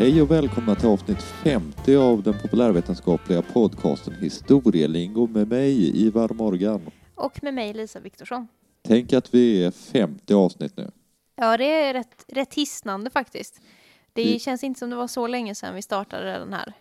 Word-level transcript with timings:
Hej 0.00 0.22
och 0.22 0.30
välkomna 0.30 0.74
till 0.74 0.88
avsnitt 0.88 1.22
50 1.22 1.96
av 1.96 2.22
den 2.22 2.34
populärvetenskapliga 2.42 3.42
podcasten 3.42 4.14
Historielingo 4.14 5.26
med 5.26 5.48
mig, 5.48 6.02
Ivar 6.06 6.28
Morgan. 6.28 6.90
Och 7.14 7.42
med 7.42 7.54
mig, 7.54 7.74
Lisa 7.74 8.00
Viktorsson. 8.00 8.48
Tänk 8.82 9.12
att 9.12 9.34
vi 9.34 9.64
är 9.64 9.70
50 9.70 10.34
avsnitt 10.34 10.76
nu. 10.76 10.90
Ja, 11.36 11.56
det 11.56 11.64
är 11.64 11.92
rätt, 11.94 12.24
rätt 12.28 12.54
hisnande 12.54 13.10
faktiskt. 13.10 13.60
Det 14.12 14.24
Vi- 14.24 14.38
känns 14.38 14.64
inte 14.64 14.78
som 14.78 14.90
det 14.90 14.96
var 14.96 15.06
så 15.08 15.26
länge 15.26 15.54
sedan 15.54 15.74
vi 15.74 15.82
startade 15.82 16.32
den 16.32 16.52
här 16.52 16.72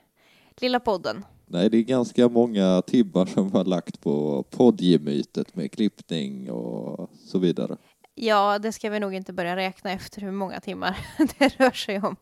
lilla 0.61 0.79
podden. 0.79 1.25
Nej, 1.45 1.69
det 1.69 1.77
är 1.77 1.83
ganska 1.83 2.29
många 2.29 2.81
timmar 2.81 3.25
som 3.25 3.51
har 3.51 3.65
lagt 3.65 4.01
på 4.01 4.43
poddgemytet 4.49 5.55
med 5.55 5.71
klippning 5.71 6.51
och 6.51 7.09
så 7.25 7.39
vidare. 7.39 7.77
Ja, 8.15 8.59
det 8.59 8.71
ska 8.71 8.89
vi 8.89 8.99
nog 8.99 9.13
inte 9.13 9.33
börja 9.33 9.55
räkna 9.55 9.91
efter 9.91 10.21
hur 10.21 10.31
många 10.31 10.59
timmar 10.59 10.97
det 11.39 11.59
rör 11.59 11.71
sig 11.71 11.99
om. 12.01 12.15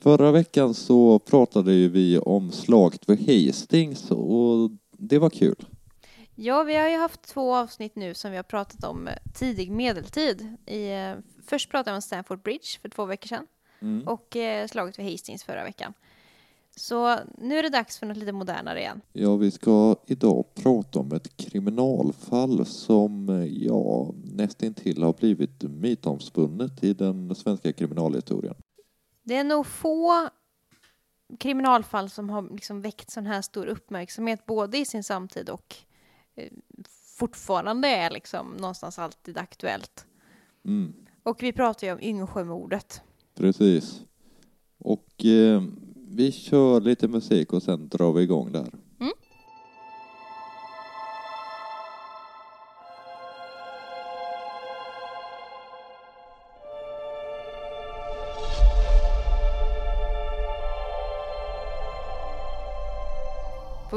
Förra 0.00 0.32
veckan 0.32 0.74
så 0.74 1.18
pratade 1.18 1.72
ju 1.72 1.88
vi 1.88 2.18
om 2.18 2.52
slaget 2.52 3.08
vid 3.08 3.46
Hastings 3.46 4.10
och 4.10 4.70
det 4.98 5.18
var 5.18 5.30
kul. 5.30 5.66
Ja, 6.34 6.62
vi 6.62 6.76
har 6.76 6.88
ju 6.88 6.96
haft 6.96 7.22
två 7.22 7.54
avsnitt 7.54 7.96
nu 7.96 8.14
som 8.14 8.30
vi 8.30 8.36
har 8.36 8.44
pratat 8.44 8.84
om 8.84 9.08
eh, 9.08 9.14
tidig 9.34 9.70
medeltid. 9.70 10.56
I, 10.66 10.90
eh, 10.92 11.12
först 11.46 11.70
pratade 11.70 11.90
vi 11.92 11.96
om 11.96 12.02
Stamford 12.02 12.42
Bridge 12.42 12.78
för 12.82 12.88
två 12.88 13.04
veckor 13.04 13.28
sedan 13.28 13.46
Mm. 13.82 14.08
och 14.08 14.36
eh, 14.36 14.66
slaget 14.66 14.98
vid 14.98 15.10
Hastings 15.10 15.44
förra 15.44 15.64
veckan. 15.64 15.92
Så 16.76 17.16
nu 17.38 17.58
är 17.58 17.62
det 17.62 17.68
dags 17.68 17.98
för 17.98 18.06
något 18.06 18.16
lite 18.16 18.32
modernare 18.32 18.78
igen. 18.80 19.00
Ja, 19.12 19.36
vi 19.36 19.50
ska 19.50 19.96
idag 20.06 20.44
prata 20.54 20.98
om 20.98 21.12
ett 21.12 21.36
kriminalfall 21.36 22.66
som, 22.66 23.28
ja, 23.52 24.14
nästintill 24.24 25.02
har 25.02 25.12
blivit 25.12 25.62
mytomspunnet 25.62 26.84
i 26.84 26.94
den 26.94 27.34
svenska 27.34 27.72
kriminalhistorien. 27.72 28.54
Det 29.22 29.36
är 29.36 29.44
nog 29.44 29.66
få 29.66 30.28
kriminalfall 31.38 32.10
som 32.10 32.30
har 32.30 32.50
liksom 32.54 32.82
väckt 32.82 33.10
sån 33.10 33.26
här 33.26 33.42
stor 33.42 33.66
uppmärksamhet 33.66 34.46
både 34.46 34.78
i 34.78 34.84
sin 34.84 35.04
samtid 35.04 35.48
och 35.48 35.76
eh, 36.34 36.52
fortfarande 37.18 37.88
är 37.88 38.10
liksom 38.10 38.52
någonstans 38.52 38.98
alltid 38.98 39.38
aktuellt. 39.38 40.06
Mm, 40.64 40.92
Och 41.22 41.42
vi 41.42 41.52
pratar 41.52 41.86
ju 41.86 41.92
om 41.92 42.00
Yngsjömordet. 42.00 43.02
precis. 43.34 44.02
Och 44.78 45.24
eh, 45.24 45.62
vi 45.94 46.32
kör 46.32 46.80
lite 46.80 47.08
musik 47.08 47.52
och 47.52 47.62
sen 47.62 47.88
drar 47.88 48.12
vi 48.12 48.22
igång 48.22 48.52
där. 48.52 48.72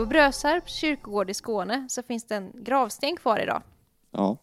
På 0.03 0.07
Brösarps 0.07 0.73
kyrkogård 0.73 1.29
i 1.29 1.33
Skåne 1.33 1.85
så 1.89 2.03
finns 2.03 2.23
det 2.23 2.35
en 2.35 2.51
gravsten 2.63 3.15
kvar 3.15 3.39
idag. 3.39 3.61
Ja, 4.11 4.37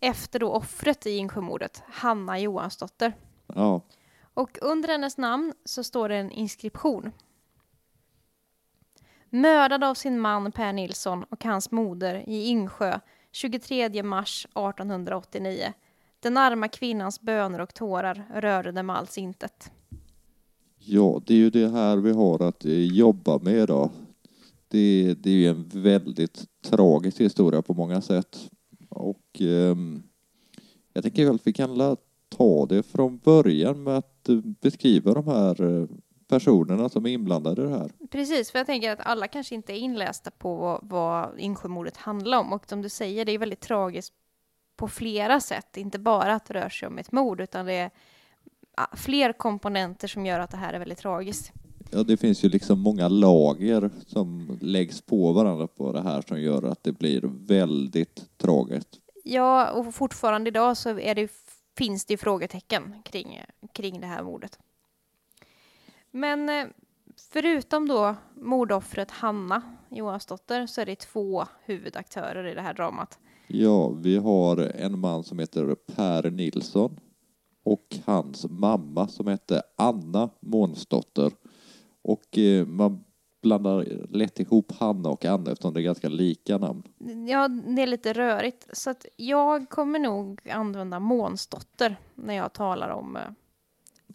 Efter 0.00 0.38
då 0.38 0.50
offret 0.50 1.06
i 1.06 1.10
Yngsjömordet, 1.10 1.82
Hanna 1.86 2.38
Johansdotter. 2.38 3.16
ja, 3.46 3.80
Och 4.34 4.58
under 4.62 4.88
hennes 4.88 5.18
namn 5.18 5.52
så 5.64 5.84
står 5.84 6.08
det 6.08 6.16
en 6.16 6.30
inskription. 6.30 7.12
Mördad 9.30 9.84
av 9.84 9.94
sin 9.94 10.20
man 10.20 10.52
Per 10.52 10.72
Nilsson 10.72 11.24
och 11.24 11.44
hans 11.44 11.70
moder 11.70 12.24
i 12.26 12.48
Yngsjö 12.48 13.00
23 13.32 14.02
mars 14.02 14.44
1889. 14.44 15.72
Den 16.20 16.36
arma 16.36 16.68
kvinnans 16.68 17.20
böner 17.20 17.60
och 17.60 17.74
tårar 17.74 18.26
rörde 18.34 18.72
dem 18.72 18.90
alls 18.90 19.18
intet. 19.18 19.72
ja, 20.78 21.20
det 21.26 21.34
är 21.34 21.38
ju 21.38 21.50
det 21.50 21.68
här 21.68 21.96
vi 21.96 22.12
har 22.12 22.42
att 22.42 22.64
eh, 22.64 22.72
jobba 22.72 23.38
med 23.38 23.54
idag. 23.54 23.90
Det, 24.68 25.14
det 25.14 25.30
är 25.30 25.34
ju 25.34 25.48
en 25.48 25.68
väldigt 25.68 26.44
tragisk 26.62 27.20
historia 27.20 27.62
på 27.62 27.74
många 27.74 28.00
sätt. 28.00 28.50
Och 28.88 29.40
eh, 29.40 29.76
jag 30.92 31.02
tänker 31.02 31.24
väl 31.24 31.34
att 31.34 31.46
vi 31.46 31.52
kan 31.52 31.96
ta 32.28 32.66
det 32.66 32.82
från 32.82 33.18
början 33.18 33.82
med 33.82 33.98
att 33.98 34.28
eh, 34.28 34.36
beskriva 34.36 35.14
de 35.14 35.26
här 35.26 35.80
eh, 35.80 35.86
personerna 36.28 36.88
som 36.88 37.06
är 37.06 37.10
inblandade 37.10 37.62
i 37.62 37.64
det 37.64 37.70
här. 37.70 37.90
Precis, 38.10 38.50
för 38.50 38.58
jag 38.58 38.66
tänker 38.66 38.92
att 38.92 39.06
alla 39.06 39.28
kanske 39.28 39.54
inte 39.54 39.72
är 39.72 39.76
inlästa 39.76 40.30
på 40.30 40.56
vad, 40.56 40.80
vad 40.82 41.40
Yngsjömordet 41.40 41.96
handlar 41.96 42.38
om. 42.38 42.52
Och 42.52 42.68
som 42.68 42.82
du 42.82 42.88
säger, 42.88 43.24
det 43.24 43.32
är 43.32 43.38
väldigt 43.38 43.60
tragiskt 43.60 44.14
på 44.76 44.88
flera 44.88 45.40
sätt. 45.40 45.76
Inte 45.76 45.98
bara 45.98 46.34
att 46.34 46.46
det 46.46 46.54
rör 46.54 46.68
sig 46.68 46.88
om 46.88 46.98
ett 46.98 47.12
mord, 47.12 47.40
utan 47.40 47.66
det 47.66 47.72
är 47.72 47.90
ah, 48.74 48.96
fler 48.96 49.32
komponenter 49.32 50.08
som 50.08 50.26
gör 50.26 50.40
att 50.40 50.50
det 50.50 50.56
här 50.56 50.72
är 50.72 50.78
väldigt 50.78 50.98
tragiskt. 50.98 51.52
Ja, 51.94 52.02
det 52.02 52.16
finns 52.16 52.44
ju 52.44 52.48
liksom 52.48 52.80
många 52.80 53.08
lager 53.08 53.90
som 54.06 54.58
läggs 54.60 55.02
på 55.02 55.32
varandra 55.32 55.66
på 55.66 55.92
det 55.92 56.02
här 56.02 56.22
som 56.28 56.40
gör 56.40 56.62
att 56.62 56.84
det 56.84 56.92
blir 56.92 57.20
väldigt 57.46 58.38
tragiskt. 58.38 59.00
Ja, 59.24 59.70
och 59.70 59.94
fortfarande 59.94 60.48
idag 60.48 60.76
så 60.76 60.98
är 60.98 61.14
det, 61.14 61.30
finns 61.78 62.04
det 62.04 62.16
frågetecken 62.16 63.02
kring, 63.04 63.40
kring 63.72 64.00
det 64.00 64.06
här 64.06 64.22
mordet. 64.22 64.58
Men 66.10 66.48
eh, 66.48 66.66
förutom 67.32 67.88
då 67.88 68.16
mordoffret 68.34 69.10
Hanna 69.10 69.62
Johansdotter 69.90 70.66
så 70.66 70.80
är 70.80 70.86
det 70.86 70.96
två 70.96 71.44
huvudaktörer 71.64 72.46
i 72.46 72.54
det 72.54 72.62
här 72.62 72.74
dramat. 72.74 73.18
Ja, 73.46 73.88
vi 73.88 74.16
har 74.16 74.56
en 74.56 74.98
man 74.98 75.24
som 75.24 75.38
heter 75.38 75.74
Per 75.74 76.30
Nilsson 76.30 77.00
och 77.64 77.96
hans 78.04 78.46
mamma 78.48 79.08
som 79.08 79.26
hette 79.26 79.62
Anna 79.76 80.30
Månsdotter. 80.40 81.32
Och 82.04 82.38
eh, 82.38 82.66
man 82.66 83.04
blandar 83.42 83.84
lätt 84.10 84.40
ihop 84.40 84.72
Hanna 84.72 85.08
och 85.08 85.24
Anna 85.24 85.50
eftersom 85.50 85.74
det 85.74 85.80
är 85.80 85.82
ganska 85.82 86.08
lika 86.08 86.58
namn. 86.58 86.82
Ja, 87.28 87.48
det 87.48 87.82
är 87.82 87.86
lite 87.86 88.12
rörigt. 88.12 88.68
Så 88.72 88.90
att 88.90 89.06
jag 89.16 89.68
kommer 89.70 89.98
nog 89.98 90.48
använda 90.50 91.00
Månsdotter 91.00 91.96
när 92.14 92.34
jag 92.34 92.52
talar 92.52 92.88
om 92.90 93.16
eh, 93.16 93.22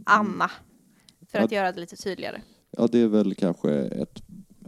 Anna. 0.05 0.51
För 1.31 1.39
att 1.39 1.51
Ja. 1.51 1.57
göra 1.57 1.71
det 1.71 1.79
lite 1.79 1.95
tydligare. 1.95 2.41
Ja, 2.71 2.87
det 2.87 2.99
är 2.99 3.07
väl 3.07 3.35
kanske 3.35 3.71
ett, 3.73 4.21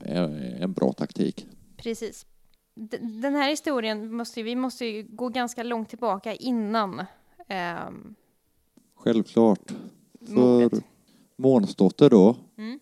eh, 0.05 0.61
en 0.63 0.73
bra 0.73 0.93
taktik. 0.93 1.47
Precis. 1.77 2.25
D- 2.75 2.97
Den 3.01 3.35
här 3.35 3.49
historien 3.49 4.15
måste 4.15 4.43
vi 4.43 4.55
måste 4.55 4.85
ju 4.85 5.03
gå 5.03 5.29
ganska 5.29 5.63
långt 5.63 5.89
tillbaka 5.89 6.33
innan 6.35 7.05
ehm, 7.47 8.15
Självklart. 8.95 9.71
För. 10.27 10.69
Månsdotter 11.37 12.09
då, 12.09 12.35
Mm. 12.57 12.79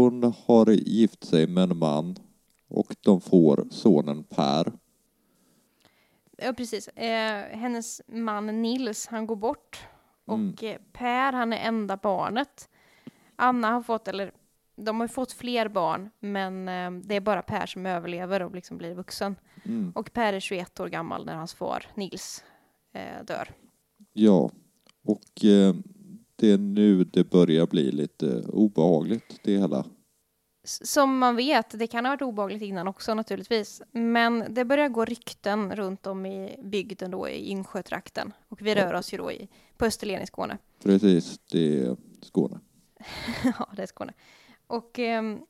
Hon 0.00 0.34
har 0.46 0.70
gift 0.70 1.24
sig 1.24 1.46
med 1.46 1.70
en 1.70 1.76
man 1.76 2.16
och 2.68 2.96
de 3.00 3.20
får 3.20 3.66
sonen 3.70 4.24
Per. 4.24 4.72
Ja, 6.36 6.52
precis. 6.52 6.88
Eh, 6.88 7.58
hennes 7.58 8.00
man 8.06 8.62
Nils, 8.62 9.06
han 9.06 9.26
går 9.26 9.36
bort. 9.36 9.86
Mm. 10.28 10.50
Och 10.50 10.64
eh, 10.64 10.78
Per, 10.92 11.32
han 11.32 11.52
är 11.52 11.68
enda 11.68 11.96
barnet. 11.96 12.68
Anna 13.36 13.70
har 13.70 13.82
fått, 13.82 14.08
eller 14.08 14.32
de 14.76 15.00
har 15.00 15.08
fått 15.08 15.32
fler 15.32 15.68
barn, 15.68 16.10
men 16.20 16.68
eh, 16.68 16.90
det 16.90 17.16
är 17.16 17.20
bara 17.20 17.42
Per 17.42 17.66
som 17.66 17.86
överlever 17.86 18.42
och 18.42 18.54
liksom 18.54 18.78
blir 18.78 18.94
vuxen. 18.94 19.36
Mm. 19.64 19.92
Och 19.94 20.12
Per 20.12 20.32
är 20.32 20.40
21 20.40 20.80
år 20.80 20.88
gammal 20.88 21.26
när 21.26 21.34
hans 21.34 21.54
far 21.54 21.86
Nils 21.94 22.44
eh, 22.92 23.24
dör. 23.24 23.48
Ja, 24.12 24.50
och 25.04 25.44
eh, 25.44 25.74
det 26.40 26.50
är 26.52 26.58
nu 26.58 27.04
det 27.04 27.30
börjar 27.30 27.66
bli 27.66 27.92
lite 27.92 28.42
obehagligt 28.48 29.40
det 29.44 29.58
hela. 29.58 29.84
Som 30.64 31.18
man 31.18 31.36
vet, 31.36 31.78
det 31.78 31.86
kan 31.86 32.04
ha 32.04 32.12
varit 32.12 32.22
obehagligt 32.22 32.62
innan 32.62 32.88
också 32.88 33.14
naturligtvis, 33.14 33.82
men 33.92 34.44
det 34.54 34.64
börjar 34.64 34.88
gå 34.88 35.04
rykten 35.04 35.76
runt 35.76 36.06
om 36.06 36.26
i 36.26 36.56
bygden 36.64 37.10
då 37.10 37.28
i 37.28 37.50
Yngsjötrakten. 37.50 38.32
Och 38.48 38.62
vi 38.62 38.74
rör 38.74 38.94
oss 38.94 39.14
ju 39.14 39.18
då 39.18 39.32
i, 39.32 39.48
på 39.76 39.84
Österlen 39.84 40.22
i 40.22 40.26
Skåne. 40.26 40.58
Precis, 40.82 41.40
det 41.50 41.78
är 41.78 41.96
Skåne. 42.22 42.60
ja, 43.58 43.68
det 43.76 43.82
är 43.82 43.86
Skåne. 43.86 44.12
Och 44.66 44.98
ehm, 44.98 45.40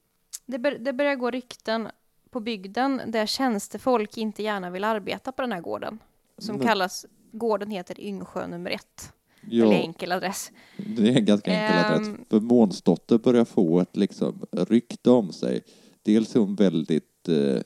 det, 0.46 0.58
bör, 0.58 0.72
det 0.72 0.92
börjar 0.92 1.14
gå 1.14 1.30
rykten 1.30 1.88
på 2.30 2.40
bygden 2.40 3.02
där 3.06 3.26
tjänstefolk 3.26 4.16
inte 4.18 4.42
gärna 4.42 4.70
vill 4.70 4.84
arbeta 4.84 5.32
på 5.32 5.42
den 5.42 5.52
här 5.52 5.60
gården. 5.60 5.98
Som 6.38 6.56
Men- 6.56 6.66
kallas, 6.66 7.06
gården 7.32 7.70
heter 7.70 8.00
Yngsjö 8.00 8.46
nummer 8.46 8.70
ett. 8.70 9.12
Ja, 9.48 9.72
enkel 9.72 10.12
adress. 10.12 10.52
det 10.76 11.08
är 11.08 11.16
en 11.16 11.24
ganska 11.24 11.50
enkel 11.52 11.76
Ehm. 11.76 11.84
adress. 11.94 12.26
För 12.30 12.40
Månsdotter 12.40 13.18
börjar 13.18 13.44
få 13.44 13.80
ett 13.80 13.96
liksom 13.96 14.46
rykte 14.52 15.10
om 15.10 15.32
sig. 15.32 15.60
Dels 16.02 16.36
är 16.36 16.40
hon 16.40 16.54
väldigt 16.54 17.28
eh, 17.28 17.62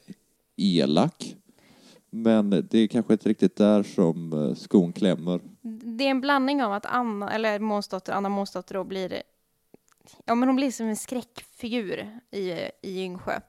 elak, 0.56 1.36
men 2.10 2.50
det 2.50 2.78
är 2.78 2.86
kanske 2.86 3.12
inte 3.12 3.28
riktigt 3.28 3.56
där 3.56 3.82
som 3.82 4.32
eh, 4.32 4.54
skon 4.54 4.92
klämmer. 4.92 5.40
Det 5.98 6.04
är 6.06 6.10
en 6.10 6.20
blandning 6.20 6.62
av 6.62 6.72
att 6.72 6.86
Anna, 6.86 7.30
eller 7.32 7.58
Månsdotter, 7.58 8.12
Anna 8.12 8.28
Månsdotter 8.28 8.74
då 8.74 8.84
blir, 8.84 9.22
ja 10.24 10.34
men 10.34 10.48
hon 10.48 10.56
blir 10.56 10.70
som 10.70 10.86
en 10.86 10.96
skräckfigur 10.96 12.18
i, 12.30 12.50
i 12.82 13.02
Yngsjö. 13.02 13.40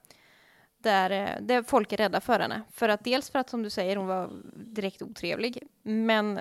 Där, 0.77 1.09
eh, 1.11 1.41
där 1.45 1.63
folk 1.63 1.93
är 1.93 1.97
rädda 1.97 2.21
för 2.21 2.39
henne. 2.39 2.61
För 2.71 2.89
att 2.89 3.03
dels 3.03 3.29
för 3.29 3.39
att 3.39 3.49
som 3.49 3.63
du 3.63 3.69
säger 3.69 3.95
hon 3.95 4.07
var 4.07 4.29
direkt 4.55 5.01
otrevlig, 5.01 5.63
men 5.83 6.39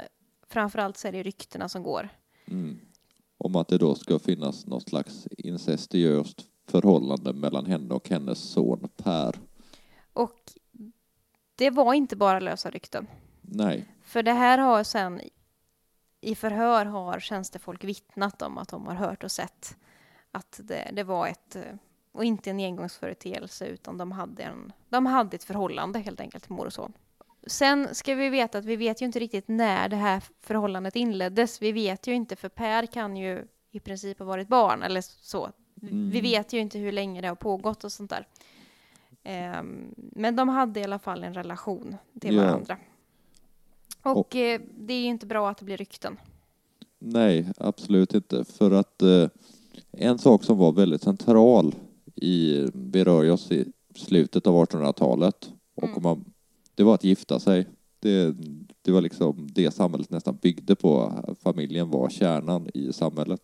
framförallt 0.49 0.97
så 0.97 1.09
är 1.09 1.13
det 1.13 1.23
ryktena 1.23 1.69
som 1.69 1.83
går. 1.83 2.09
Mm. 2.47 2.81
om 3.39 3.57
att 3.57 3.69
det 3.69 3.79
då 3.79 3.95
ska 3.95 4.19
finnas 4.19 4.67
något 4.67 4.89
slags 4.89 5.29
incestiöst 5.31 6.47
förhållande 6.67 7.33
mellan 7.33 7.67
henne 7.67 7.95
och 7.95 8.09
hennes 8.09 8.39
son 8.39 8.89
Per. 8.97 9.41
Och 10.13 10.53
det 11.57 11.71
var 11.71 11.95
inte 11.95 12.17
bara 12.17 12.41
lösa 12.41 12.71
rykten. 12.71 13.07
Nej. 13.41 13.89
För 14.03 14.23
det 14.23 14.33
här 14.33 14.59
har 14.59 14.85
sen 14.85 15.21
i 16.21 16.35
förhör 16.35 16.87
har 16.87 17.21
tjänstefolk 17.21 17.85
vittnat 17.85 18.43
om 18.43 18.59
att 18.59 18.69
de 18.69 18.87
har 18.87 18.95
hört 18.95 19.25
och 19.25 19.33
sett 19.33 19.77
att 20.33 20.61
det, 20.63 20.91
det 20.93 21.05
var 21.05 21.27
ett, 21.27 21.57
och 22.13 22.25
inte 22.25 22.51
en 22.51 22.61
engångsföreteelse, 22.61 23.67
utan 23.67 23.99
de 23.99 24.13
hade, 24.13 24.43
en, 24.43 24.73
de 24.89 25.07
hade 25.07 25.37
ett 25.37 25.45
förhållande 25.45 25.99
helt 25.99 26.21
enkelt 26.21 26.49
mor 26.49 26.67
och 26.67 26.73
son. 26.73 26.93
Sen 27.47 27.95
ska 27.95 28.15
vi 28.15 28.29
veta 28.29 28.59
att 28.59 28.65
vi 28.65 28.77
vet 28.77 29.03
ju 29.03 29.07
inte 29.07 29.19
riktigt 29.19 29.49
när 29.49 29.89
det 29.89 29.97
här 29.97 30.23
förhållandet 30.41 30.97
inleddes. 30.97 31.63
Vi 31.63 31.73
vet 31.73 32.07
ju 32.07 32.15
inte, 32.15 32.37
för 32.37 32.49
Per 32.49 32.87
kan 32.87 33.17
ju 33.17 33.45
i 33.71 33.81
princip 33.81 34.19
ha 34.19 34.27
varit 34.27 34.49
barn 34.49 34.83
eller 34.83 35.01
så. 35.01 35.51
Mm. 35.83 36.11
Vi 36.11 36.21
vet 36.21 36.53
ju 36.53 36.59
inte 36.61 36.79
hur 36.79 36.93
länge 36.93 37.21
det 37.21 37.29
har 37.29 37.35
pågått 37.35 37.85
och 37.85 37.93
sånt 37.93 38.11
där. 38.11 38.27
Ehm, 39.23 39.95
men 39.97 40.37
de 40.37 40.49
hade 40.49 40.81
i 40.81 40.85
alla 40.85 40.99
fall 40.99 41.23
en 41.25 41.35
relation 41.35 41.97
till 42.21 42.35
Ja. 42.35 42.43
varandra. 42.43 42.77
Och 44.03 44.37
eh, 44.37 44.61
det 44.79 44.95
är 44.95 44.99
ju 45.01 45.07
inte 45.07 45.27
bra 45.27 45.51
att 45.51 45.59
det 45.59 45.65
blir 45.65 45.77
rykten. 45.77 46.19
Nej, 46.99 47.47
absolut 47.59 48.15
inte. 48.15 48.45
För 48.45 48.71
att 48.71 49.03
eh, 49.03 49.29
en 49.93 50.19
sak 50.19 50.45
som 50.45 50.59
var 50.59 50.73
väldigt 50.73 51.03
central 51.03 51.75
i, 52.15 52.67
vi 52.75 53.05
rör 53.05 53.31
oss 53.31 53.53
i 53.53 53.73
slutet 53.95 54.47
av 54.47 54.55
1800-talet 54.65 55.51
och 55.75 55.83
Mm. 55.85 55.97
om 55.97 56.03
man, 56.03 56.25
det 56.75 56.83
var 56.83 56.95
att 56.95 57.05
gifta 57.05 57.41
sig. 57.41 57.67
Det, 58.01 58.35
det 58.83 58.93
var 58.93 59.01
liksom 59.01 59.49
det 59.53 59.71
samhället 59.71 60.11
nästan 60.11 60.37
byggde 60.37 60.75
på. 60.75 61.13
Familjen 61.43 61.91
var 61.91 62.09
kärnan 62.09 62.69
i 62.75 62.93
samhället. 62.93 63.41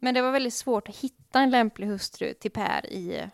Men 0.00 0.14
det 0.14 0.22
var 0.22 0.32
väldigt 0.32 0.54
svårt 0.54 0.88
att 0.88 0.96
hitta 0.96 1.40
en 1.40 1.50
lämplig 1.50 1.86
hustru 1.86 2.34
till 2.34 2.50
Per 2.50 2.86
i 2.86 3.30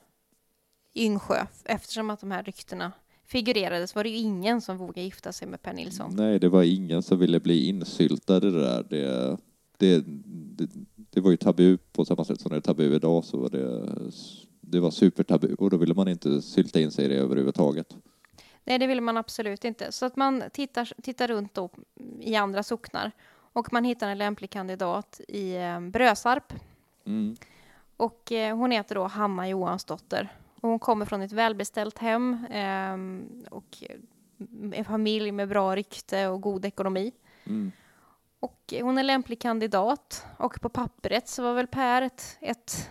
Yngsjö 0.94 1.46
eftersom 1.64 2.10
att 2.10 2.20
de 2.20 2.30
här 2.30 2.42
ryktena 2.42 2.92
figurerades 3.26 3.94
var 3.94 4.04
det 4.04 4.10
ju 4.10 4.16
ingen 4.16 4.60
som 4.60 4.76
vågade 4.76 5.02
gifta 5.02 5.32
sig 5.32 5.48
med 5.48 5.62
Per 5.62 5.72
Nilsson. 5.72 6.14
Nej, 6.16 6.38
det 6.38 6.48
var 6.48 6.62
ingen 6.62 7.02
som 7.02 7.18
ville 7.18 7.40
bli 7.40 7.68
insyltad 7.68 8.36
i 8.36 8.40
det 8.40 8.60
där. 8.60 8.86
Det, 8.90 9.36
det, 9.76 10.04
det, 10.56 10.70
det 11.10 11.20
var 11.20 11.30
ju 11.30 11.36
tabu 11.36 11.76
på 11.76 12.04
samma 12.04 12.24
sätt 12.24 12.40
som 12.40 12.50
det 12.50 12.56
är 12.56 12.60
tabu 12.60 12.94
idag 12.94 13.24
så 13.24 13.38
var 13.38 13.50
det, 13.50 13.94
det 14.60 14.80
var 14.80 14.90
supertabu 14.90 15.54
och 15.54 15.70
då 15.70 15.76
ville 15.76 15.94
man 15.94 16.08
inte 16.08 16.42
sylta 16.42 16.80
in 16.80 16.90
sig 16.90 17.04
i 17.04 17.08
det 17.08 17.16
överhuvudtaget. 17.16 17.96
Nej, 18.64 18.78
det 18.78 18.86
ville 18.86 19.00
man 19.00 19.16
absolut 19.16 19.64
inte. 19.64 19.92
Så 19.92 20.06
att 20.06 20.16
man 20.16 20.42
tittar, 20.52 20.92
tittar 21.02 21.28
runt 21.28 21.54
då 21.54 21.70
i 22.20 22.36
andra 22.36 22.62
socknar 22.62 23.10
och 23.52 23.72
man 23.72 23.84
hittar 23.84 24.08
en 24.08 24.18
lämplig 24.18 24.50
kandidat 24.50 25.20
i 25.28 25.56
eh, 25.56 25.80
Brösarp 25.80 26.52
Mm. 27.04 27.36
och 27.96 28.32
eh, 28.32 28.56
hon 28.56 28.70
heter 28.70 28.94
då 28.94 29.04
Hanna 29.06 29.48
Johansdotter 29.48 30.28
och 30.60 30.68
hon 30.68 30.78
kommer 30.78 31.06
från 31.06 31.22
ett 31.22 31.32
välbeställt 31.32 31.98
hem 31.98 32.46
ehm, 32.50 33.44
och 33.50 33.84
en 34.72 34.84
familj 34.84 35.32
med 35.32 35.48
bra 35.48 35.76
rykte 35.76 36.28
och 36.28 36.40
god 36.40 36.64
ekonomi. 36.64 37.12
Mm. 37.46 37.72
Och 38.40 38.74
hon 38.80 38.98
är 38.98 39.02
lämplig 39.02 39.40
kandidat 39.40 40.26
och 40.36 40.60
på 40.60 40.68
pappret 40.68 41.28
så 41.28 41.42
var 41.42 41.54
väl 41.54 41.66
Per 41.66 42.02
ett, 42.02 42.38
ett 42.40 42.90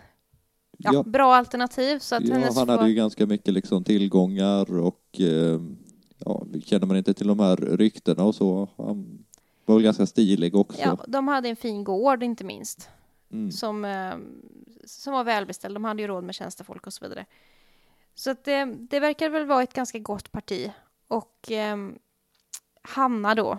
ja, 0.83 0.93
Ja, 0.93 1.03
bra 1.03 1.35
alternativ. 1.35 1.99
Så 1.99 2.15
att 2.15 2.27
ja, 2.27 2.51
han 2.55 2.69
hade 2.69 2.87
ju 2.89 2.93
ganska 2.95 3.25
mycket 3.25 3.53
liksom 3.53 3.83
tillgångar 3.83 4.79
och 4.79 5.19
eh, 5.19 5.61
ja, 6.17 6.45
känner 6.65 6.85
man 6.87 6.97
inte 6.97 7.13
till 7.13 7.27
de 7.27 7.39
här 7.39 7.55
ryktena 7.55 8.23
och 8.23 8.35
så. 8.35 8.67
Han 8.77 9.25
var 9.65 9.75
väl 9.75 9.83
ganska 9.83 10.05
stilig 10.05 10.55
också. 10.55 10.79
ja, 10.81 10.97
de 11.07 11.27
hade 11.27 11.49
en 11.49 11.55
fin 11.55 11.83
gård 11.83 12.23
inte 12.23 12.43
minst. 12.43 12.89
Mm. 13.31 13.51
som, 13.51 13.85
eh, 13.85 14.13
som 14.85 15.13
var 15.13 15.23
välbeställd. 15.23 15.75
De 15.75 15.83
hade 15.83 16.01
ju 16.01 16.07
råd 16.07 16.23
med 16.23 16.35
tjänstefolk 16.35 16.87
och 16.87 16.93
så 16.93 17.05
vidare. 17.05 17.25
Så 18.15 18.31
att 18.31 18.43
det, 18.43 18.65
det 18.65 18.99
verkar 18.99 19.29
väl 19.29 19.45
vara 19.45 19.63
ett 19.63 19.73
ganska 19.73 19.99
gott 19.99 20.31
parti. 20.31 20.71
Och 21.07 21.51
eh, 21.51 21.77
Hanna 22.81 23.35
då 23.35 23.57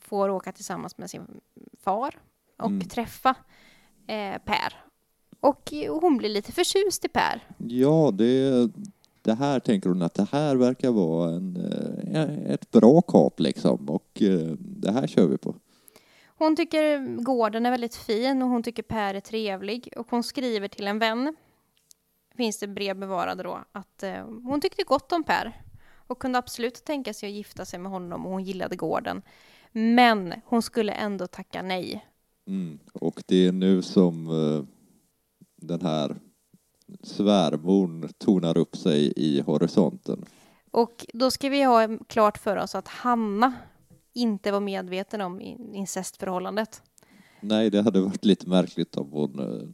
får 0.00 0.28
åka 0.28 0.52
tillsammans 0.52 0.98
med 0.98 1.10
sin 1.10 1.40
far 1.80 2.18
och 2.58 2.66
Mm. 2.66 2.88
träffa 2.88 3.34
eh, 4.06 4.38
Per. 4.44 4.84
Och 5.42 5.72
hon 6.00 6.16
blir 6.16 6.28
lite 6.28 6.52
förtjust 6.52 7.04
i 7.04 7.08
Per. 7.08 7.46
Ja, 7.58 8.10
det, 8.14 8.70
det 9.22 9.34
här 9.34 9.60
tänker 9.60 9.88
hon 9.88 10.02
att 10.02 10.14
det 10.14 10.26
här 10.32 10.56
verkar 10.56 10.90
vara 10.90 11.30
en, 11.30 11.56
eh, 12.14 12.52
ett 12.52 12.70
bra 12.70 13.02
kap 13.02 13.40
liksom 13.40 13.90
och 13.90 14.22
eh, 14.22 14.56
det 14.58 14.92
här 14.92 15.06
kör 15.06 15.26
vi 15.26 15.38
på. 15.38 15.54
Hon 16.26 16.56
tycker 16.56 17.16
gården 17.22 17.66
är 17.66 17.70
väldigt 17.70 17.94
fin 17.94 18.42
och 18.42 18.48
hon 18.48 18.62
tycker 18.62 18.82
Per 18.82 19.14
är 19.14 19.20
trevlig 19.20 19.92
och 19.96 20.06
hon 20.10 20.22
skriver 20.22 20.68
till 20.68 20.86
en 20.86 20.98
vän, 20.98 21.36
finns 22.36 22.58
det 22.58 22.68
brev 22.68 22.98
bevarade 22.98 23.42
då, 23.42 23.58
att 23.72 24.02
eh, 24.02 24.26
hon 24.44 24.60
tyckte 24.60 24.82
gott 24.82 25.12
om 25.12 25.24
Per 25.24 25.62
och 26.06 26.18
kunde 26.18 26.38
absolut 26.38 26.84
tänka 26.84 27.14
sig 27.14 27.28
att 27.28 27.34
gifta 27.34 27.64
sig 27.64 27.78
med 27.78 27.92
honom 27.92 28.26
och 28.26 28.32
hon 28.32 28.44
gillade 28.44 28.76
gården. 28.76 29.22
Men 29.72 30.34
hon 30.44 30.62
skulle 30.62 30.92
ändå 30.92 31.26
tacka 31.26 31.62
nej. 31.62 32.06
Mm. 32.46 32.78
Och 32.92 33.22
det 33.26 33.46
är 33.46 33.52
nu 33.52 33.82
som 33.82 34.28
den 35.62 35.80
här 35.82 36.16
svärmorn 37.02 38.08
tonar 38.18 38.58
upp 38.58 38.76
sig 38.76 39.12
i 39.16 39.40
horisonten. 39.40 40.24
Och 40.70 41.06
då 41.12 41.30
ska 41.30 41.48
vi 41.48 41.62
ha 41.62 41.88
klart 42.06 42.38
för 42.38 42.56
oss 42.56 42.74
att 42.74 42.88
Hanna 42.88 43.52
inte 44.12 44.52
var 44.52 44.60
medveten 44.60 45.20
om 45.20 45.40
in- 45.40 45.74
incestförhållandet. 45.74 46.82
Nej, 47.40 47.70
det 47.70 47.82
hade 47.82 48.00
varit 48.00 48.24
lite 48.24 48.48
märkligt 48.48 48.96
om 48.96 49.10
hon 49.10 49.38
eh, 49.38 49.68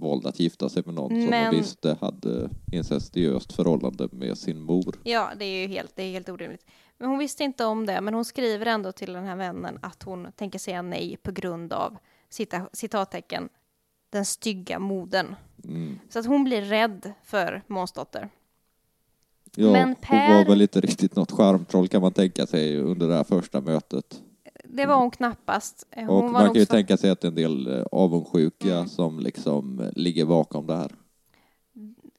valde 0.00 0.28
att 0.28 0.40
gifta 0.40 0.68
sig 0.68 0.82
med 0.86 0.94
någon 0.94 1.08
som 1.10 1.30
Men- 1.30 1.46
hon 1.46 1.54
visste 1.54 1.96
hade 2.00 2.50
incestiöst 2.72 3.52
förhållande 3.52 4.08
med 4.12 4.38
sin 4.38 4.60
mor. 4.62 4.96
Ja, 5.04 5.30
det 5.38 5.44
är 5.44 5.60
ju 5.62 5.66
helt, 5.68 5.96
det 5.96 6.02
är 6.02 6.10
helt 6.12 6.28
orimligt. 6.28 6.66
Men 6.98 7.08
hon 7.08 7.18
visste 7.18 7.44
inte 7.44 7.64
om 7.64 7.86
det, 7.86 8.00
men 8.00 8.14
hon 8.14 8.24
skriver 8.24 8.66
ändå 8.66 8.92
till 8.92 9.12
den 9.12 9.24
här 9.24 9.36
vännen 9.36 9.78
att 9.82 10.02
hon 10.02 10.26
tänker 10.36 10.58
säga 10.58 10.82
nej 10.82 11.16
på 11.22 11.32
grund 11.32 11.72
av 11.72 11.96
cita, 12.28 12.68
citattecken 12.72 13.48
den 14.10 14.24
stygga 14.24 14.78
modern. 14.78 15.34
Mm. 15.64 15.98
Så 16.08 16.18
att 16.18 16.26
hon 16.26 16.44
blir 16.44 16.62
rädd 16.62 17.12
för 17.24 17.62
Månsdotter. 17.66 18.28
Ja, 19.56 19.72
Men 19.72 19.86
hon 19.88 19.94
Per- 19.94 20.34
var 20.38 20.44
väl 20.50 20.62
inte 20.62 20.80
riktigt 20.80 21.16
något 21.16 21.30
charmtroll 21.32 21.88
kan 21.88 22.02
man 22.02 22.12
tänka 22.12 22.46
sig 22.46 22.76
under 22.78 23.08
det 23.08 23.14
här 23.14 23.24
första 23.24 23.60
mötet. 23.60 24.22
Det 24.64 24.86
var 24.86 24.96
hon 24.96 25.10
knappast. 25.10 25.86
Eh, 25.90 26.08
Och 26.10 26.14
Hon 26.22 26.32
var 26.32 26.40
man 26.40 26.46
kan 26.46 26.54
ju 26.60 26.64
tänka 26.64 26.96
sig 26.96 27.10
att 27.10 27.20
det 27.20 27.26
är 27.26 27.28
en 27.30 27.34
del 27.34 27.78
eh, 27.78 27.84
avundsjuka 27.92 28.74
Mm. 28.76 28.88
som 28.88 29.20
liksom 29.20 29.80
eh, 29.80 29.90
ligger 29.94 30.24
bakom 30.24 30.66
det 30.66 30.76
här. 30.76 30.90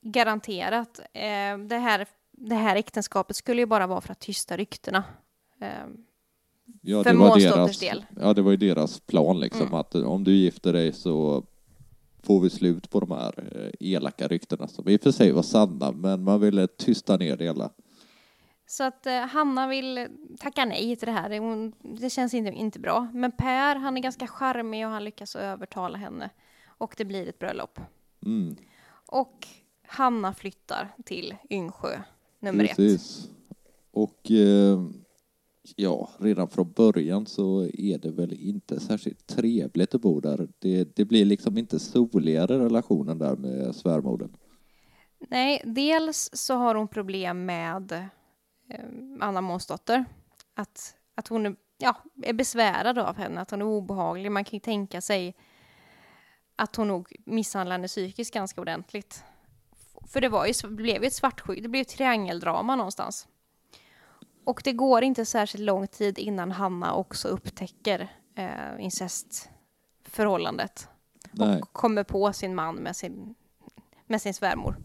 garanterat. 0.01 0.99
Eh, 1.13 1.57
det, 1.67 1.77
här, 1.77 2.05
det 2.31 2.55
här 2.55 2.75
äktenskapet 2.75 3.35
skulle 3.35 3.61
ju 3.61 3.65
bara 3.65 3.87
vara 3.87 4.01
för 4.01 4.11
att 4.11 4.19
tysta 4.19 4.57
ryktena. 4.57 5.03
Ja, 6.81 7.03
För 7.03 7.13
Månsdotters 7.13 7.79
del. 7.79 8.05
Ja, 8.21 8.33
det 8.33 8.41
var 8.41 8.51
ju 8.51 8.57
deras 8.57 8.99
plan 8.99 9.39
liksom 9.39 9.61
Mm. 9.61 9.73
att 9.73 9.95
om 9.95 10.23
du 10.23 10.33
gifter 10.35 10.73
dig 10.73 10.93
så 10.93 11.43
får 12.23 12.39
vi 12.39 12.49
slut 12.49 12.89
på 12.89 12.99
de 12.99 13.11
här 13.11 13.33
eh, 13.55 13.87
elaka 13.93 14.27
ryktena 14.27 14.67
som 14.67 14.89
i 14.89 14.97
och 14.97 15.01
för 15.01 15.11
sig 15.11 15.31
var 15.31 15.41
sanna, 15.43 15.91
men 15.91 16.23
man 16.23 16.39
ville 16.41 16.67
tysta 16.67 17.17
ner 17.17 17.37
det 17.37 17.43
hela. 17.43 17.69
Så 18.67 18.83
att 18.83 19.05
eh, 19.05 19.13
Hanna 19.19 19.67
vill 19.67 20.07
tacka 20.39 20.65
nej 20.65 20.95
till 20.95 21.05
det 21.05 21.11
här. 21.11 21.39
Hon, 21.39 21.73
det 21.81 22.09
känns 22.09 22.33
inte, 22.33 22.51
inte 22.51 22.79
bra. 22.79 23.07
Men 23.13 23.31
Per, 23.31 23.75
han 23.75 23.97
är 23.97 24.01
ganska 24.01 24.27
charmig 24.27 24.85
och 24.85 24.91
han 24.91 25.03
lyckas 25.03 25.35
övertala 25.35 25.97
henne. 25.97 26.29
Och 26.67 26.93
det 26.97 27.05
blir 27.05 27.29
ett 27.29 27.39
bröllop. 27.39 27.79
Mm, 28.25 28.55
Och 29.05 29.47
Hanna 29.87 30.33
flyttar 30.33 30.87
till 31.05 31.35
Yngsjö, 31.49 31.99
nummer 32.39 32.63
ett. 32.63 32.69
precis. 32.75 33.29
Och 33.91 34.31
eh, 34.31 34.79
ja, 35.75 36.09
redan 36.17 36.49
från 36.49 36.71
början 36.71 37.25
så 37.25 37.63
är 37.73 37.97
det 37.97 38.11
väl 38.11 38.33
inte 38.33 38.79
särskilt 38.79 39.27
trevligt 39.27 39.95
att 39.95 40.01
bo 40.01 40.19
där. 40.19 40.47
Det, 40.59 40.95
det 40.95 41.05
blir 41.05 41.25
liksom 41.25 41.57
inte 41.57 41.79
soligare 41.79 42.59
relationen 42.59 43.17
där 43.17 43.35
med 43.35 43.75
svärmodern. 43.75 44.35
Nej, 45.29 45.61
dels 45.65 46.29
så 46.33 46.55
har 46.55 46.75
hon 46.75 46.87
problem 46.87 47.45
med 47.45 47.91
eh, 47.91 48.79
Anna 49.19 49.41
Månsdotter. 49.41 50.05
Att, 50.53 50.95
att 51.15 51.27
hon 51.27 51.45
är, 51.45 51.55
ja, 51.77 51.95
är 52.23 52.33
besvärad 52.33 52.97
av 52.97 53.17
henne, 53.17 53.41
att 53.41 53.51
hon 53.51 53.61
är 53.61 53.65
obehaglig. 53.65 54.31
Man 54.31 54.43
kan 54.43 54.57
ju 54.57 54.59
tänka 54.59 55.01
sig 55.01 55.35
att 56.55 56.75
hon 56.75 56.87
nog 56.87 57.15
misshandlar 57.25 57.73
henne 57.73 57.87
psykiskt 57.87 58.33
ganska 58.33 58.61
ordentligt. 58.61 59.23
För 60.07 60.21
det, 60.21 60.29
var 60.29 60.45
ju, 60.45 60.53
det 60.63 60.67
blev 60.67 61.01
ju 61.01 61.07
ett 61.07 61.13
svartsjuk, 61.13 61.61
det 61.61 61.67
blev 61.67 61.81
ett 61.81 61.87
triangeldrama 61.87 62.75
någonstans. 62.75 63.27
Och 64.43 64.61
det 64.63 64.73
går 64.73 65.03
inte 65.03 65.25
särskilt 65.25 65.63
lång 65.63 65.87
tid 65.87 66.19
innan 66.19 66.51
Hanna 66.51 66.93
också 66.93 67.27
upptäcker 67.27 68.07
eh, 68.35 68.79
incestförhållandet 68.85 70.87
Nej. 71.31 71.61
och 71.61 71.73
kommer 71.73 72.03
på 72.03 72.33
sin 72.33 72.55
man 72.55 72.75
med 72.75 72.95
sin, 72.95 73.35
med 74.07 74.21
sin 74.21 74.33
svärmor. 74.33 74.77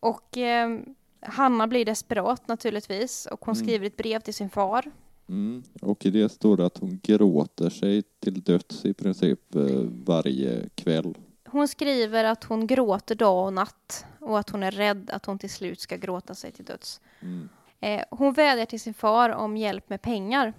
Och 0.00 0.38
eh, 0.38 0.78
Hanna 1.20 1.66
blir 1.66 1.84
desperat 1.84 2.48
naturligtvis 2.48 3.26
och 3.26 3.44
hon 3.44 3.54
Mm. 3.54 3.64
skriver 3.66 3.86
ett 3.86 3.96
brev 3.96 4.20
till 4.20 4.34
sin 4.34 4.50
far 4.50 4.90
Mm. 5.28 5.62
Och 5.80 6.06
i 6.06 6.10
det 6.10 6.28
står 6.28 6.56
det 6.56 6.66
att 6.66 6.78
hon 6.78 7.00
gråter 7.02 7.70
sig 7.70 8.02
till 8.02 8.42
döds 8.42 8.84
i 8.84 8.94
princip 8.94 9.54
eh, 9.54 9.62
varje 10.04 10.68
kväll. 10.74 11.14
Hon 11.44 11.68
skriver 11.68 12.24
att 12.24 12.44
hon 12.44 12.66
gråter 12.66 13.14
dag 13.14 13.46
och 13.46 13.52
natt 13.52 14.04
och 14.20 14.38
att 14.38 14.50
hon 14.50 14.62
är 14.62 14.70
rädd 14.70 15.10
att 15.10 15.26
hon 15.26 15.38
till 15.38 15.50
slut 15.50 15.80
ska 15.80 15.96
gråta 15.96 16.34
sig 16.34 16.52
till 16.52 16.64
döds. 16.64 17.00
Mm. 17.20 17.48
Eh, 17.82 18.04
hon 18.10 18.32
vädjar 18.32 18.66
till 18.66 18.80
sin 18.80 18.94
far 18.94 19.30
om 19.30 19.56
hjälp 19.56 19.88
med 19.88 20.02
pengar 20.02 20.52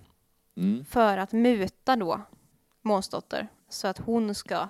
Mm. 0.58 0.86
för 0.86 1.18
att 1.18 1.32
muta 1.32 1.96
då 1.96 2.22
Månsdotter 2.82 3.48
så 3.70 3.88
att 3.88 3.98
hon 3.98 4.36
ska 4.36 4.68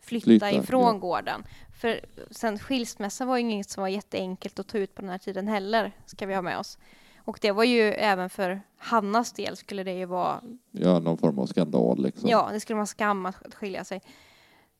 flytta, 0.00 0.24
Flytta, 0.24 0.50
ifrån 0.52 0.94
ja. 0.94 0.98
gården. 1.00 1.44
För 1.80 2.00
sen 2.30 2.58
skilsmässa 2.58 3.24
var 3.24 3.36
ju 3.36 3.42
inget 3.50 3.70
som 3.70 3.80
var 3.80 3.88
jätteenkelt 3.88 4.58
att 4.58 4.68
ta 4.68 4.78
ut 4.78 4.94
på 4.94 5.02
den 5.02 5.10
här 5.10 5.18
tiden 5.18 5.48
heller, 5.48 5.92
ska 6.06 6.26
vi 6.26 6.34
ha 6.34 6.42
med 6.42 6.58
oss. 6.58 6.78
Och 7.16 7.38
det 7.42 7.52
var 7.52 7.64
ju 7.64 7.80
även 7.82 8.30
för 8.30 8.60
Hannas 8.78 9.32
del 9.32 9.56
skulle 9.56 9.84
det 9.84 9.92
ju 9.92 10.04
vara, 10.04 10.40
Ja, 10.70 10.98
någon 10.98 11.18
form 11.18 11.38
av 11.38 11.46
skandal 11.46 12.02
liksom. 12.02 12.28
ja, 12.28 12.48
det 12.52 12.60
skulle 12.60 12.76
vara 12.76 12.86
skam 12.86 13.26
att 13.26 13.54
skilja 13.54 13.84
sig. 13.84 14.02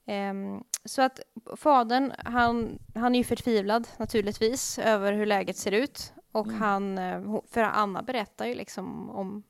Ehm, 0.07 0.65
så 0.85 1.03
att 1.03 1.21
fadern, 1.57 2.13
han, 2.19 2.79
han 2.95 3.15
är 3.15 3.19
ju 3.19 3.25
förtvivlad 3.25 3.89
naturligtvis 3.97 4.79
över 4.79 5.13
hur 5.13 5.27
läget 5.27 5.57
ser 5.57 5.73
ut. 5.73 6.13
Och 6.35 6.47
Mm. 6.47 6.61
han, 6.61 6.99
eh, 6.99 7.41
för 7.51 7.61
Anna 7.63 8.03
berättar 8.03 8.47
ju 8.47 8.55
liksom 8.55 9.11
om 9.11 9.43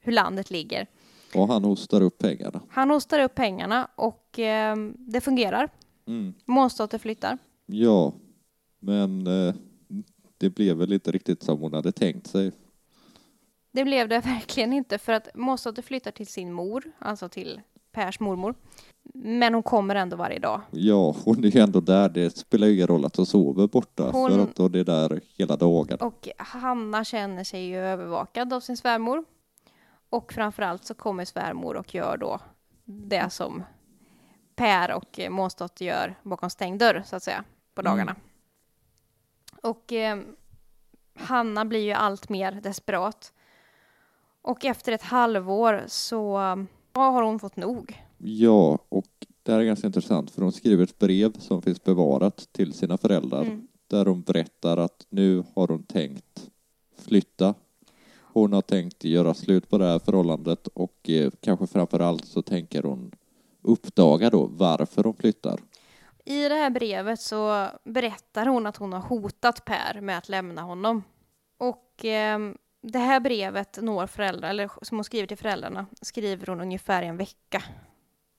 hur 0.00 0.12
landet 0.12 0.50
ligger. 0.50 0.86
Och 1.34 1.48
han 1.48 1.64
hostar 1.64 2.00
upp 2.00 2.18
pengarna. 2.18 2.60
Han 2.70 2.90
hostar 2.90 3.18
upp 3.20 3.34
pengarna 3.34 3.88
och 3.94 4.38
eh, 4.38 4.76
det 4.96 5.20
fungerar. 5.20 5.68
Mm. 6.06 6.34
Månsdotter 6.44 6.98
flyttar. 6.98 7.38
Ja, 7.66 8.12
men 8.78 9.26
eh, 9.26 9.54
det 10.38 10.50
blev 10.50 10.76
väl 10.76 10.92
inte 10.92 11.10
riktigt 11.12 11.42
som 11.42 11.60
hon 11.60 11.72
hade 11.72 11.92
tänkt 11.92 12.26
sig. 12.26 12.52
Det 13.72 13.84
blev 13.84 14.08
det 14.08 14.20
verkligen 14.24 14.72
inte 14.72 14.98
för 14.98 15.12
att 15.12 15.28
Månsdotter 15.34 15.82
flyttar 15.82 16.10
till 16.10 16.26
sin 16.26 16.52
mor, 16.52 16.92
alltså 16.98 17.28
till 17.28 17.60
Pers 17.92 18.20
mormor. 18.20 18.54
Men 19.14 19.54
hon 19.54 19.62
kommer 19.62 19.94
ändå 19.94 20.16
varje 20.16 20.38
dag. 20.38 20.60
Ja, 20.70 21.14
hon 21.24 21.44
är 21.44 21.48
ju 21.48 21.60
ändå 21.60 21.80
där. 21.80 22.08
Det 22.08 22.36
spelar 22.36 22.66
ju 22.66 22.74
ingen 22.74 22.86
roll 22.86 23.04
att 23.04 23.16
hon 23.16 23.26
sover 23.26 23.66
borta 23.66 24.10
Hon- 24.10 24.30
för 24.30 24.38
att 24.38 24.58
hon 24.58 24.74
är 24.74 24.84
där 24.84 25.20
hela 25.36 25.56
dagen. 25.56 25.98
Och 26.00 26.28
Hanna 26.38 27.04
känner 27.04 27.44
sig 27.44 27.64
ju 27.66 27.76
övervakad 27.78 28.52
av 28.52 28.60
sin 28.60 28.76
svärmor. 28.76 29.24
Och 30.10 30.32
framförallt 30.32 30.84
så 30.84 30.94
kommer 30.94 31.24
svärmor 31.24 31.76
och 31.76 31.94
gör 31.94 32.16
då 32.16 32.40
det 32.84 33.30
som 33.32 33.62
Per 34.56 34.92
och 34.92 35.20
eh, 35.20 35.30
Månsdotter 35.30 35.84
gör 35.84 36.14
bakom 36.22 36.50
stängd 36.50 36.78
dörr, 36.80 37.02
så 37.06 37.16
att 37.16 37.22
säga, 37.22 37.44
på 37.74 37.80
Mm. 37.80 37.92
dagarna. 37.92 38.16
Och 39.62 39.92
eh, 39.92 40.18
Hanna 41.14 41.64
blir 41.64 41.80
ju 41.84 41.92
allt 41.92 42.28
mer 42.28 42.52
desperat. 42.52 43.32
Och 44.42 44.64
efter 44.64 44.92
ett 44.92 45.02
halvår 45.02 45.84
så 45.86 46.38
har 47.02 47.22
hon 47.22 47.38
fått 47.38 47.56
nog. 47.56 48.02
Ja, 48.18 48.78
och 48.88 49.06
det 49.42 49.52
här 49.52 49.58
är 49.60 49.64
ganska 49.64 49.86
intressant 49.86 50.30
för 50.30 50.42
hon 50.42 50.52
skriver 50.52 50.84
ett 50.84 50.98
brev 50.98 51.32
som 51.38 51.62
finns 51.62 51.84
bevarat 51.84 52.48
till 52.52 52.72
sina 52.72 52.98
föräldrar 52.98 53.42
Mm. 53.42 53.68
där 53.86 54.06
hon 54.06 54.22
berättar 54.22 54.76
att 54.76 55.06
nu 55.08 55.44
har 55.54 55.68
hon 55.68 55.82
tänkt 55.82 56.50
flytta. 56.98 57.54
Hon 58.32 58.52
har 58.52 58.62
tänkt 58.62 59.04
göra 59.04 59.34
slut 59.34 59.68
på 59.68 59.78
det 59.78 59.84
här 59.86 59.98
förhållandet 59.98 60.66
och 60.66 61.10
eh, 61.10 61.30
kanske 61.40 61.66
framför 61.66 62.00
allt 62.00 62.24
så 62.24 62.42
tänker 62.42 62.82
hon 62.82 63.12
uppdaga 63.62 64.30
då 64.30 64.46
varför 64.46 65.04
hon 65.04 65.14
flyttar. 65.14 65.60
I 66.24 66.48
det 66.48 66.54
här 66.54 66.70
brevet 66.70 67.20
så 67.20 67.66
berättar 67.84 68.46
hon 68.46 68.66
att 68.66 68.76
hon 68.76 68.92
har 68.92 69.00
hotat 69.00 69.64
Per 69.64 70.00
med 70.00 70.18
att 70.18 70.28
lämna 70.28 70.62
honom. 70.62 71.02
Och 71.58 72.04
eh, 72.04 72.38
det 72.92 72.98
här 72.98 73.20
brevet 73.20 73.78
når 73.82 74.06
föräldrar, 74.06 74.50
eller 74.50 74.70
som 74.82 74.96
hon 74.98 75.04
skriver 75.04 75.26
till 75.26 75.36
föräldrarna, 75.36 75.86
skriver 76.02 76.46
hon 76.46 76.60
ungefär 76.60 77.02
en 77.02 77.16
vecka 77.16 77.62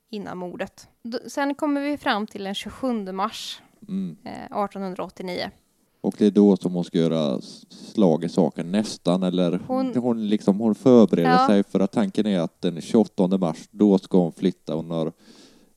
innan 0.10 0.38
mordet. 0.38 0.88
Sen 1.28 1.56
kommer 1.56 1.82
vi 1.82 1.98
fram 1.98 2.28
till 2.28 2.44
den 2.44 2.56
27 2.56 3.12
mars 3.12 3.62
Mm. 3.88 4.18
eh, 4.26 4.32
1889. 4.34 5.50
Och 6.02 6.16
det 6.18 6.26
är 6.26 6.32
då 6.32 6.58
som 6.58 6.74
hon 6.74 6.84
ska 6.84 6.98
göra 6.98 7.42
slag 7.70 8.24
i 8.24 8.30
saken 8.30 8.72
nästan 8.72 9.24
eller 9.24 9.60
Hon- 9.68 9.96
hon, 9.96 10.28
liksom, 10.30 10.60
hon 10.60 10.76
förbereder 10.76 11.30
Ja. 11.32 11.48
sig 11.48 11.64
för 11.64 11.80
att 11.80 11.92
tanken 11.92 12.26
är 12.28 12.40
att 12.40 12.62
den 12.62 12.82
28 12.82 13.38
mars 13.38 13.68
då 13.72 13.98
ska 13.98 14.18
hon 14.18 14.32
flytta. 14.32 14.74
Hon 14.76 14.92
har 14.92 15.12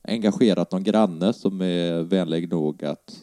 engagerat 0.01 0.71
någon 0.71 0.83
granne 0.83 1.33
som 1.33 1.61
är 1.61 2.01
vänlig 2.03 2.49
nog 2.51 2.83
att 2.83 3.15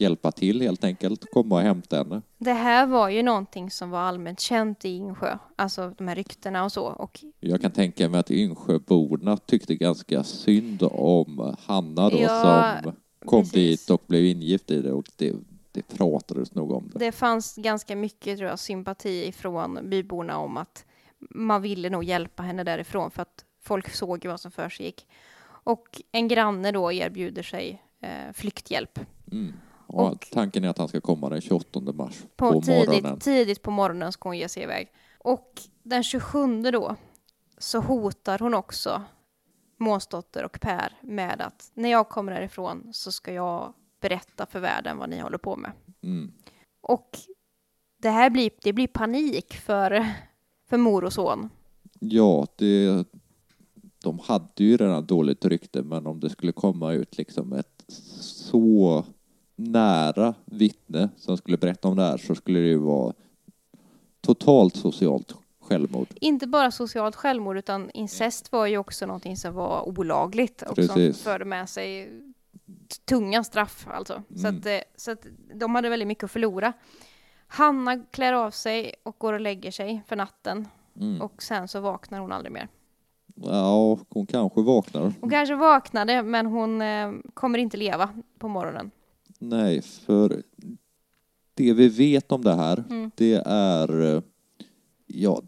hjälpa 0.00 0.32
till 0.32 0.60
helt 0.60 0.84
enkelt, 0.84 1.24
komma 1.32 1.54
och 1.54 1.60
hämta 1.60 1.96
henne. 1.96 2.22
Det 2.38 2.52
här 2.52 2.86
var 2.86 3.08
ju 3.08 3.22
någonting 3.22 3.70
som 3.70 3.90
var 3.90 3.98
allmänt 4.00 4.40
känt 4.40 4.84
i 4.84 4.88
Insjö, 4.88 5.38
alltså 5.56 5.94
de 5.98 6.08
här 6.08 6.14
ryktena 6.14 6.64
och 6.64 6.72
så. 6.72 6.84
Och 6.84 7.24
Jag 7.40 7.60
kan 7.60 7.70
tänka 7.70 8.08
mig 8.08 8.20
att 8.20 8.30
Yngsjöborna 8.30 9.36
tyckte 9.36 9.74
ganska 9.74 10.24
synd 10.24 10.82
om 10.82 11.56
Hanna 11.66 12.10
då 12.10 12.18
Ja, 12.20 12.74
som 12.82 12.92
kom 13.28 13.42
precis. 13.42 13.54
dit 13.86 13.90
och 13.90 14.02
blev 14.06 14.24
ingift 14.24 14.70
i 14.70 14.82
det 14.82 14.92
och 14.92 15.04
det, 15.16 15.32
det 15.72 15.82
pratades 15.88 16.54
nog 16.54 16.70
om 16.70 16.90
det. 16.92 16.98
Det 16.98 17.12
fanns 17.12 17.56
ganska 17.56 17.96
mycket 17.96 18.38
tror 18.38 18.50
jag, 18.50 18.58
sympati 18.58 19.32
från 19.32 19.90
byborna 19.90 20.38
om 20.38 20.56
att 20.56 20.84
man 21.30 21.62
ville 21.62 21.90
nog 21.90 22.04
hjälpa 22.04 22.42
henne 22.42 22.64
därifrån 22.64 23.10
för 23.10 23.22
att 23.22 23.44
folk 23.62 23.88
såg 23.94 24.24
ju 24.24 24.30
vad 24.30 24.40
som 24.40 24.50
för 24.50 24.68
sig 24.68 24.86
gick. 24.86 25.06
Och 25.64 26.02
en 26.12 26.28
granne 26.28 26.72
då 26.72 26.92
erbjuder 26.92 27.42
sig 27.42 27.82
eh, 28.00 28.32
flykthjälp. 28.34 28.98
Mm. 29.32 29.52
Och 29.88 30.06
Och- 30.12 30.26
tanken 30.32 30.64
är 30.64 30.68
att 30.68 30.78
han 30.78 30.88
ska 30.88 31.00
komma 31.00 31.28
den 31.28 31.40
28 31.40 31.80
mars 31.92 32.14
På, 32.36 32.52
på, 32.52 32.52
morgonen. 32.54 33.02
tidigt, 33.02 33.20
tidigt 33.20 33.62
på 33.62 33.70
morgonen 33.70 34.12
ska 34.12 34.28
hon 34.28 34.38
ge 34.38 34.48
sig 34.48 34.62
iväg. 34.62 34.88
Och 35.18 35.60
den 35.82 36.02
27 36.02 36.62
då 36.62 36.96
så 37.58 37.80
hotar 37.80 38.38
hon 38.38 38.54
också 38.54 39.02
Månsdotter 39.80 40.44
och 40.44 40.60
Per 40.60 40.92
med 41.02 41.40
att 41.40 41.70
när 41.74 41.88
jag 41.88 42.08
kommer 42.08 42.32
härifrån 42.32 42.88
så 42.92 43.12
ska 43.12 43.32
jag 43.32 43.72
berätta 44.00 44.46
för 44.46 44.60
världen 44.60 44.98
vad 44.98 45.08
ni 45.08 45.18
håller 45.20 45.38
på 45.38 45.56
med. 45.56 45.72
Mm. 46.02 46.32
Och 46.80 47.18
det 48.02 48.10
här 48.10 48.30
blir, 48.30 48.50
det 48.62 48.72
blir 48.72 48.86
panik 48.86 49.54
för, 49.54 50.06
för 50.68 50.76
mor 50.76 51.04
och 51.04 51.12
son. 51.12 51.48
Ja, 52.00 52.46
det, 52.56 53.04
de 54.02 54.18
hade 54.18 54.64
ju 54.64 54.76
redan 54.76 55.06
dåligt 55.06 55.44
rykte, 55.44 55.82
men 55.82 56.06
om 56.06 56.20
det 56.20 56.30
skulle 56.30 56.52
komma 56.52 56.92
ut 56.92 57.18
liksom 57.18 57.52
ett 57.52 57.84
så 58.20 59.04
nära 59.58 60.34
vittne 60.44 61.08
som 61.16 61.36
skulle 61.36 61.56
berätta 61.56 61.88
om 61.88 61.96
det 61.96 62.02
här 62.02 62.16
så 62.18 62.34
skulle 62.34 62.58
det 62.60 62.66
ju 62.66 62.78
vara 62.78 63.12
totalt 64.20 64.76
socialt 64.76 65.34
självmord. 65.60 66.06
Inte 66.14 66.46
bara 66.46 66.70
socialt 66.70 67.16
självmord 67.16 67.58
utan 67.58 67.90
incest 67.94 68.52
var 68.52 68.66
ju 68.66 68.78
också 68.78 69.06
någonting 69.06 69.36
som 69.36 69.54
var 69.54 69.88
olagligt 69.88 70.62
och 70.62 70.66
som 70.66 70.74
Precis. 70.74 71.22
förde 71.22 71.44
med 71.44 71.68
sig 71.68 72.10
tunga 73.04 73.44
straff 73.44 73.86
alltså. 73.90 74.22
Så, 74.36 74.46
Mm. 74.46 74.58
att, 74.60 74.66
eh, 74.66 74.78
så 74.96 75.10
att 75.10 75.26
de 75.54 75.74
hade 75.74 75.88
väldigt 75.88 76.08
mycket 76.08 76.24
att 76.24 76.30
förlora. 76.30 76.72
Hanna 77.46 77.98
klär 78.10 78.32
av 78.32 78.50
sig 78.50 78.94
och 79.02 79.16
går 79.18 79.32
och 79.32 79.40
lägger 79.40 79.70
sig 79.70 80.02
för 80.06 80.16
natten 80.16 80.68
Mm. 81.00 81.22
och 81.22 81.42
sen 81.42 81.68
så 81.68 81.80
vaknar 81.80 82.18
hon 82.20 82.32
aldrig 82.32 82.52
mer. 82.52 82.68
Ja, 83.34 83.98
hon 84.08 84.26
kanske 84.26 84.62
vaknar. 84.62 85.12
Hon 85.20 85.30
kanske 85.30 85.54
vaknade 85.54 86.22
men 86.22 86.46
hon 86.46 86.82
eh, 86.82 87.12
kommer 87.34 87.58
inte 87.58 87.76
leva 87.76 88.08
på 88.38 88.48
morgonen. 88.48 88.90
Nej, 89.38 89.82
för 89.82 90.42
det 91.54 91.72
vi 91.72 91.88
vet 91.88 92.32
om 92.32 92.44
det 92.44 92.54
här, 92.54 92.84
Mm. 92.90 93.10
det 93.14 93.42
är... 93.46 94.22
Ja, 95.06 95.42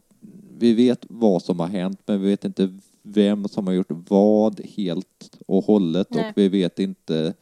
vi 0.59 0.75
vet 0.75 1.07
vad 1.09 1.43
som 1.43 1.61
har 1.61 1.67
hänt, 1.67 2.01
men 2.07 2.21
vi 2.21 2.29
vet 2.31 2.45
inte 2.45 2.79
vem 3.03 3.49
som 3.49 3.67
har 3.67 3.75
gjort 3.75 3.91
vad 3.91 4.61
helt 4.61 5.39
och 5.47 5.65
hållet 5.65 6.07
Nej. 6.11 6.29
och 6.29 6.33
vi 6.39 6.49
vet 6.49 6.79
inte 6.79 7.35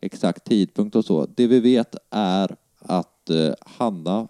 exakt 0.00 0.44
tidpunkt 0.44 0.96
och 0.96 1.04
så. 1.04 1.26
Det 1.34 1.46
vi 1.46 1.60
vet 1.60 1.96
är 2.10 2.56
att 2.78 3.30
eh, 3.30 3.52
Hanna 3.60 4.28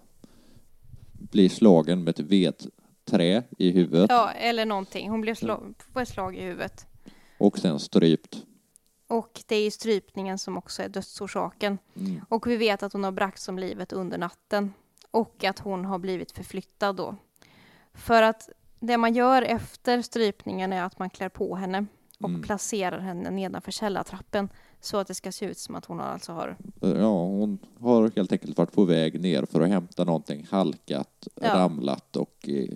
blir 1.12 1.48
slagen 1.48 2.04
med 2.04 2.10
ett 2.20 2.20
vedträ 2.20 3.42
i 3.58 3.70
huvudet 3.70 4.10
Ja, 4.10 4.30
eller 4.30 4.66
någonting. 4.66 5.10
Hon 5.10 5.20
blev 5.20 5.34
sla- 5.34 5.74
på 5.92 6.00
ett 6.00 6.08
slag 6.08 6.36
i 6.36 6.40
huvudet. 6.40 6.86
och 7.38 7.58
sen 7.58 7.78
strypt. 7.78 8.42
Och 9.12 9.42
det 9.46 9.56
är 9.56 9.64
ju 9.64 9.70
strypningen 9.70 10.38
som 10.38 10.58
också 10.58 10.82
är 10.82 10.88
dödsorsaken. 10.88 11.78
Mm. 11.96 12.20
Och 12.28 12.46
vi 12.46 12.56
vet 12.56 12.82
att 12.82 12.92
hon 12.92 13.04
har 13.04 13.12
bragts 13.12 13.48
om 13.48 13.58
livet 13.58 13.92
under 13.92 14.18
natten. 14.18 14.72
Och 15.10 15.44
att 15.44 15.58
hon 15.58 15.84
har 15.84 15.98
blivit 15.98 16.32
förflyttad 16.32 16.96
då. 16.96 17.16
För 17.94 18.22
att 18.22 18.48
det 18.80 18.96
man 18.96 19.14
gör 19.14 19.42
efter 19.42 20.02
strypningen 20.02 20.72
är 20.72 20.82
att 20.82 20.98
man 20.98 21.10
klär 21.10 21.28
på 21.28 21.56
henne 21.56 21.86
och 22.18 22.28
Mm. 22.28 22.42
placerar 22.42 22.98
henne 22.98 23.30
nedanför 23.30 23.72
källartrappen 23.72 24.48
så 24.80 24.96
att 24.96 25.08
det 25.08 25.14
ska 25.14 25.32
se 25.32 25.46
ut 25.46 25.58
som 25.58 25.74
att 25.74 25.84
hon 25.84 26.00
alltså 26.00 26.32
har... 26.32 26.56
Ja, 26.80 27.24
hon 27.24 27.58
har 27.80 28.10
helt 28.16 28.32
enkelt 28.32 28.58
varit 28.58 28.72
på 28.72 28.84
väg 28.84 29.20
ner 29.20 29.44
för 29.44 29.60
att 29.60 29.68
hämta 29.68 30.04
någonting, 30.04 30.46
halkat, 30.50 31.28
Ja. 31.34 31.54
ramlat 31.54 32.16
och 32.16 32.48
eh, 32.48 32.68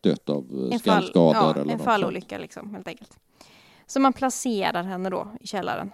dött 0.00 0.28
av 0.28 0.72
skallskador 0.78 1.34
ja, 1.34 1.62
eller 1.62 1.72
en 1.72 1.78
fallolycka 1.78 2.38
liksom, 2.38 2.74
helt 2.74 2.88
enkelt. 2.88 3.18
Så 3.88 4.00
man 4.00 4.12
placerar 4.12 4.82
henne 4.82 5.10
då 5.10 5.28
i 5.40 5.46
källaren. 5.46 5.90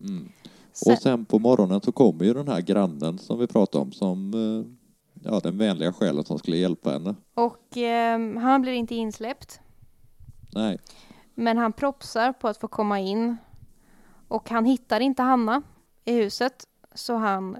Mm. 0.00 0.32
Sen, 0.72 0.92
Och 0.92 0.98
sen 0.98 1.24
på 1.24 1.38
morgonen 1.38 1.80
så 1.80 1.92
kommer 1.92 2.24
ju 2.24 2.34
den 2.34 2.48
här 2.48 2.60
grannen 2.60 3.18
som 3.18 3.38
vi 3.38 3.46
pratade 3.46 3.82
om 3.82 3.92
som 3.92 4.34
eh, 4.34 5.30
ja, 5.30 5.40
den 5.40 5.58
vänliga 5.58 5.92
själen 5.92 6.24
som 6.24 6.38
skulle 6.38 6.56
hjälpa 6.56 6.90
henne. 6.90 7.14
Och 7.34 7.76
eh, 7.76 8.38
han 8.38 8.62
blir 8.62 8.72
inte 8.72 8.94
insläppt. 8.94 9.60
Nej. 10.54 10.78
Men 11.34 11.58
han 11.58 11.72
propsar 11.72 12.32
på 12.32 12.48
att 12.48 12.58
få 12.58 12.68
komma 12.68 13.00
in. 13.00 13.36
Och 14.28 14.50
han 14.50 14.64
hittar 14.64 15.00
inte 15.00 15.22
Hanna 15.22 15.62
i 16.04 16.12
huset. 16.12 16.64
Så 16.94 17.16
han 17.16 17.56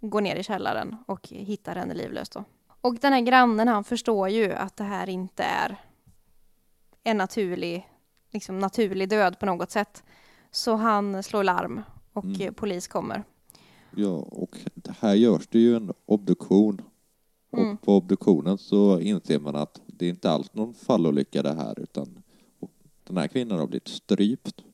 går 0.00 0.20
ner 0.20 0.36
i 0.36 0.42
källaren 0.42 0.96
och 1.06 1.28
hittar 1.28 1.76
henne 1.76 1.94
livlös 1.94 2.28
då. 2.28 2.44
Och 2.80 2.94
den 2.94 3.12
här 3.12 3.20
grannen 3.20 3.68
han 3.68 3.84
förstår 3.84 4.28
ju 4.28 4.52
att 4.52 4.76
det 4.76 4.84
här 4.84 5.08
inte 5.08 5.42
är 5.42 5.76
en 7.04 7.16
naturlig, 7.16 7.89
liksom 8.30 8.58
naturlig 8.58 9.08
död 9.08 9.38
på 9.38 9.46
något 9.46 9.70
sätt. 9.70 10.02
Så 10.50 10.74
han 10.76 11.22
slår 11.22 11.44
larm 11.44 11.82
och 12.12 12.24
Mm. 12.24 12.54
polis 12.54 12.88
kommer. 12.88 13.24
Ja, 13.96 14.08
och 14.12 14.56
här 15.00 15.14
görs 15.14 15.46
det 15.46 15.58
ju 15.58 15.76
en 15.76 15.92
obduktion. 16.06 16.82
Mm. 17.52 17.70
Och 17.72 17.82
på 17.82 17.96
obduktionen 17.96 18.58
så 18.58 19.00
inser 19.00 19.38
man 19.38 19.56
att 19.56 19.80
det 19.86 20.06
är 20.06 20.10
inte 20.10 20.30
alls 20.30 20.54
någon 20.54 20.74
fallolycka 20.74 21.42
det 21.42 21.54
här 21.54 21.80
utan 21.80 22.22
den 23.04 23.16
här 23.16 23.28
kvinnan 23.28 23.58
har 23.58 23.66
blivit 23.66 23.88
strypt. 23.88 24.64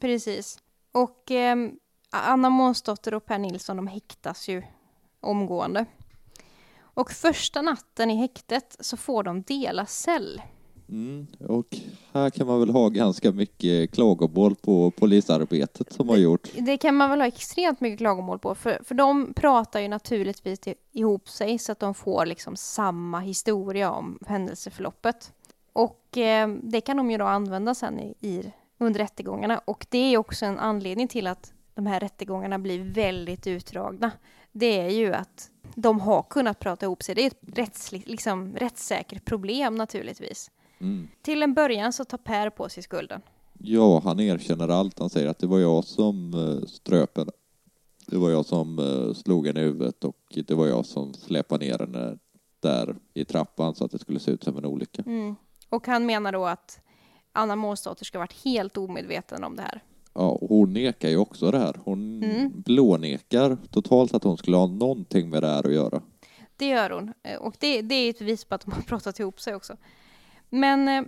Precis. 0.00 0.58
Och 0.92 1.30
eh, 1.30 1.56
Anna 2.10 2.50
Månsdotter 2.50 3.14
och 3.14 3.26
Per 3.26 3.38
Nilsson 3.38 3.76
de 3.76 3.86
häktas 3.86 4.48
ju 4.48 4.62
omgående. 5.20 5.86
Och 6.80 7.10
första 7.10 7.62
natten 7.62 8.10
i 8.10 8.16
häktet 8.16 8.76
så 8.80 8.96
får 8.96 9.22
de 9.22 9.42
dela 9.42 9.86
cell. 9.86 10.42
Mm. 10.88 11.26
Och 11.48 11.76
här 12.12 12.30
kan 12.30 12.46
man 12.46 12.60
väl 12.60 12.70
ha 12.70 12.88
ganska 12.88 13.32
mycket 13.32 13.90
klagomål 13.94 14.54
på 14.54 14.90
polisarbetet 14.90 15.92
som 15.92 16.08
har 16.08 16.16
gjort. 16.16 16.50
Det 16.58 16.76
kan 16.76 16.94
man 16.94 17.10
väl 17.10 17.20
ha 17.20 17.26
extremt 17.26 17.80
mycket 17.80 17.98
klagomål 17.98 18.38
på, 18.38 18.54
för, 18.54 18.80
för 18.84 18.94
de 18.94 19.34
pratar 19.34 19.80
ju 19.80 19.88
naturligtvis 19.88 20.60
ihop 20.92 21.28
sig 21.28 21.58
så 21.58 21.72
att 21.72 21.80
de 21.80 21.94
får 21.94 22.26
liksom 22.26 22.56
samma 22.56 23.20
historia 23.20 23.90
om 23.90 24.18
händelseförloppet. 24.26 25.32
Och 25.72 26.18
eh, 26.18 26.48
det 26.48 26.80
kan 26.80 26.96
de 26.96 27.10
ju 27.10 27.18
då 27.18 27.24
använda 27.24 27.74
sen 27.74 27.98
i, 27.98 28.14
i, 28.20 28.52
under 28.78 29.00
rättegångarna. 29.00 29.58
Och 29.64 29.86
det 29.90 29.98
är 30.14 30.18
också 30.18 30.46
en 30.46 30.58
anledning 30.58 31.08
till 31.08 31.26
att 31.26 31.52
de 31.74 31.86
här 31.86 32.00
rättegångarna 32.00 32.58
blir 32.58 32.84
väldigt 32.84 33.46
utdragna. 33.46 34.10
Det 34.52 34.80
är 34.80 34.88
ju 34.88 35.14
att 35.14 35.50
de 35.74 36.00
har 36.00 36.22
kunnat 36.22 36.58
prata 36.58 36.86
ihop 36.86 37.02
sig. 37.02 37.14
Det 37.14 37.22
är 37.22 37.26
ett 37.26 37.58
rättsligt, 37.58 38.08
liksom, 38.08 38.56
rättssäkert 38.56 39.24
problem 39.24 39.74
naturligtvis. 39.74 40.50
Mm. 40.84 41.08
Till 41.22 41.42
en 41.42 41.54
början 41.54 41.92
så 41.92 42.04
tar 42.04 42.18
Per 42.18 42.50
på 42.50 42.68
sig 42.68 42.82
skulden. 42.82 43.20
Ja, 43.58 44.00
han 44.04 44.20
erkänner 44.20 44.68
allt. 44.68 44.98
Han 44.98 45.10
säger 45.10 45.28
att 45.28 45.38
det 45.38 45.46
var 45.46 45.58
jag 45.58 45.84
som 45.84 46.34
eh, 46.34 46.66
ströp 46.66 47.16
henne. 47.18 47.32
Det 48.06 48.16
var 48.16 48.30
jag 48.30 48.46
som 48.46 48.78
eh, 48.78 49.14
slog 49.14 49.46
henne 49.46 49.60
i 49.60 49.64
huvudet 49.64 50.04
och 50.04 50.18
det 50.46 50.50
var 50.54 50.66
jag 50.66 50.86
som 50.86 51.14
släpade 51.14 51.64
ner 51.66 51.78
henne 51.78 52.18
där 52.60 52.96
i 53.14 53.24
trappan 53.24 53.74
så 53.74 53.84
att 53.84 53.90
det 53.90 53.98
skulle 53.98 54.20
se 54.20 54.30
ut 54.30 54.44
som 54.44 54.56
en 54.58 54.64
olycka. 54.66 55.02
Mm. 55.06 55.34
Och 55.68 55.86
han 55.86 56.06
menar 56.06 56.32
då 56.32 56.46
att 56.46 56.80
Anna 57.32 57.56
Månsdotter 57.56 58.04
ska 58.04 58.18
ha 58.18 58.22
varit 58.22 58.44
helt 58.44 58.76
omedveten 58.76 59.44
om 59.44 59.56
det 59.56 59.62
här. 59.62 59.82
Ja, 60.14 60.28
och 60.28 60.48
hon 60.48 60.72
nekar 60.72 61.08
ju 61.08 61.16
också 61.16 61.50
det 61.50 61.58
här. 61.58 61.80
Hon 61.84 62.22
Mm. 62.22 62.52
blånekar 62.62 63.58
totalt 63.70 64.14
att 64.14 64.24
hon 64.24 64.36
skulle 64.36 64.56
ha 64.56 64.66
någonting 64.66 65.30
med 65.30 65.42
det 65.42 65.48
här 65.48 65.66
att 65.66 65.74
göra. 65.74 66.02
Det 66.56 66.66
gör 66.66 66.90
hon. 66.90 67.12
Eh, 67.22 67.38
Och 67.40 67.54
det, 67.58 67.82
det 67.82 67.94
är 67.94 68.10
ett 68.10 68.18
bevis 68.18 68.44
på 68.44 68.54
att 68.54 68.60
de 68.64 68.72
har 68.72 68.82
pratat 68.82 69.20
ihop 69.20 69.40
sig 69.40 69.54
också. 69.54 69.76
Men 70.50 70.88
eh, 70.88 71.04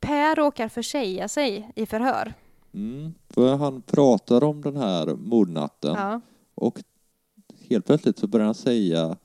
Per 0.00 0.34
råkar 0.36 0.68
försäga 0.68 1.28
sig 1.28 1.70
i 1.76 1.86
förhör. 1.86 2.34
Mm. 2.74 3.14
För 3.30 3.56
han 3.56 3.82
pratar 3.82 4.44
om 4.44 4.60
den 4.60 4.76
här 4.76 5.06
mordnatten 5.06 5.94
Ja. 5.96 6.20
och 6.54 6.82
helt 7.68 7.86
plötsligt 7.86 8.18
så 8.18 8.26
börjar 8.26 8.46
han 8.46 8.54
säga 8.54 9.16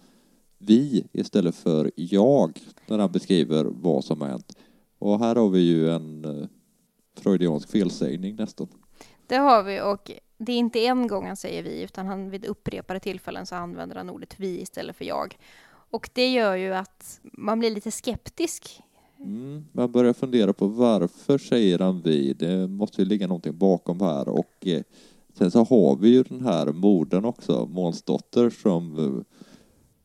vi 0.57 1.07
istället 1.11 1.55
för 1.55 1.91
jag 1.95 2.59
när 2.87 2.99
han 2.99 3.11
beskriver 3.11 3.65
vad 3.65 4.03
som 4.05 4.21
har 4.21 4.27
hänt. 4.27 4.57
Och 4.99 5.19
här 5.19 5.35
har 5.35 5.49
vi 5.49 5.59
ju 5.59 5.89
en 5.89 6.25
eh, 6.25 6.47
freudiansk 7.17 7.69
felsägning 7.71 8.35
nästan. 8.35 8.67
Det 9.27 9.35
har 9.35 9.63
vi 9.63 9.81
och 9.81 10.11
det 10.37 10.51
är 10.51 10.57
inte 10.57 10.85
en 10.85 11.07
gång 11.07 11.27
han 11.27 11.37
säger 11.37 11.63
vi 11.63 11.81
utan 11.81 12.07
han 12.07 12.29
vid 12.29 12.45
upprepade 12.45 12.99
tillfällen 12.99 13.45
så 13.45 13.55
använder 13.55 13.95
han 13.95 14.09
ordet 14.09 14.33
vi 14.37 14.61
istället 14.61 14.95
för 14.95 15.05
jag. 15.05 15.37
Och 15.89 16.09
det 16.13 16.27
gör 16.29 16.55
ju 16.55 16.73
att 16.73 17.19
man 17.23 17.59
blir 17.59 17.71
lite 17.71 17.91
skeptisk. 17.91 18.81
Mm. 19.19 19.65
Man 19.71 19.91
börjar 19.91 20.13
fundera 20.13 20.53
på 20.53 20.67
varför 20.67 21.37
säger 21.37 21.79
han 21.79 22.01
vi? 22.01 22.33
Det 22.33 22.67
måste 22.67 23.01
ju 23.01 23.07
ligga 23.07 23.27
någonting 23.27 23.57
bakom 23.57 24.01
här 24.01 24.29
och 24.29 24.53
eh, 24.67 24.81
sen 25.33 25.51
så 25.51 25.63
har 25.63 25.95
vi 25.95 26.09
ju 26.09 26.23
den 26.23 26.45
här 26.45 26.65
morden 26.65 27.25
också, 27.25 27.65
Månsdotter 27.65 28.49
som 28.49 28.97
eh, 28.97 29.37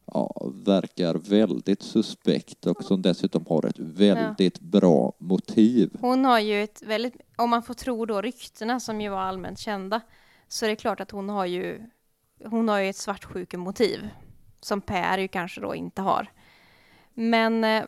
ja, 0.07 0.51
verkar 0.64 1.14
väldigt 1.14 1.83
suspekt 1.83 2.66
och 2.66 2.85
som 2.85 3.03
dessutom 3.03 3.44
har 3.48 3.66
ett 3.66 3.79
väldigt 3.79 4.61
bra 4.61 5.12
motiv. 5.18 5.96
Hon 6.01 6.25
har 6.25 6.40
ju 6.40 6.62
ett 6.62 6.83
väldigt, 6.83 7.16
om 7.37 7.51
man 7.51 7.62
får 7.62 7.75
tro 7.75 8.07
då 8.07 8.20
ryktena 8.20 8.81
som 8.81 9.01
ju 9.01 9.09
var 9.09 9.20
allmänt 9.20 9.59
kända, 9.59 10.01
så 10.48 10.64
är 10.64 10.70
det 10.70 10.77
klart 10.77 11.01
att 11.01 11.11
hon 11.11 11.29
har 11.29 11.46
ju, 11.46 11.81
hon 12.44 12.68
har 12.68 12.79
ju 12.79 12.88
ett 12.88 12.96
svartsjukemotiv 12.96 14.09
som 14.61 14.81
Per 14.81 15.18
ju 15.18 15.29
kanske 15.29 15.61
då 15.61 15.75
inte 15.75 16.03
har. 16.03 16.29
Men 17.14 17.64
eh, 17.64 17.85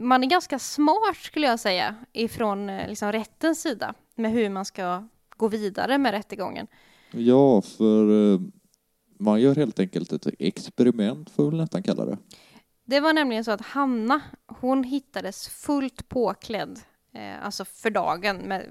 man 0.00 0.24
är 0.24 0.28
ganska 0.28 0.58
smart 0.58 1.16
skulle 1.16 1.46
jag 1.46 1.60
säga 1.60 1.94
ifrån 2.12 2.68
eh, 2.70 2.88
liksom 2.88 3.12
rättens 3.12 3.60
sida 3.62 3.94
med 4.14 4.30
hur 4.32 4.48
man 4.50 4.64
ska 4.64 5.08
gå 5.36 5.48
vidare 5.48 5.98
med 5.98 6.12
rättegången. 6.12 6.66
Ja, 7.10 7.62
för 7.62 8.32
eh, 8.34 8.40
man 9.18 9.40
gör 9.40 9.54
helt 9.56 9.80
enkelt 9.80 10.12
ett 10.12 10.26
experiment 10.38 11.30
får 11.30 11.50
vi 11.50 11.56
nästan 11.56 11.82
kalla 11.82 12.04
det. 12.04 12.18
Det 12.84 13.00
var 13.00 13.12
nämligen 13.12 13.44
så 13.44 13.50
att 13.50 13.60
Hanna, 13.60 14.20
hon 14.46 14.84
hittades 14.84 15.48
fullt 15.48 16.08
påklädd, 16.08 16.78
eh, 17.12 17.44
alltså 17.44 17.64
för 17.64 17.90
dagen, 17.90 18.36
med, 18.36 18.66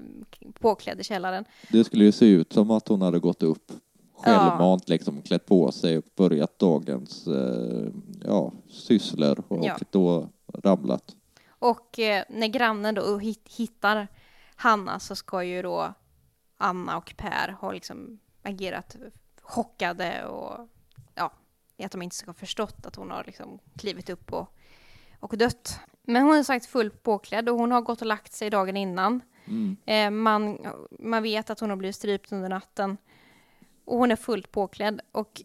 påklädd 0.60 1.00
i 1.00 1.04
källaren. 1.04 1.44
Det 1.70 1.84
skulle 1.84 2.04
ju 2.04 2.12
se 2.12 2.26
ut 2.26 2.52
som 2.52 2.70
att 2.70 2.88
hon 2.88 3.02
hade 3.02 3.18
gått 3.18 3.42
upp 3.42 3.72
självmant, 4.16 4.88
liksom 4.88 5.22
klätt 5.22 5.46
på 5.46 5.72
sig 5.72 5.98
och 5.98 6.04
börjat 6.16 6.58
dagens 6.58 7.26
eh, 7.26 7.88
ja, 8.24 8.52
sysslor 8.70 9.42
och 9.48 9.64
Ja. 9.64 9.78
då 9.90 10.28
ramlat. 10.64 11.16
Och 11.46 11.98
eh, 11.98 12.24
när 12.28 12.46
grannen 12.48 12.94
då 12.94 13.18
hit, 13.18 13.48
hittar 13.56 14.08
Hanna 14.56 15.00
så 15.00 15.16
ska 15.16 15.44
ju 15.44 15.62
då 15.62 15.94
Anna 16.56 16.96
och 16.96 17.14
Per 17.16 17.56
ha 17.60 17.72
liksom 17.72 18.18
agerat 18.42 18.96
chockade 19.42 20.24
och 20.26 20.68
ja, 21.14 21.32
att 21.84 21.92
de 21.92 22.02
inte 22.02 22.16
ska 22.16 22.26
ha 22.26 22.34
förstått 22.34 22.86
att 22.86 22.96
hon 22.96 23.10
har 23.10 23.24
liksom 23.24 23.58
klivit 23.78 24.10
upp 24.10 24.32
och, 24.32 24.56
och 25.20 25.38
dött. 25.38 25.80
Men 26.02 26.22
hon 26.22 26.36
är 26.36 26.42
sagt 26.42 26.66
fullt 26.66 27.02
påklädd 27.02 27.48
och 27.48 27.58
hon 27.58 27.72
har 27.72 27.80
gått 27.80 28.00
och 28.00 28.06
lagt 28.06 28.32
sig 28.32 28.50
dagen 28.50 28.76
innan. 28.76 29.20
Mm. 29.44 29.76
Eh, 29.86 30.10
man, 30.10 30.58
man 30.98 31.22
vet 31.22 31.50
att 31.50 31.60
hon 31.60 31.70
har 31.70 31.76
blivit 31.76 31.96
strypt 31.96 32.32
under 32.32 32.48
natten. 32.48 32.96
Och 33.84 33.98
hon 33.98 34.10
är 34.10 34.16
fullt 34.16 34.52
påklädd. 34.52 35.00
Och 35.12 35.42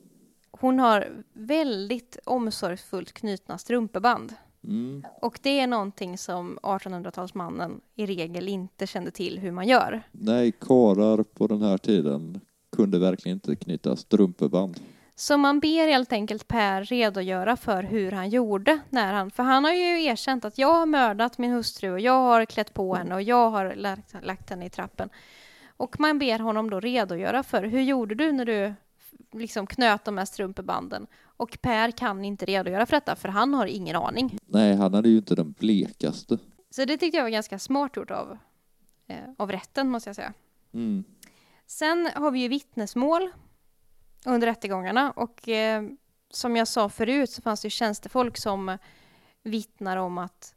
hon 0.52 0.80
har 0.80 1.24
väldigt 1.34 2.18
omsorgsfullt 2.26 3.12
knutna 3.12 3.58
strumpeband. 3.58 4.36
Mm. 4.63 5.04
Och 5.22 5.39
det 5.41 5.60
är 5.60 5.67
någonting 5.67 6.17
som 6.17 6.60
1800-talsmannen 6.63 7.82
i 7.95 8.06
regel 8.06 8.48
inte 8.48 8.88
kände 8.88 9.12
till 9.12 9.39
hur 9.39 9.52
man 9.52 9.67
gör. 9.67 10.02
Nej, 10.12 10.52
karar 10.52 11.24
på 11.24 11.48
den 11.48 11.62
här 11.62 11.78
tiden 11.78 12.39
kunde 12.76 13.00
verkligen 13.00 13.36
inte 13.36 13.56
knyta 13.56 13.95
strumpeband. 13.95 14.80
Så 15.15 15.38
man 15.38 15.60
ber 15.60 15.88
helt 15.88 16.13
enkelt 16.13 16.48
Per 16.48 16.84
redogöra 16.84 17.58
för 17.58 17.84
hur 17.84 18.12
han 18.12 18.30
gjorde 18.30 18.80
när 18.89 19.13
han, 19.13 19.32
för 19.32 19.43
han 19.43 19.63
har 19.63 19.72
ju 19.72 20.04
erkänt 20.04 20.45
att 20.45 20.58
jag 20.58 20.74
har 20.74 20.86
mördat 20.86 21.38
min 21.38 21.52
hustru 21.52 21.91
och 21.91 22.00
jag 22.00 22.22
har 22.22 22.45
klätt 22.45 22.74
på 22.74 22.95
henne 22.95 23.15
och 23.15 23.22
jag 23.22 23.50
har 23.50 23.76
lagt, 23.76 24.15
lagt 24.24 24.50
henne 24.50 24.65
i 24.65 24.69
trappen. 24.69 25.10
Och 25.78 26.00
man 26.00 26.19
ber 26.19 26.39
honom 26.39 26.69
då 26.69 26.80
redogöra 26.80 27.43
för 27.43 27.63
hur 27.63 27.82
gjorde 27.82 28.15
du 28.15 28.32
när 28.32 28.45
du 28.45 28.74
liksom 29.32 29.67
knöt 29.67 30.06
de 30.06 30.17
här 30.17 30.26
strumpebanden? 30.26 31.08
Och 31.39 31.58
Per 31.62 31.91
kan 31.91 32.25
inte 32.25 32.45
redogöra 32.45 32.86
för 32.86 32.95
detta 32.95 33.15
för 33.15 33.30
han 33.30 33.54
har 33.54 33.65
ingen 33.65 33.95
aning. 33.95 34.38
Nej, 34.45 34.75
han 34.75 34.93
hade 34.93 35.10
ju 35.10 35.17
inte 35.17 35.36
den 35.36 35.52
blekaste. 35.52 36.38
Så 36.69 36.86
det 36.86 36.97
tyckte 36.97 37.17
jag 37.17 37.23
var 37.23 37.30
ganska 37.30 37.60
smart 37.60 37.95
gjort 37.97 38.12
av, 38.12 38.38
eh, 39.08 39.15
av 39.38 39.52
rätten 39.52 39.89
måste 39.89 40.10
jag 40.10 40.15
säga. 40.15 40.34
Mm. 40.73 41.04
Sen 41.65 42.10
har 42.15 42.32
vi 42.32 42.39
ju 42.39 42.47
vittnesmål 42.47 43.32
under 44.25 44.47
rättegångarna 44.47 45.12
och 45.12 45.49
eh, 45.49 45.84
som 46.30 46.56
jag 46.56 46.67
sa 46.67 46.89
förut 46.89 47.30
så 47.30 47.41
fanns 47.41 47.62
det 47.62 47.65
ju 47.65 47.69
tjänstefolk 47.69 48.38
som 48.38 48.78
vittnar 49.43 49.97
om 49.97 50.17
att 50.17 50.56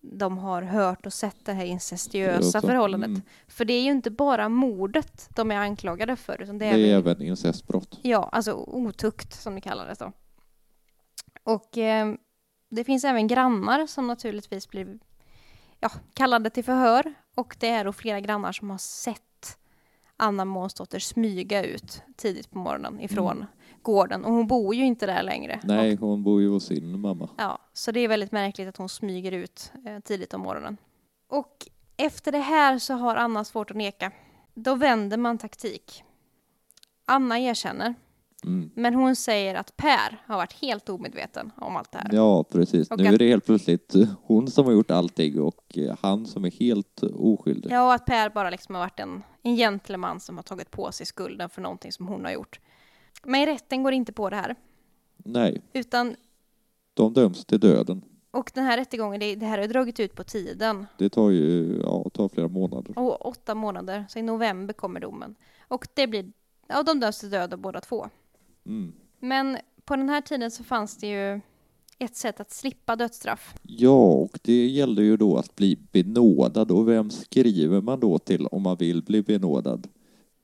de 0.00 0.38
har 0.38 0.62
hört 0.62 1.06
och 1.06 1.12
sett 1.12 1.44
det 1.44 1.52
här 1.52 1.64
incestuösa 1.64 2.60
förhållandet. 2.60 3.08
mm. 3.08 3.22
För 3.48 3.64
det 3.64 3.72
är 3.72 3.82
ju 3.82 3.90
inte 3.90 4.10
bara 4.10 4.48
mordet 4.48 5.28
de 5.36 5.50
är 5.50 5.56
anklagade 5.56 6.16
för 6.16 6.42
utan 6.42 6.58
det 6.58 6.64
Det 6.64 6.70
är, 6.70 6.78
är 6.78 6.98
även, 6.98 7.12
även 7.12 7.22
incestbrott. 7.22 7.98
ja, 8.02 8.28
alltså 8.32 8.52
otukt 8.54 9.32
som 9.42 9.54
det 9.54 9.60
kallades 9.60 9.98
då. 9.98 10.12
Och 11.42 11.78
eh, 11.78 12.14
det 12.70 12.84
finns 12.84 13.04
även 13.04 13.26
grannar 13.26 13.86
som 13.86 14.06
naturligtvis 14.06 14.68
blir 14.68 14.98
ja, 15.80 15.90
kallade 16.14 16.50
till 16.50 16.64
förhör 16.64 17.14
och 17.36 17.56
det 17.60 17.68
är 17.68 17.84
då 17.84 17.92
flera 17.92 18.20
grannar 18.20 18.52
som 18.52 18.70
har 18.70 18.78
sett 18.78 19.58
Anna 20.16 20.44
Månsdotter 20.44 20.98
smyga 20.98 21.64
ut 21.64 22.02
tidigt 22.16 22.50
på 22.50 22.58
morgonen 22.58 23.00
ifrån 23.00 23.46
gården. 23.82 24.24
Och 24.24 24.32
hon 24.32 24.46
bor 24.46 24.74
ju 24.74 24.84
inte 24.84 25.06
där 25.06 25.22
längre. 25.22 25.60
Nej, 25.64 25.96
hon 25.96 26.22
bor 26.22 26.40
ju 26.40 26.48
hos 26.48 26.64
sin 26.66 27.00
mamma. 27.00 27.28
Ja, 27.38 27.58
så 27.72 27.92
det 27.92 28.00
är 28.00 28.08
väldigt 28.08 28.32
märkligt 28.32 28.68
att 28.68 28.76
hon 28.76 28.88
smyger 28.88 29.32
ut 29.32 29.72
eh, 29.86 29.98
tidigt 30.00 30.34
om 30.34 30.40
morgonen. 30.40 30.76
Och 31.28 31.66
efter 31.96 32.32
det 32.32 32.38
här 32.38 32.78
så 32.78 32.94
har 32.94 33.16
Anna 33.16 33.44
svårt 33.44 33.70
att 33.70 33.76
neka. 33.76 34.12
Då 34.54 34.74
vänder 34.74 35.16
man 35.16 35.38
taktik. 35.38 36.02
Anna 37.04 37.38
erkänner, 37.38 37.94
Mm. 38.44 38.70
men 38.74 38.94
hon 38.94 39.16
säger 39.16 39.54
att 39.54 39.76
Per 39.76 40.22
har 40.26 40.36
varit 40.36 40.52
helt 40.52 40.88
omedveten 40.88 41.52
om 41.56 41.76
allt 41.76 41.92
det 41.92 41.98
här. 41.98 42.10
Ja, 42.12 42.44
precis. 42.44 42.90
Och 42.90 42.98
nu 42.98 43.06
att- 43.06 43.14
är 43.14 43.18
det 43.18 43.28
helt 43.28 43.46
plötsligt 43.46 43.94
hon 44.22 44.50
som 44.50 44.66
har 44.66 44.72
gjort 44.72 44.90
allting 44.90 45.40
och 45.40 45.78
eh, 45.78 45.96
han 46.00 46.26
som 46.26 46.44
är 46.44 46.50
helt 46.50 47.02
oskyldig. 47.02 47.72
Ja, 47.72 47.86
och 47.86 47.94
att 47.94 48.06
Per 48.06 48.30
bara 48.30 48.50
liksom 48.50 48.74
har 48.74 48.82
varit 48.82 49.00
en, 49.00 49.22
en 49.42 49.56
gentleman 49.56 50.20
som 50.20 50.36
har 50.36 50.42
tagit 50.42 50.70
på 50.70 50.92
sig 50.92 51.06
skulden 51.06 51.48
för 51.48 51.62
någonting 51.62 51.92
som 51.92 52.06
hon 52.08 52.24
har 52.24 52.32
gjort. 52.32 52.60
Men 53.28 53.46
rätten 53.46 53.82
går 53.82 53.92
inte 53.92 54.12
på 54.12 54.30
det 54.30 54.36
här, 54.36 54.54
Nej, 55.16 55.62
utan 55.72 56.16
de 56.94 57.12
döms 57.12 57.44
till 57.44 57.60
döden. 57.60 58.02
och 58.30 58.50
den 58.54 58.64
här 58.64 58.76
rättegången, 58.76 59.20
det, 59.20 59.34
det 59.34 59.46
här 59.46 59.58
har 59.58 59.66
dragit 59.68 60.00
ut 60.00 60.14
på 60.14 60.24
tiden. 60.24 60.86
Det 60.98 61.08
tar 61.08 61.30
ju 61.30 61.80
ja, 61.82 62.10
tar 62.14 62.28
flera 62.28 62.48
månader. 62.48 62.98
Och 62.98 63.26
åtta 63.26 63.54
månader, 63.54 64.04
så 64.08 64.18
i 64.18 64.22
november 64.22 64.74
kommer 64.74 65.00
domen. 65.00 65.34
Och 65.68 65.88
det 65.94 66.06
blir, 66.06 66.32
ja 66.66 66.82
de 66.82 67.00
döms 67.00 67.20
till 67.20 67.30
döden 67.30 67.60
båda 67.60 67.80
två. 67.80 68.08
Mm. 68.66 68.92
Men 69.20 69.56
på 69.84 69.96
den 69.96 70.08
här 70.08 70.20
tiden 70.20 70.50
så 70.50 70.64
fanns 70.64 70.96
det 70.96 71.06
ju 71.06 71.40
ett 71.98 72.16
sätt 72.16 72.40
att 72.40 72.50
slippa 72.50 72.96
dödsstraff. 72.96 73.54
Ja, 73.62 74.04
och 74.04 74.38
det 74.42 74.66
gäller 74.66 75.02
ju 75.02 75.16
då 75.16 75.36
att 75.36 75.56
bli 75.56 75.78
benådad. 75.92 76.70
Och 76.70 76.88
vem 76.88 77.10
skriver 77.10 77.80
man 77.80 78.00
då 78.00 78.18
till 78.18 78.46
om 78.46 78.62
man 78.62 78.76
vill 78.76 79.02
bli 79.02 79.22
benådad? 79.22 79.88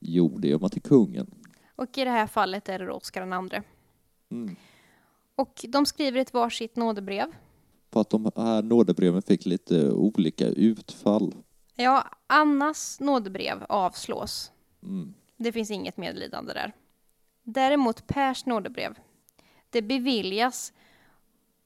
Jo, 0.00 0.36
det 0.38 0.48
gör 0.48 0.58
man 0.58 0.70
till 0.70 0.82
kungen. 0.82 1.30
Och 1.76 1.98
i 1.98 2.04
det 2.04 2.10
här 2.10 2.26
fallet 2.26 2.68
är 2.68 2.78
det 2.78 2.86
då 2.86 2.92
Oscar 2.92 3.52
II. 3.52 3.60
Mm. 4.30 4.56
Och 5.36 5.64
de 5.68 5.86
skriver 5.86 6.20
ett 6.20 6.34
varsitt 6.34 6.76
nådebrev. 6.76 7.26
För 7.92 8.00
att 8.00 8.10
de 8.10 8.30
här 8.36 8.62
nådebreven 8.62 9.22
fick 9.22 9.46
lite 9.46 9.90
olika 9.90 10.46
utfall. 10.46 11.34
Ja, 11.74 12.04
Annas 12.26 13.00
nådebrev 13.00 13.64
avslås. 13.68 14.52
Mm. 14.82 15.14
Det 15.36 15.52
finns 15.52 15.70
inget 15.70 15.96
medlidande 15.96 16.52
där. 16.52 16.72
Däremot 17.42 18.06
Pers 18.06 18.46
nådebrev, 18.46 18.98
det 19.70 19.82
beviljas 19.82 20.72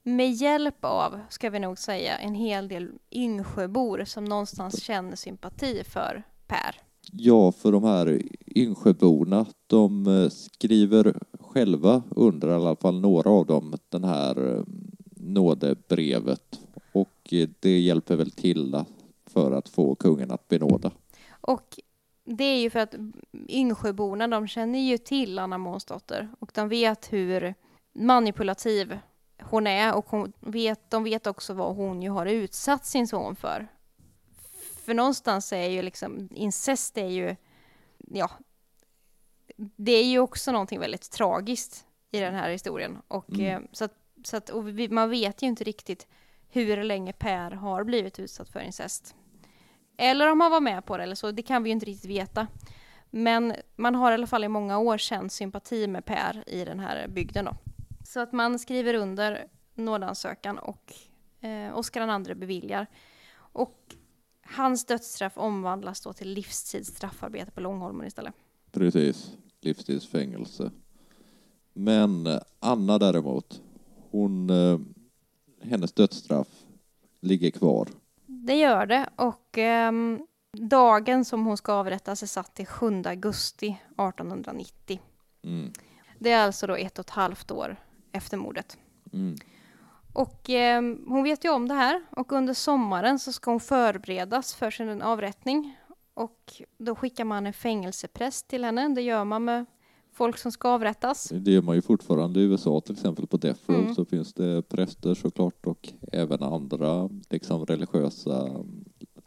med 0.03 0.31
hjälp 0.31 0.85
av, 0.85 1.19
ska 1.29 1.49
vi 1.49 1.59
nog 1.59 1.77
säga, 1.77 2.17
en 2.17 2.35
hel 2.35 2.67
del 2.67 2.91
Yngsjöbor 3.11 4.03
som 4.05 4.25
någonstans 4.25 4.83
känner 4.83 5.15
sympati 5.15 5.83
för 5.83 6.23
Per. 6.47 6.81
Ja, 7.11 7.51
för 7.51 7.71
de 7.71 7.83
här 7.83 8.21
Yngsjöborna, 8.55 9.45
de 9.67 10.07
eh, 10.07 10.29
skriver 10.29 11.13
själva 11.39 12.03
under, 12.09 12.47
i 12.47 12.53
alla 12.53 12.75
fall 12.75 12.99
några 12.99 13.29
av 13.29 13.45
dem, 13.45 13.73
den 13.89 14.03
här 14.03 14.55
eh, 14.55 14.63
nådebrevet. 15.15 16.59
Och 16.91 17.33
eh, 17.33 17.49
det 17.59 17.79
hjälper 17.79 18.15
väl 18.15 18.31
till 18.31 18.83
för 19.25 19.51
att 19.51 19.69
få 19.69 19.95
kungen 19.95 20.31
att 20.31 20.47
benåda. 20.47 20.91
Och 21.41 21.79
det 22.25 22.43
är 22.43 22.61
ju 22.61 22.69
för 22.69 22.79
att 22.79 22.95
Yngsjöborna, 23.47 24.27
de 24.27 24.47
känner 24.47 24.79
ju 24.79 24.97
till 24.97 25.39
Anna 25.39 25.57
Månsdotter 25.57 26.29
och 26.39 26.51
de 26.55 26.69
vet 26.69 27.13
hur 27.13 27.53
manipulativ 27.93 28.97
hon 29.41 29.67
är 29.67 29.95
och 29.95 30.05
hon 30.09 30.33
vet, 30.39 30.91
de 30.91 31.03
vet 31.03 31.27
också 31.27 31.53
vad 31.53 31.75
hon 31.75 32.01
ju 32.01 32.09
har 32.09 32.25
utsatt 32.25 32.85
sin 32.85 33.07
son 33.07 33.35
för. 33.35 33.67
För 34.89 34.93
någonstans 34.93 35.53
är 35.53 35.69
ju 35.69 35.81
liksom 35.81 36.29
incest 36.31 36.97
är 36.97 37.07
ju, 37.07 37.35
ja, 37.97 38.31
det 39.57 39.91
är 39.91 40.03
ju 40.05 40.19
också 40.19 40.51
någonting 40.51 40.79
väldigt 40.79 41.11
tragiskt 41.11 41.85
i 42.11 42.19
den 42.19 42.35
här 42.35 42.49
historien. 42.49 42.97
Och, 43.07 43.29
Mm. 43.29 43.45
eh, 43.63 43.69
så 43.71 43.85
att, 43.85 43.93
så 44.23 44.37
att, 44.37 44.49
och 44.49 44.67
vi, 44.79 44.89
man 44.89 45.09
vet 45.09 45.41
ju 45.43 45.47
inte 45.47 45.63
riktigt 45.63 46.07
hur 46.49 46.83
länge 46.83 47.13
Per 47.13 47.51
har 47.51 47.83
blivit 47.83 48.19
utsatt 48.19 48.49
för 48.49 48.59
incest. 48.59 49.15
Eller 49.97 50.31
om 50.31 50.41
han 50.41 50.51
var 50.51 50.59
med 50.61 50.85
på 50.85 50.97
det 50.97 51.03
eller 51.03 51.15
så, 51.15 51.31
det 51.31 51.41
kan 51.43 51.63
vi 51.63 51.69
ju 51.69 51.73
inte 51.73 51.85
riktigt 51.85 52.09
veta. 52.09 52.47
Men 53.09 53.55
man 53.75 53.95
har 53.95 54.11
i 54.11 54.13
alla 54.13 54.27
fall 54.27 54.43
i 54.43 54.47
många 54.47 54.77
år 54.79 54.97
känt 54.97 55.31
sympati 55.33 55.87
med 55.87 56.05
Per 56.05 56.43
i 56.47 56.65
den 56.65 56.79
här 56.79 57.07
bygden 57.07 57.45
då. 57.45 57.55
Så 58.05 58.19
att 58.19 58.33
man 58.33 58.59
skriver 58.59 58.93
under 58.93 59.47
nådansökan 59.73 60.57
och 60.59 60.93
eh, 61.41 61.77
Oskar 61.77 62.27
II 62.29 62.35
beviljar. 62.35 62.87
Och 63.51 63.95
hans 64.55 64.85
dödsstraff 64.85 65.37
omvandlas 65.37 66.01
då 66.01 66.13
till 66.13 66.29
livstids 66.29 66.89
straffarbete 66.89 67.51
på 67.51 67.61
Långholmen 67.61 68.07
istället. 68.07 68.33
Precis, 68.71 69.31
livstidsfängelse. 69.61 70.71
Men 71.73 72.27
eh, 72.27 72.39
Anna 72.59 72.97
däremot, 72.97 73.61
hon, 74.11 74.49
eh, 74.49 74.79
hennes 75.61 75.91
dödsstraff 75.91 76.47
ligger 77.21 77.51
kvar. 77.51 77.87
Det 78.25 78.55
gör 78.55 78.85
det 78.85 79.09
och 79.15 79.57
ehm, 79.57 80.27
dagen 80.57 81.25
som 81.25 81.45
hon 81.45 81.57
ska 81.57 81.73
avrättas 81.73 82.23
är 82.23 82.27
satt 82.27 82.55
till 82.55 82.65
7 82.65 83.03
augusti 83.05 83.67
1890. 83.67 85.01
Mm. 85.43 85.71
Det 86.19 86.31
är 86.31 86.45
alltså 86.45 86.67
då 86.67 86.75
ett 86.75 86.99
och 86.99 87.05
ett 87.05 87.09
halvt 87.09 87.51
år 87.51 87.75
efter 88.11 88.37
mordet. 88.37 88.77
Mm. 89.13 89.35
Och 90.19 90.49
eh, 90.49 90.81
hon 91.07 91.23
vet 91.23 91.45
ju 91.45 91.49
om 91.49 91.67
det 91.67 91.73
här 91.73 92.01
och 92.11 92.31
under 92.31 92.53
sommaren 92.53 93.19
så 93.19 93.31
ska 93.31 93.51
hon 93.51 93.59
förberedas 93.59 94.55
för 94.55 94.71
sin 94.71 95.01
avrättning. 95.01 95.77
Och 96.13 96.61
då 96.77 96.95
skickar 96.95 97.25
man 97.25 97.47
en 97.47 97.53
fängelsepräst 97.53 98.47
till 98.47 98.63
henne. 98.63 98.89
Det 98.95 99.01
gör 99.01 99.25
man 99.25 99.45
med 99.45 99.65
folk 100.13 100.37
som 100.37 100.51
ska 100.51 100.69
avrättas. 100.69 101.29
Det 101.33 101.51
gör 101.51 101.61
man 101.61 101.75
ju 101.75 101.81
fortfarande 101.81 102.39
i 102.39 102.43
USA 102.43 102.81
till 102.81 102.93
exempel 102.93 103.27
på 103.27 103.37
Death 103.37 103.59
Row 103.65 103.79
Mm. 103.79 103.95
så 103.95 104.05
finns 104.05 104.33
det 104.33 104.69
präster 104.69 105.13
såklart 105.13 105.65
och 105.65 105.89
även 106.11 106.43
andra 106.43 107.09
liksom 107.29 107.65
religiösa 107.65 108.49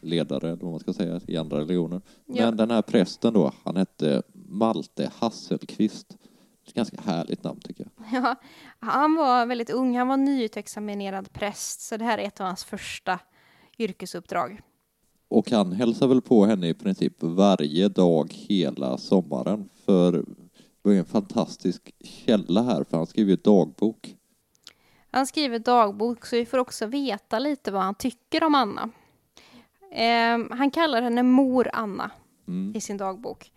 ledare, 0.01 0.49
eller 0.49 0.63
vad 0.63 0.71
man 0.71 0.81
ska 0.81 0.93
säga, 0.93 1.21
i 1.27 1.37
andra 1.37 1.59
religioner. 1.59 2.01
Ja. 2.27 2.45
Men 2.45 2.57
den 2.57 2.71
här 2.71 2.83
prästen 2.83 3.35
då, 3.35 3.53
han 3.65 3.77
hette 3.77 4.23
Malte 4.33 5.11
Hasselqvist. 5.19 6.17
Ganska 6.75 7.01
härligt 7.01 7.45
namn 7.45 7.61
tycker 7.61 7.85
jag. 7.85 8.07
Ja, 8.23 8.37
han 8.81 9.15
var 9.15 9.47
väldigt 9.47 9.71
ung, 9.71 9.97
han 9.99 10.09
var 10.09 10.17
nyutexaminerad 10.17 11.33
präst, 11.33 11.81
så 11.81 11.97
det 11.97 12.05
här 12.05 12.19
är 12.19 12.23
ett 12.23 12.41
av 12.41 12.47
hans 12.47 12.65
första 12.65 13.19
yrkesuppdrag. 13.79 14.61
Och 15.29 15.51
han 15.51 15.73
hälsar 15.73 16.07
väl 16.07 16.23
på 16.23 16.47
henne 16.47 16.69
i 16.69 16.75
princip 16.75 17.23
varje 17.23 17.89
dag 17.89 18.33
hela 18.33 18.99
sommaren. 18.99 19.69
För 19.85 20.13
det 20.83 20.91
ju 20.93 20.99
en 20.99 21.05
fantastisk 21.05 21.95
källa 22.05 22.63
här, 22.63 22.85
för 22.85 22.97
han 22.97 23.07
skriver 23.07 23.37
dagbok. 23.37 24.17
Han 25.11 25.27
skriver 25.27 25.59
dagbok, 25.59 26.27
så 26.27 26.37
vi 26.37 26.47
får 26.47 26.59
också 26.59 26.87
veta 26.87 27.39
lite 27.39 27.71
vad 27.71 27.83
han 27.83 27.95
tycker 27.95 28.45
om 28.45 28.55
Anna. 28.55 28.91
Ehm, 29.93 30.49
han 30.51 30.71
kallar 30.71 31.03
henne 31.03 31.23
mor 31.23 31.71
Anna 31.73 32.11
Mm. 32.49 32.77
i 32.77 32.81
sin 32.81 32.97
dagbok. 32.97 33.53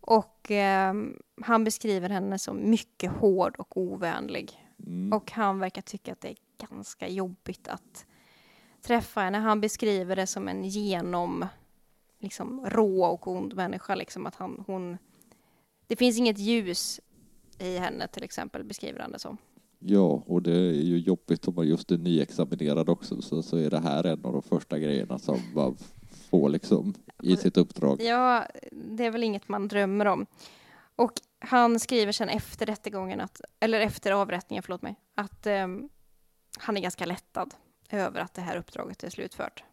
Och 0.00 0.50
ehm, 0.50 1.16
han 1.42 1.64
beskriver 1.64 2.08
henne 2.08 2.38
som 2.38 2.70
mycket 2.70 3.10
hård 3.12 3.56
och 3.58 3.76
ovänlig. 3.76 4.70
Mm. 4.86 5.12
Och 5.12 5.30
han 5.30 5.58
verkar 5.58 5.82
tycka 5.82 6.12
att 6.12 6.20
det 6.20 6.28
är 6.28 6.36
ganska 6.68 7.08
jobbigt 7.08 7.68
att 7.68 8.06
träffa 8.82 9.20
henne. 9.20 9.38
Han 9.38 9.60
beskriver 9.60 10.16
det 10.16 10.26
som 10.26 10.48
en 10.48 10.64
genom 10.64 11.46
liksom, 12.18 12.66
rå 12.66 13.04
och 13.04 13.28
ond 13.28 13.54
människa. 13.54 13.94
Liksom, 13.94 14.26
att 14.26 14.34
han, 14.34 14.64
hon, 14.66 14.98
det 15.86 15.96
finns 15.96 16.18
inget 16.18 16.38
ljus 16.38 17.00
i 17.58 17.78
henne 17.78 18.08
till 18.08 18.24
exempel, 18.24 18.64
beskriver 18.64 19.00
han 19.00 19.12
det 19.12 19.18
som. 19.18 19.36
Ja, 19.78 20.22
och 20.26 20.42
det 20.42 20.52
är 20.52 20.72
ju 20.72 20.98
jobbigt 20.98 21.48
om 21.48 21.54
man 21.54 21.68
just 21.68 21.90
är 21.90 21.98
nyexaminerad 21.98 22.88
också, 22.88 23.22
så, 23.22 23.42
så 23.42 23.56
är 23.56 23.70
det 23.70 23.80
här 23.80 24.04
en 24.04 24.24
av 24.24 24.32
de 24.32 24.42
första 24.42 24.78
grejerna 24.78 25.18
som 25.18 25.38
man 25.54 25.76
får 26.30 26.48
liksom 26.48 26.94
i 27.22 27.36
sitt 27.36 27.56
uppdrag. 27.56 28.02
Ja, 28.02 28.46
det 28.72 29.06
är 29.06 29.10
väl 29.10 29.22
inget 29.24 29.48
man 29.48 29.68
drömmer 29.68 30.06
om. 30.06 30.26
Och 30.96 31.12
han 31.38 31.80
skriver 31.80 32.12
sen 32.12 32.28
efter 32.28 32.66
rättegången, 32.66 33.20
att, 33.20 33.40
eller 33.60 33.80
efter 33.80 34.12
avrättningen, 34.12 34.62
förlåt 34.62 34.82
mig, 34.82 34.94
att 35.14 35.46
ehm, 35.46 35.88
han 36.58 36.76
är 36.76 36.80
ganska 36.80 37.06
lättad 37.06 37.54
över 37.90 38.20
att 38.20 38.34
det 38.34 38.42
här 38.42 38.56
uppdraget 38.56 39.04
är 39.04 39.10
slutfört. 39.10 39.64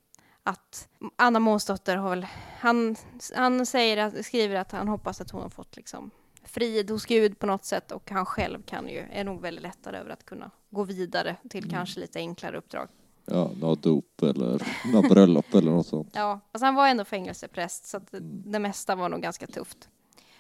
Att 0.44 0.90
Anna 1.16 1.40
Månsdotter 1.40 1.96
har 1.96 2.10
väl, 2.10 2.28
han, 2.60 2.96
han 3.36 3.66
säger 3.66 3.98
att, 3.98 4.26
skriver 4.26 4.56
att 4.56 4.72
han 4.72 4.88
hoppas 4.88 5.22
att 5.22 5.32
hon 5.32 5.42
har 5.42 5.50
fått 5.50 5.76
liksom 5.76 6.12
frid 6.44 6.90
hos 6.90 7.06
Gud 7.06 7.40
på 7.40 7.46
något 7.46 7.66
sätt 7.66 7.92
och 7.92 8.12
han 8.12 8.26
själv 8.26 8.64
kan 8.64 8.90
ju, 8.90 9.06
är 9.12 9.24
nog 9.24 9.42
väldigt 9.42 9.64
lättad 9.64 9.96
över 9.96 10.10
att 10.10 10.26
kunna 10.26 10.52
gå 10.70 10.84
vidare 10.84 11.36
till 11.50 11.64
Mm. 11.64 11.76
kanske 11.76 12.00
lite 12.00 12.20
enklare 12.20 12.58
uppdrag. 12.58 12.88
Ja, 13.32 13.52
något 13.62 13.84
dop 13.84 14.22
eller 14.24 14.62
något 14.94 15.10
bröllop 15.10 15.54
eller 15.54 15.72
något 15.72 15.88
sånt. 15.88 16.12
Ja, 16.14 16.40
alltså 16.52 16.66
han 16.66 16.76
var 16.76 16.88
ändå 16.88 17.06
fängelsepräst 17.06 17.86
så 17.86 17.98
att 17.98 18.12
det, 18.12 18.20
det 18.52 18.60
mesta 18.60 18.96
var 18.96 19.10
nog 19.10 19.22
ganska 19.22 19.48
tufft. 19.48 19.90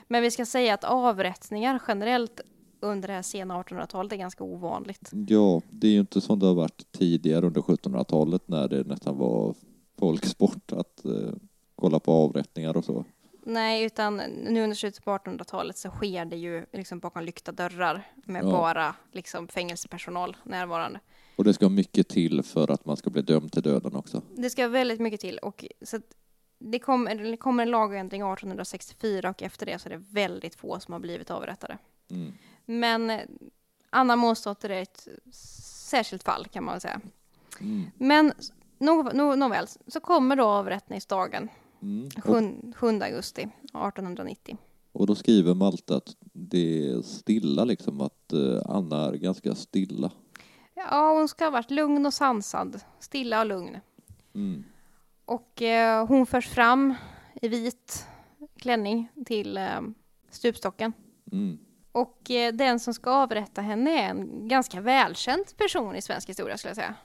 Men 0.07 0.21
vi 0.21 0.31
ska 0.31 0.45
säga 0.45 0.73
att 0.73 0.83
avrättningar 0.83 1.81
generellt 1.87 2.41
under 2.79 3.07
det 3.07 3.13
här 3.13 3.21
sena 3.21 3.63
1800-talet 3.63 4.11
är 4.13 4.17
ganska 4.17 4.43
ovanligt. 4.43 5.09
Ja, 5.27 5.61
det 5.69 5.87
är 5.87 5.91
ju 5.91 5.99
inte 5.99 6.21
som 6.21 6.39
det 6.39 6.45
har 6.45 6.53
varit 6.53 6.91
tidigare 6.91 7.45
under 7.45 7.61
1700-talet 7.61 8.47
när 8.47 8.67
det 8.67 8.83
nästan 8.87 9.17
var 9.17 9.55
folksport 9.99 10.71
att 10.71 11.05
eh, 11.05 11.33
kolla 11.75 11.99
på 11.99 12.11
avrättningar 12.11 12.77
och 12.77 12.85
så. 12.85 13.05
Nej, 13.43 13.83
utan 13.83 14.17
nu 14.47 14.63
under 14.63 14.75
slutet 14.75 15.05
på 15.05 15.11
1800-talet 15.11 15.77
så 15.77 15.89
sker 15.89 16.25
det 16.25 16.35
ju 16.37 16.65
liksom 16.73 16.99
bakom 16.99 17.23
lyckta 17.23 17.51
dörrar 17.51 18.11
med 18.25 18.43
Ja. 18.45 18.51
bara 18.51 18.95
liksom 19.11 19.47
fängelsepersonal 19.47 20.37
närvarande. 20.43 20.99
Och 21.37 21.43
det 21.43 21.53
ska 21.53 21.69
mycket 21.69 22.07
till 22.07 22.43
för 22.43 22.71
att 22.71 22.85
man 22.85 22.97
ska 22.97 23.09
bli 23.09 23.21
dömd 23.21 23.51
till 23.51 23.61
döden 23.61 23.95
också. 23.95 24.21
Det 24.35 24.49
ska 24.49 24.67
väldigt 24.67 24.99
mycket 24.99 25.19
till 25.19 25.37
och 25.37 25.65
så 25.81 25.99
det, 26.59 26.79
kom, 26.79 27.05
det 27.05 27.37
kommer 27.37 27.63
en 27.63 27.71
lagändring 27.71 28.21
1864 28.21 29.29
och 29.29 29.43
efter 29.43 29.65
det 29.65 29.79
så 29.79 29.89
är 29.89 29.93
det 29.93 30.03
väldigt 30.11 30.55
få 30.55 30.79
som 30.79 30.91
har 30.91 30.99
blivit 30.99 31.31
avrättade. 31.31 31.77
Mm. 32.09 32.33
Men 32.65 33.09
eh, 33.09 33.19
Anna 33.89 34.15
Månsdotter 34.15 34.69
är 34.69 34.81
ett 34.81 35.07
särskilt 35.89 36.23
fall 36.23 36.45
kan 36.45 36.63
man 36.63 36.73
väl 36.73 36.81
säga. 36.81 37.01
Mm. 37.59 37.83
Men 37.97 38.33
nå, 38.77 39.11
nå, 39.13 39.35
nåväl, 39.35 39.67
så 39.87 39.99
kommer 39.99 40.35
då 40.35 40.45
avrättningsdagen 40.45 41.49
Mm. 41.81 42.09
Och, 42.17 42.23
7, 42.23 42.73
7 42.75 42.87
augusti 42.87 43.41
1890. 43.41 44.57
och 44.91 45.07
då 45.07 45.15
skriver 45.15 45.53
Malte 45.53 45.95
att 45.95 46.15
det 46.33 46.89
är 46.89 47.01
stilla 47.01 47.63
liksom, 47.63 48.01
att 48.01 48.33
eh, 48.33 48.61
Anna 48.65 49.05
är 49.05 49.13
ganska 49.13 49.55
stilla. 49.55 50.11
Ja, 50.91 51.13
hon 51.13 51.27
ska 51.27 51.43
ha 51.43 51.51
varit 51.51 51.71
lugn 51.71 52.05
och 52.05 52.13
sansad, 52.13 52.81
stilla 52.99 53.39
och 53.39 53.45
lugn. 53.45 53.79
Mm. 54.35 54.63
Och 55.25 55.61
eh, 55.61 56.07
hon 56.07 56.25
förs 56.25 56.47
fram 56.47 56.95
i 57.41 57.47
vit 57.47 58.07
klänning 58.59 59.09
till 59.25 59.57
eh, 59.57 59.81
stupstocken. 60.29 60.93
Mm. 61.31 61.59
Och 61.91 62.31
eh, 62.31 62.53
den 62.53 62.79
som 62.79 62.93
ska 62.93 63.11
avrätta 63.11 63.61
henne 63.61 64.01
är 64.01 64.09
en 64.09 64.47
ganska 64.47 64.81
välkänd 64.81 65.57
person 65.57 65.95
i 65.95 66.01
svensk 66.01 66.29
historia 66.29 66.57
skulle 66.57 66.69
jag 66.69 66.75
säga. 66.75 66.95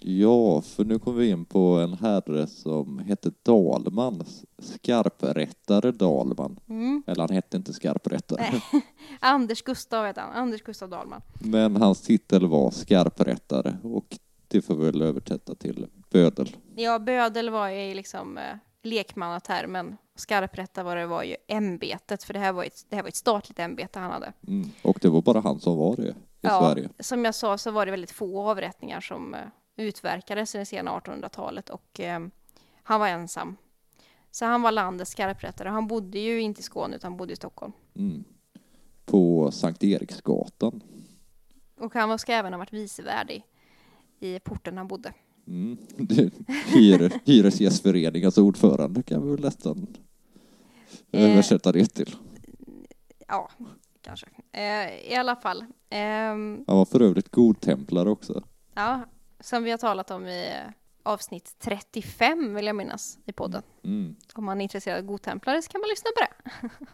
Ja, 0.00 0.62
för 0.62 0.84
nu 0.84 0.98
kommer 0.98 1.18
vi 1.18 1.30
in 1.30 1.44
på 1.44 1.60
en 1.60 1.92
herre 1.94 2.46
som 2.46 2.98
hette 2.98 3.30
Dalman, 3.42 4.24
skarprättare 4.58 5.90
Dalman. 5.92 6.60
Mm. 6.68 7.02
Eller 7.06 7.22
han 7.22 7.30
hette 7.34 7.56
inte 7.56 7.72
skarprättare, 7.72 8.40
Nej. 8.52 8.62
Anders 9.20 9.62
Gustav 9.62 10.06
heter 10.06 10.20
han, 10.20 10.32
Anders 10.32 10.62
Gustav 10.62 10.88
Dahlman. 10.88 11.22
men 11.40 11.76
hans 11.76 12.00
titel 12.02 12.46
var 12.46 12.70
skarprättare 12.70 13.76
och 13.82 14.18
det 14.48 14.62
får 14.62 14.74
vi 14.76 14.84
väl 14.84 15.02
översätta 15.02 15.54
till 15.54 15.86
bödel. 16.10 16.56
Ja, 16.76 16.98
bödel 16.98 17.50
var 17.50 17.68
ju 17.68 17.94
liksom 17.94 18.38
eh, 18.38 18.44
lekmannatermen. 18.82 19.96
Skarprätta 20.16 20.82
var 20.82 20.96
det 20.96 21.06
var 21.06 21.22
ju 21.22 21.36
ämbetet, 21.48 22.22
för 22.24 22.34
det 22.34 22.40
här 22.40 22.52
var 22.52 22.64
ett, 22.64 22.86
det 22.88 22.96
här 22.96 23.02
var 23.02 23.08
ett 23.08 23.16
statligt 23.16 23.58
ämbete 23.58 23.98
han 23.98 24.10
hade. 24.10 24.32
Mm. 24.46 24.70
Och 24.82 24.98
det 25.02 25.08
var 25.08 25.22
bara 25.22 25.40
han 25.40 25.60
som 25.60 25.76
var 25.76 25.96
det 25.96 26.08
i 26.08 26.14
Ja. 26.40 26.60
Sverige. 26.60 26.88
Som 27.00 27.24
jag 27.24 27.34
sa 27.34 27.58
så 27.58 27.70
var 27.70 27.84
det 27.86 27.90
väldigt 27.90 28.10
få 28.10 28.48
avrättningar 28.50 29.00
som 29.00 29.34
eh, 29.34 29.40
utverkades 29.78 30.54
i 30.54 30.58
det 30.58 30.64
sena 30.64 30.90
1800-talet 31.00 31.70
och 31.70 32.00
eh, 32.00 32.20
han 32.82 33.00
var 33.00 33.08
ensam. 33.08 33.56
Så 34.30 34.44
han 34.44 34.62
var 34.62 34.72
landets 34.72 35.10
skarprättare. 35.10 35.68
Han 35.68 35.86
bodde 35.86 36.18
ju 36.18 36.40
inte 36.40 36.60
i 36.60 36.62
Skåne 36.62 36.96
utan 36.96 37.16
bodde 37.16 37.32
i 37.32 37.36
Stockholm. 37.36 37.72
Mm. 37.96 38.24
På 39.04 39.50
Sankt 39.52 39.84
Eriksgatan. 39.84 40.82
Och 41.80 41.94
han 41.94 42.18
ska 42.18 42.32
även 42.32 42.52
ha 42.52 42.58
varit 42.58 42.72
vicevärd 42.72 43.30
i, 43.30 43.42
i 44.20 44.40
porten 44.40 44.78
han 44.78 44.88
bodde. 44.88 45.12
Mm. 45.46 45.76
Hyre, 46.66 47.10
Hyresgästföreningens 47.24 48.38
ordförande 48.38 49.02
kan 49.02 49.24
vi 49.24 49.30
väl 49.30 49.40
nästan 49.44 49.86
Eh. 51.10 51.30
översätta 51.30 51.72
det 51.72 51.86
till. 51.86 52.16
Ja, 53.28 53.50
kanske. 54.00 54.26
Eh, 54.52 55.12
I 55.12 55.14
alla 55.16 55.36
fall. 55.36 55.64
Ehm, 55.90 56.64
Han 56.66 56.76
var 56.76 56.84
för 56.84 57.02
övrigt 57.02 57.30
godtemplare 57.30 58.10
också. 58.10 58.42
ja, 58.74 59.00
som 59.40 59.64
vi 59.64 59.70
har 59.70 59.78
talat 59.78 60.10
om 60.10 60.26
i 60.26 60.48
eh, 60.48 60.72
avsnitt 61.02 61.56
35 61.58 62.54
vill 62.54 62.66
jag 62.66 62.76
minnas 62.76 63.18
i 63.24 63.32
podden. 63.32 63.62
Mm. 63.84 64.16
Om 64.34 64.44
man 64.44 64.60
är 64.60 64.62
intresserad 64.62 64.98
av 64.98 65.04
godtemplare 65.04 65.62
så 65.62 65.70
kan 65.70 65.80
man 65.80 65.90
lyssna 65.90 66.10
på 66.16 66.20
det. 66.20 66.70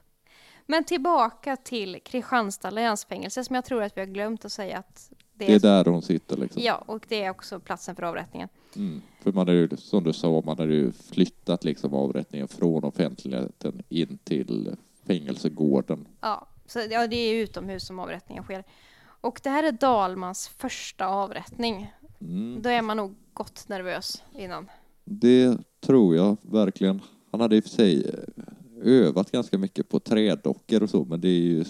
Men 0.67 0.85
tillbaka 0.85 1.57
till 1.57 2.01
Kristianstad 2.05 2.71
länsfängelse 2.71 3.45
som 3.45 3.55
jag 3.55 3.65
tror 3.65 3.83
att 3.83 3.97
vi 3.97 4.01
har 4.01 4.09
glömt 4.09 4.45
att 4.45 4.53
säga 4.53 4.79
att 4.79 5.13
det 5.33 5.45
är, 5.45 5.49
Det 5.49 5.55
är 5.55 5.85
där 5.85 5.91
hon 5.91 6.03
sitter 6.03 6.37
liksom. 6.37 6.63
Ja, 6.63 6.85
och 6.87 7.07
det 7.09 7.25
är 7.25 7.31
också 7.31 7.61
platsen 7.61 7.97
för 7.97 8.03
avrättningen. 8.03 8.49
Mm. 8.77 9.03
För 9.21 9.33
man 9.33 9.49
är 9.49 9.53
ju, 9.53 9.69
som 9.77 10.05
du 10.05 10.13
sa, 10.13 10.43
man 10.47 10.59
har 10.59 10.67
ju 10.67 10.93
flyttat 10.93 11.65
liksom 11.65 11.95
avrättningen 11.95 12.49
från 12.49 12.85
offentligheten 12.85 13.83
in 13.89 14.19
till 14.25 14.77
fängelsegården. 15.07 16.07
Ja, 16.21 16.47
så 16.67 16.81
ja, 16.91 17.07
det 17.07 17.17
är 17.17 17.35
utomhus 17.35 17.87
som 17.87 17.99
avrättningen 17.99 18.45
sker. 18.45 18.65
Och 19.05 19.41
det 19.43 19.51
här 19.51 19.63
är 19.63 19.73
Dalmans 19.73 20.49
första 20.49 21.07
avrättning. 21.07 21.93
Mm. 22.21 22.63
Då 22.63 22.71
är 22.71 22.83
man 22.83 22.97
nog 22.97 23.15
gott 23.35 23.69
nervös 23.69 24.23
innan. 24.35 24.69
Det 25.05 25.59
tror 25.81 26.17
jag 26.17 26.37
verkligen. 26.43 27.01
Han 27.31 27.41
hade 27.41 27.57
i 27.57 27.61
och 27.61 27.65
för 27.65 27.71
sig 27.71 28.11
eh, 28.11 28.93
övat 28.93 29.31
ganska 29.31 29.59
mycket 29.59 29.89
på 29.89 30.01
trädockor 30.01 30.83
och 30.83 30.91
så, 30.91 31.05
men 31.05 31.21
det 31.21 31.29
är 31.29 31.41
ju 31.41 31.65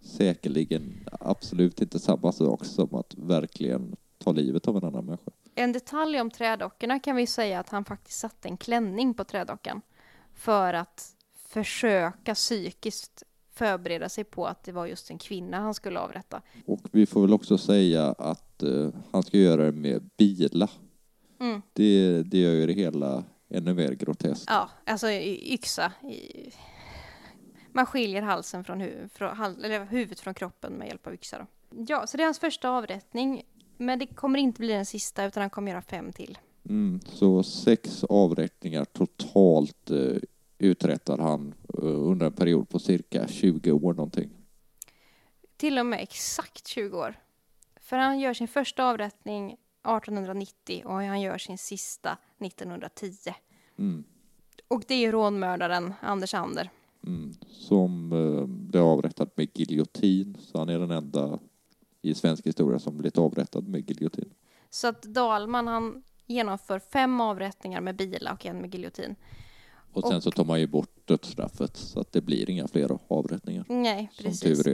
säkerligen 0.00 1.08
absolut 1.20 1.80
inte 1.80 1.98
samma 1.98 2.32
sak 2.32 2.64
som 2.64 2.94
att 2.94 3.14
verkligen 3.14 3.96
ta 4.18 4.32
livet 4.32 4.68
av 4.68 4.76
en 4.76 4.84
annan 4.84 5.04
människa. 5.04 5.30
En 5.54 5.72
detalj 5.72 6.20
om 6.20 6.30
trädockorna 6.30 7.00
kan 7.00 7.16
vi 7.16 7.26
säga 7.26 7.60
att 7.60 7.68
han 7.68 7.84
faktiskt 7.84 8.18
satte 8.18 8.48
en 8.48 8.56
klänning 8.56 9.14
på 9.14 9.24
trädockan 9.24 9.80
för 10.34 10.74
att 10.74 11.16
försöka 11.34 12.34
psykiskt 12.34 13.22
förbereda 13.60 14.08
sig 14.08 14.24
på 14.24 14.46
att 14.46 14.64
det 14.64 14.72
var 14.72 14.86
just 14.86 15.10
en 15.10 15.18
kvinna 15.18 15.60
han 15.60 15.74
skulle 15.74 16.00
avrätta. 16.00 16.42
Och 16.66 16.80
vi 16.92 17.06
får 17.06 17.22
väl 17.22 17.32
också 17.32 17.58
säga 17.58 18.06
att 18.12 18.62
eh, 18.62 18.88
han 19.12 19.22
ska 19.22 19.38
göra 19.38 19.64
det 19.64 19.72
med 19.72 20.10
bila. 20.16 20.68
Mm. 21.40 21.62
Det, 21.72 22.22
det 22.22 22.38
gör 22.38 22.52
ju 22.52 22.66
det 22.66 22.72
hela 22.72 23.24
ännu 23.48 23.74
mer 23.74 23.92
groteskt. 23.92 24.44
Ja, 24.48 24.70
alltså 24.86 25.10
yxa. 25.10 25.92
I... 26.02 26.52
Man 27.72 27.86
skiljer 27.86 28.22
halsen 28.22 28.64
från, 28.64 28.82
hu- 28.82 29.08
från 29.08 29.36
hal- 29.36 29.64
eller 29.64 29.84
huvudet 29.84 30.20
från 30.20 30.34
kroppen 30.34 30.72
med 30.72 30.88
hjälp 30.88 31.06
av 31.06 31.14
yxa. 31.14 31.38
Då. 31.38 31.46
Ja, 31.88 32.06
så 32.06 32.16
det 32.16 32.22
är 32.22 32.24
hans 32.24 32.38
första 32.38 32.70
avrättning. 32.70 33.42
Men 33.76 33.98
det 33.98 34.06
kommer 34.06 34.38
inte 34.38 34.60
bli 34.60 34.72
den 34.72 34.86
sista 34.86 35.24
utan 35.24 35.40
han 35.40 35.50
kommer 35.50 35.70
göra 35.70 35.82
fem 35.82 36.12
till. 36.12 36.38
Mm, 36.68 37.00
så 37.06 37.42
sex 37.42 38.04
avrättningar 38.04 38.84
totalt 38.84 39.90
eh, 39.90 40.16
uträttar 40.58 41.18
han 41.18 41.54
under 41.86 42.26
en 42.26 42.32
period 42.32 42.68
på 42.68 42.78
cirka 42.78 43.28
20 43.28 43.72
år 43.72 43.94
någonting. 43.94 44.30
Till 45.56 45.78
och 45.78 45.86
med 45.86 46.00
exakt 46.02 46.66
20 46.66 46.98
år. 46.98 47.14
För 47.80 47.96
han 47.96 48.20
gör 48.20 48.34
sin 48.34 48.48
första 48.48 48.84
avrättning 48.84 49.52
1890 49.52 50.82
och 50.84 50.92
han 50.94 51.20
gör 51.20 51.38
sin 51.38 51.58
sista 51.58 52.18
1910. 52.38 53.34
Mm, 53.78 54.04
Och 54.68 54.84
det 54.88 54.94
är 54.94 55.12
rånmördaren 55.12 55.94
Anders 56.00 56.34
Ander. 56.34 56.70
mm, 57.06 57.34
som 57.48 58.12
eh, 58.12 58.46
blev 58.46 58.82
avrättad 58.84 59.30
med 59.34 59.48
giljotin, 59.58 60.36
så 60.40 60.58
han 60.58 60.68
är 60.68 60.78
den 60.78 60.90
enda 60.90 61.38
i 62.02 62.14
svensk 62.14 62.46
historia 62.46 62.78
som 62.78 62.96
blivit 62.96 63.18
avrättad 63.18 63.68
med 63.68 63.90
giljotin. 63.90 64.30
Så 64.70 64.86
att 64.88 65.02
Dalman 65.02 65.66
han 65.66 66.02
genomför 66.26 66.78
fem 66.78 67.20
avrättningar 67.20 67.80
med 67.80 67.96
bila 67.96 68.32
och 68.32 68.46
en 68.46 68.58
med 68.60 68.74
giljotin. 68.74 69.16
Och 69.92 70.02
sen 70.08 70.16
Och- 70.16 70.22
så 70.22 70.30
tar 70.30 70.44
man 70.44 70.60
ju 70.60 70.66
bort 70.66 70.90
dödsstraffet 71.04 71.76
så 71.76 72.00
att 72.00 72.12
det 72.12 72.20
blir 72.20 72.50
inga 72.50 72.68
fler 72.68 72.98
avrättningar. 73.08 73.64
Nej, 73.68 74.10
precis. 74.18 74.66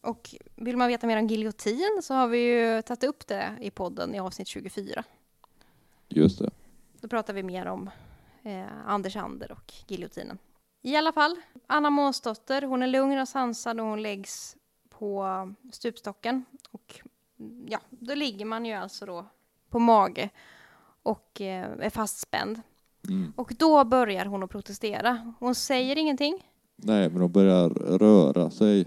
Och 0.00 0.34
vill 0.56 0.76
man 0.76 0.88
veta 0.88 1.06
mer 1.06 1.18
om 1.18 1.26
giljotin 1.26 2.00
så 2.02 2.14
har 2.14 2.28
vi 2.28 2.38
ju 2.38 2.82
tagit 2.82 3.04
upp 3.04 3.26
det 3.26 3.58
i 3.60 3.70
podden 3.70 4.14
i 4.14 4.20
avsnitt 4.20 4.48
24. 4.48 5.04
Just 6.08 6.38
det. 6.38 6.50
Då 7.00 7.08
pratar 7.08 7.34
vi 7.34 7.42
mer 7.42 7.66
om 7.66 7.90
eh, 8.42 8.66
Anders 8.86 9.16
Ander 9.16 9.52
och 9.52 9.72
giljotinen. 9.86 10.38
I 10.82 10.96
alla 10.96 11.12
fall, 11.12 11.36
Anna 11.66 11.90
Månsdotter, 11.90 12.62
hon 12.62 12.82
är 12.82 12.86
lugn 12.86 13.18
och 13.18 13.28
sansad 13.28 13.80
och 13.80 13.86
hon 13.86 14.02
läggs 14.02 14.56
på 14.88 15.54
stupstocken. 15.72 16.44
Och 16.70 17.00
ja, 17.66 17.80
då 17.90 18.14
ligger 18.14 18.44
man 18.44 18.66
ju 18.66 18.72
alltså 18.72 19.06
då 19.06 19.26
på 19.68 19.78
mage 19.78 20.30
och 21.02 21.40
eh, 21.40 21.70
är 21.80 21.90
fastspänd. 21.90 22.60
Mm. 23.08 23.32
Och 23.36 23.52
då 23.58 23.84
börjar 23.84 24.24
hon 24.26 24.42
att 24.42 24.50
protestera. 24.50 25.34
Hon 25.38 25.54
säger 25.54 25.98
ingenting. 25.98 26.46
Nej, 26.76 27.10
men 27.10 27.20
de 27.20 27.32
börjar 27.32 27.68
röra 27.98 28.50
sig. 28.50 28.86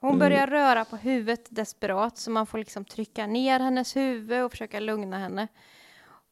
Hon 0.00 0.18
börjar 0.18 0.46
röra 0.46 0.84
på 0.84 0.96
huvudet 0.96 1.46
desperat 1.50 2.18
så 2.18 2.30
man 2.30 2.46
får 2.46 2.58
liksom 2.58 2.84
trycka 2.84 3.26
ner 3.26 3.60
hennes 3.60 3.96
huvud 3.96 4.44
och 4.44 4.50
försöka 4.50 4.80
lugna 4.80 5.18
henne. 5.18 5.48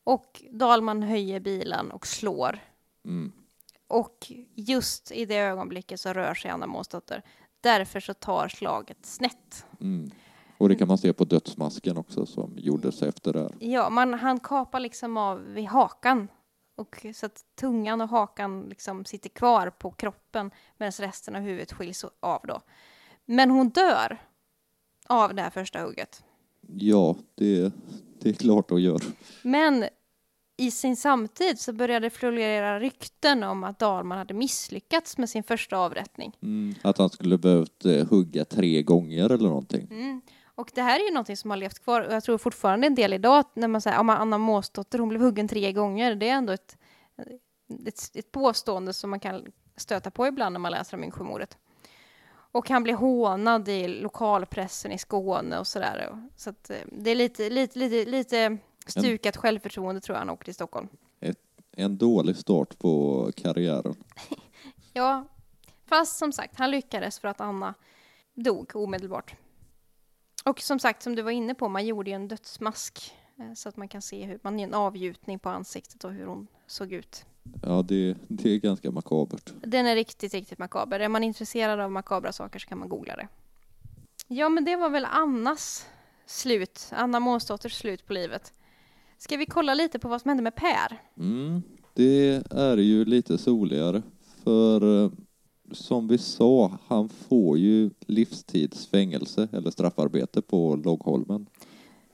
Och 0.05 0.42
Dalman 0.51 1.03
höjer 1.03 1.40
bilen 1.40 1.90
och 1.90 2.07
slår. 2.07 2.59
Mm. 3.05 3.33
Och 3.88 4.33
just 4.55 5.12
i 5.12 5.25
det 5.25 5.37
ögonblicket 5.37 6.01
så 6.01 6.12
rör 6.12 6.35
sig 6.35 6.51
Anna 6.51 6.66
Månsdotter. 6.66 7.23
Därför 7.61 8.01
så 8.01 8.14
tar 8.14 8.49
slaget 8.49 9.07
snett. 9.07 9.66
Mm. 9.81 10.11
Och 10.59 10.68
det 10.68 10.75
kan 10.75 10.88
man 10.88 10.99
se 10.99 11.12
på 11.12 11.25
dödsmasken 11.25 11.97
också 11.97 12.27
som 12.27 12.55
gjordes 12.57 13.03
efter 13.03 13.33
det 13.33 13.40
här. 13.40 13.53
Ja, 13.59 13.90
man, 13.90 14.14
han 14.14 14.40
kapar 14.40 14.81
liksom 14.81 15.16
av 15.16 15.38
vid 15.38 15.66
hakan. 15.66 16.29
Och 16.77 17.07
så 17.15 17.27
att 17.27 17.45
tungan 17.55 18.01
och 18.01 18.09
hakan 18.09 18.67
liksom 18.69 19.05
sitter 19.05 19.29
kvar 19.29 19.71
på 19.71 19.91
kroppen 19.91 20.51
medan 20.79 20.93
resten 20.93 21.37
av 21.37 21.43
huvudet 21.43 21.73
skiljs 21.73 22.05
av 22.21 22.41
då. 22.49 22.61
Men 23.25 23.51
hon 23.51 23.69
dör 23.69 24.19
av 25.09 25.35
det 25.35 25.43
här 25.43 25.51
första 25.51 25.81
hugget. 25.81 26.25
Ja, 26.77 27.17
det, 27.35 27.73
det 28.21 28.29
är 28.29 28.33
klart 28.33 28.73
att 28.73 28.81
gör. 28.81 29.01
Men 29.43 29.85
i 30.57 30.71
sin 30.71 30.97
samtid 30.97 31.59
så 31.59 31.73
började 31.73 32.07
det 32.07 32.11
florera 32.11 32.81
rykten 32.81 33.43
om 33.43 33.65
att 33.65 33.79
Dalman 33.79 34.19
hade 34.19 34.35
misslyckats 34.35 35.19
med 35.19 35.29
sin 35.29 35.43
första 35.43 35.77
avrättning. 35.77 36.37
Mm. 36.43 36.75
Att 36.83 36.99
han 36.99 37.11
skulle 37.11 37.39
behövt 37.39 37.85
eh, 37.85 38.07
hugga 38.07 38.45
tre 38.45 38.83
gånger 38.83 39.31
eller 39.31 39.49
någonting. 39.49 39.89
Mm. 39.91 40.21
Och 40.55 40.71
det 40.75 40.83
här 40.83 41.01
är 41.01 41.05
ju 41.05 41.11
någonting 41.11 41.37
som 41.37 41.51
har 41.51 41.57
levt 41.57 41.79
kvar 41.79 42.01
och 42.01 42.15
jag 42.15 42.25
tror 42.25 42.38
fortfarande 42.38 42.87
en 42.87 42.95
del 42.95 43.12
idag 43.12 43.45
när 43.55 43.69
man 43.69 43.81
säger 43.81 43.99
att 43.99 44.21
Anna 44.21 44.38
Måsdotter 44.38 44.99
hon 44.99 45.09
blev 45.09 45.21
huggen 45.21 45.49
tre 45.49 45.73
gånger. 45.73 46.15
Det 46.15 46.29
är 46.29 46.35
ändå 46.35 46.53
ett, 46.53 46.79
ett, 47.87 48.11
ett 48.15 48.33
påstående 48.33 48.93
som 48.93 49.11
man 49.11 49.21
kan 49.21 49.53
stöta 49.77 50.11
på 50.11 50.27
ibland 50.27 50.53
när 50.53 50.61
man 50.61 50.73
läser 50.73 50.97
om 50.97 51.05
Yngsjömordet. 51.05 51.59
Och 52.53 52.69
han 52.69 52.83
blev 52.83 52.97
hånad 52.97 53.69
i 53.69 53.88
lokalpressen 53.88 54.93
i 54.93 54.99
Skåne 54.99 55.59
och 55.59 55.67
sådär. 55.67 56.29
Så 56.37 56.51
att 56.51 56.71
eh, 56.71 56.77
det 56.87 57.11
är 57.11 57.15
lite, 57.15 57.51
lite, 57.51 57.79
lite, 57.79 58.11
lite 58.11 58.59
stukat 58.87 59.37
självförtroende 59.37 60.01
tror 60.01 60.15
jag 60.15 60.21
han 60.21 60.31
åker 60.31 60.45
till 60.45 60.55
Stockholm. 60.55 60.88
Ett, 61.21 61.38
en 61.77 61.99
dålig 61.99 62.37
start 62.37 62.79
på 62.79 63.31
karriären. 63.37 63.95
Ja, 64.95 65.25
fast 65.87 66.19
som 66.19 66.33
sagt, 66.33 66.59
han 66.59 66.71
lyckades 66.71 67.19
för 67.19 67.29
att 67.29 67.41
Anna 67.41 67.75
dog 68.35 68.77
omedelbart. 68.77 69.35
Och 70.44 70.61
som 70.61 70.78
sagt, 70.78 71.02
som 71.02 71.14
du 71.14 71.22
var 71.22 71.31
inne 71.31 71.55
på, 71.55 71.68
man 71.68 71.87
gjorde 71.87 72.11
ju 72.11 72.14
en 72.14 72.28
dödsmask 72.28 73.12
eh, 73.38 73.55
så 73.55 73.68
att 73.68 73.76
man 73.76 73.88
kan 73.88 74.02
se 74.02 74.24
hur 74.24 74.38
man 74.42 74.59
gör 74.59 74.68
en 74.68 74.74
avgjutning 74.74 75.38
på 75.38 75.48
ansiktet 75.48 76.05
och 76.05 76.12
hur 76.12 76.26
hon 76.26 76.46
såg 76.66 76.92
ut. 76.92 77.24
Ja, 77.62 77.83
det, 77.83 78.16
det 78.28 78.50
är 78.50 78.59
ganska 78.59 78.90
makabert. 78.90 79.52
Den 79.62 79.87
är 79.87 79.94
riktigt, 79.94 80.35
riktigt 80.35 80.59
makaber. 80.59 81.00
Är 81.00 81.09
man 81.09 81.24
intresserad 81.24 81.81
av 81.81 81.90
makabra 81.90 82.33
saker 82.33 82.59
så 82.59 82.66
kan 82.66 82.78
man 82.78 82.88
googla 82.88 83.16
det. 83.16 83.28
Ja, 84.28 84.48
men 84.48 84.64
det 84.64 84.76
var 84.76 84.88
väl 84.88 85.05
Annas 85.05 85.87
slut, 86.26 86.88
Anna 86.90 87.20
Månsdotters 87.20 87.74
slut 87.74 88.07
på 88.07 88.12
livet. 88.12 88.52
Ska 89.18 89.37
vi 89.37 89.46
kolla 89.46 89.74
lite 89.74 89.98
på 89.98 90.09
vad 90.09 90.20
som 90.20 90.28
hände 90.28 90.42
med 90.42 90.55
Per? 90.55 91.00
Mm, 91.18 91.62
det 91.94 92.42
är 92.50 92.76
ju 92.76 93.05
lite 93.05 93.38
soligare. 93.38 94.02
För 94.44 95.05
eh, 95.05 95.11
som 95.75 96.09
vi 96.09 96.19
sa, 96.19 96.79
han 96.87 97.09
får 97.09 97.59
ju 97.59 97.91
livstidsfängelse 98.07 99.49
eller 99.53 99.71
straffarbete 99.71 100.43
på 100.43 100.77
Loggholmen. 100.77 101.47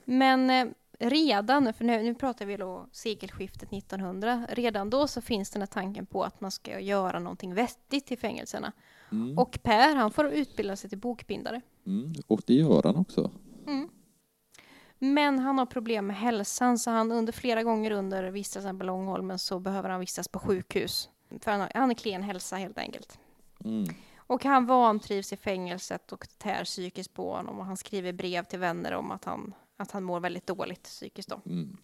Men 0.05 0.51
eh, 0.51 0.67
redan, 0.99 1.73
för 1.75 1.85
nu, 1.85 2.03
nu 2.03 2.15
pratar 2.15 2.47
vi 2.47 2.57
då 2.57 2.87
sekelskiftet 2.93 3.73
1900, 3.73 4.47
redan 4.51 4.91
då 4.91 5.07
så 5.07 5.21
finns 5.21 5.51
den 5.51 5.63
här 5.63 5.67
tanken 5.67 6.07
på 6.07 6.25
att 6.25 6.41
man 6.41 6.51
ska 6.51 6.81
göra 6.81 7.19
någonting 7.19 7.55
vettigt 7.55 8.13
i 8.13 8.17
fängelserna. 8.17 8.73
Mm. 9.13 9.39
Och 9.39 9.59
Per, 9.63 9.95
han 9.95 10.11
får 10.11 10.29
utbilda 10.29 10.77
sig 10.77 10.91
till 10.91 10.99
bokbindare. 10.99 11.61
Mm, 11.87 12.13
och 12.27 12.43
det 12.47 12.55
gör 12.55 12.83
han 12.83 12.97
också. 12.97 13.31
Mm. 13.67 13.89
Men 14.99 15.39
han 15.39 15.59
har 15.59 15.67
problem 15.67 16.07
med 16.07 16.17
hälsan 16.17 16.79
så 16.79 16.91
han 16.91 17.13
under 17.13 17.33
flera 17.33 17.63
gånger 17.63 17.91
under 17.91 18.31
vistelsen 18.31 18.79
på 18.79 18.85
Långholmen 18.85 19.39
så 19.39 19.59
behöver 19.59 19.89
han 19.89 20.01
vistas 20.01 20.29
på 20.29 20.39
sjukhus. 20.39 21.09
För 21.41 21.51
han 21.51 21.61
har, 21.61 21.71
han 21.75 21.89
har 21.89 21.95
klen 21.95 22.23
hälsa 22.23 22.57
helt 22.57 22.79
enkelt. 22.79 23.19
Mm. 23.69 23.95
Och 24.17 24.45
han 24.45 24.67
vantrivs 24.67 25.33
i 25.33 25.37
fängelset 25.37 26.13
och 26.13 26.29
tär 26.39 26.65
psykiskt 26.65 27.15
på 27.15 27.35
honom 27.35 27.59
och 27.59 27.65
han 27.65 27.77
skriver 27.77 28.13
brev 28.13 28.45
till 28.45 28.59
vänner 28.59 28.93
om 28.93 29.11
att 29.11 29.25
han, 29.25 29.55
att 29.77 29.91
han 29.91 30.05
mår 30.05 30.21
väldigt 30.21 30.47
dåligt 30.47 30.83
psykiskt 30.83 31.29
då. 31.29 31.41
Mm. 31.47 31.77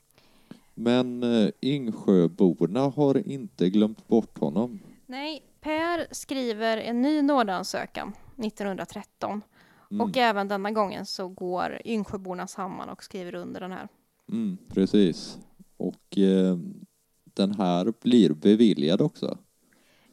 Men 0.75 1.23
eh, 1.23 1.51
Yngsjöborna 1.62 2.81
har 2.81 3.29
inte 3.29 3.70
glömt 3.70 4.09
bort 4.09 4.38
honom. 4.38 4.79
Nej, 5.07 5.42
Per 5.61 6.07
skriver 6.11 6.77
en 6.77 7.03
ny 7.03 7.23
nådeansökan 7.23 8.12
1913 8.37 9.42
Mm. 9.90 10.01
och 10.01 10.16
även 10.16 10.49
denna 10.49 10.70
gången 10.70 11.07
så 11.07 11.29
går 11.29 11.83
Yngsjöborna 11.85 12.47
samman 12.47 12.88
och 12.88 13.05
skriver 13.05 13.35
under 13.35 13.61
den 13.61 13.73
här. 13.73 13.88
Mm, 14.33 14.59
precis. 14.68 15.38
Och 15.77 16.18
eh, 16.18 16.59
den 17.25 17.55
här 17.55 17.92
blir 18.01 18.31
beviljad 18.31 19.01
också. 19.01 19.38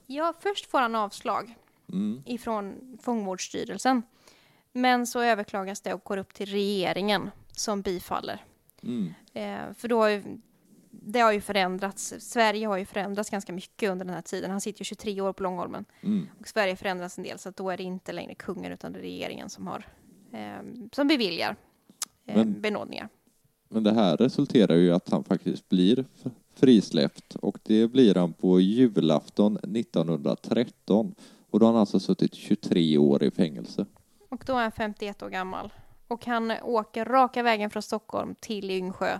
Ja, 0.06 0.34
först 0.40 0.66
får 0.66 0.80
han 0.80 0.96
avslag 0.96 1.56
Mm. 1.94 2.24
ifrån 2.26 2.98
fångvårdsstyrelsen. 3.02 4.04
Men 4.74 5.08
så 5.08 5.22
överklagas 5.22 5.82
det 5.82 5.94
och 5.94 6.04
går 6.04 6.18
upp 6.18 6.34
till 6.34 6.50
regeringen 6.50 7.30
som 7.52 7.82
bifaller. 7.82 8.46
Mm. 8.84 9.14
Eh, 9.34 9.74
för 9.74 9.88
då 9.88 9.98
har 10.02 10.10
ju, 10.10 10.24
det 10.92 11.20
har 11.20 11.32
ju 11.32 11.42
förändrats. 11.42 12.14
Sverige 12.20 12.68
har 12.68 12.78
ju 12.78 12.86
förändrats 12.86 13.30
ganska 13.30 13.54
mycket 13.54 13.90
under 13.92 14.06
den 14.06 14.14
här 14.16 14.22
tiden. 14.22 14.52
Han 14.52 14.62
sitter 14.62 14.82
ju 14.82 14.86
23 14.86 15.22
år 15.22 15.34
på 15.34 15.44
Långholmen 15.44 15.86
Mm. 16.02 16.28
och 16.40 16.48
Sverige 16.48 16.76
förändras 16.76 17.18
en 17.18 17.24
del 17.24 17.40
så 17.40 17.50
att 17.50 17.56
då 17.56 17.70
är 17.70 17.78
det 17.78 17.84
inte 17.84 18.12
längre 18.12 18.36
kungen 18.36 18.72
utan 18.72 18.92
det 18.94 19.00
är 19.00 19.02
regeringen 19.02 19.50
som 19.50 19.68
har 19.68 19.86
eh, 20.34 20.62
som 20.92 21.08
beviljar 21.08 21.56
eh, 22.26 22.36
Men- 22.36 22.62
benådningar. 22.62 23.10
Men 23.74 23.84
det 23.84 23.94
här 23.94 24.18
resulterar 24.18 24.76
ju 24.76 24.86
i 24.88 24.92
att 24.92 25.10
han 25.10 25.24
faktiskt 25.24 25.70
blir 25.70 26.06
frisläppt 26.56 27.36
och 27.36 27.58
det 27.64 27.88
blir 27.88 28.16
han 28.16 28.34
på 28.34 28.60
julafton 28.60 29.58
1913 29.58 31.16
och 31.52 31.60
då 31.60 31.66
har 31.66 31.74
han 31.74 31.80
alltså 31.80 32.00
suttit 32.00 32.34
23 32.36 32.98
år 32.98 33.24
i 33.24 33.32
fängelse. 33.32 33.86
Och 34.30 34.44
då 34.48 34.54
är 34.58 34.62
han 34.62 34.72
51 34.72 35.24
år 35.24 35.30
gammal. 35.30 35.74
Och 36.08 36.26
han 36.26 36.52
åker 36.64 37.06
raka 37.06 37.44
vägen 37.44 37.70
från 37.70 37.84
Stockholm 37.84 38.36
till 38.40 38.72
Yngsjö. 38.72 39.20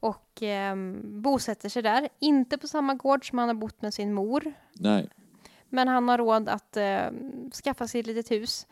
Och 0.00 0.42
eh, 0.42 0.76
bosätter 1.02 1.68
sig 1.68 1.82
där. 1.82 2.08
Inte 2.18 2.58
på 2.58 2.68
samma 2.68 2.94
gård 2.94 3.28
som 3.28 3.38
han 3.38 3.48
har 3.48 3.54
bott 3.54 3.82
med 3.82 3.94
sin 3.94 4.12
mor. 4.14 4.52
Nej, 4.72 5.08
Men 5.68 5.88
han 5.88 6.08
har 6.08 6.18
råd 6.18 6.48
att 6.48 6.76
eh, 6.76 7.02
skaffa 7.64 7.88
sig 7.88 8.00
ett 8.00 8.06
litet 8.06 8.30
hus. 8.30 8.66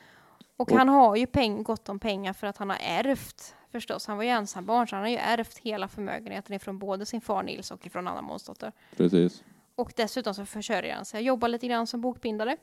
Och, 0.57 0.73
Och- 0.73 0.79
han 0.79 0.89
har 0.89 1.17
ju 1.17 1.27
peng, 1.27 1.63
gott 1.63 1.89
om 1.89 1.99
pengar 1.99 2.33
för 2.33 2.47
att 2.47 2.57
han 2.57 2.71
har 2.71 2.79
ärvt 2.83 3.55
förstås. 3.73 4.07
Han 4.07 4.17
var 4.17 4.25
ju 4.25 4.31
ensambarn 4.31 4.89
så 4.89 4.97
han 4.97 5.03
har 5.05 5.11
ju 5.11 5.17
ärvt 5.17 5.59
hela 5.59 5.89
förmögenheten 5.89 6.57
ifrån 6.57 6.79
både 6.79 7.07
sin 7.07 7.21
far 7.21 7.43
Nils 7.43 7.71
och 7.71 7.87
ifrån 7.87 8.09
Anna 8.09 8.23
Månsdotter. 8.23 8.73
precis. 8.97 9.45
Och 9.75 9.93
dessutom 9.97 10.35
så 10.35 10.47
försörjer 10.47 10.95
han 10.95 11.05
sig. 11.05 11.25
Jobbar 11.25 11.49
lite 11.49 11.67
grann 11.67 11.87
som 11.87 12.01
bokbindare. 12.01 12.57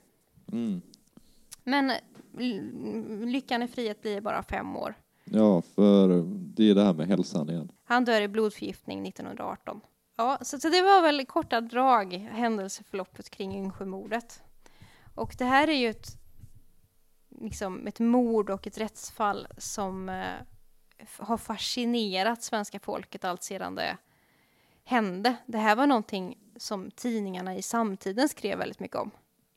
Mm. 0.52 0.82
Men 1.63 1.91
lyckan 3.32 3.63
i 3.63 3.67
frihet 3.67 4.02
blir 4.02 4.22
bara 4.22 4.43
fem 4.43 4.76
år. 4.76 4.95
Ja, 5.24 5.62
för 5.62 6.24
det 6.28 6.69
är 6.69 6.76
det 6.76 6.84
här 6.84 6.93
med 6.93 7.08
hälsan 7.08 7.50
igen. 7.50 7.72
Han 7.84 8.06
dör 8.06 8.22
i 8.22 8.28
blodförgiftning 8.28 9.08
1918. 9.08 9.82
Ja, 10.17 10.38
så, 10.41 10.60
så 10.60 10.69
det 10.69 10.82
var 10.82 11.02
väl 11.02 11.22
i 11.22 11.26
korta 11.26 11.62
drag 11.62 12.13
händelseförloppet 12.13 13.30
kring 13.30 13.58
Yngsjömordet. 13.58 14.41
Och 15.15 15.36
det 15.38 15.45
här 15.45 15.67
är 15.67 15.74
ju 15.74 15.89
ett, 15.89 16.17
liksom 17.41 17.88
ett 17.88 18.00
mord 18.00 18.50
och 18.50 18.67
ett 18.67 18.78
rättsfall 18.78 19.48
som 19.58 20.10
eh, 20.10 20.34
har 21.17 21.38
fascinerat 21.38 22.43
svenska 22.43 22.80
folket 22.80 23.26
allt 23.26 23.43
sedan 23.43 23.76
det 23.76 23.98
hände. 24.84 25.36
Det 25.45 25.58
här 25.58 25.76
var 25.76 25.88
någonting 25.88 26.38
som 26.60 26.91
tidningarna 26.91 27.56
i 27.56 27.62
samtiden 27.62 28.30
skrev 28.30 28.58
väldigt 28.58 28.80
mycket 28.80 28.98
om. 28.98 29.12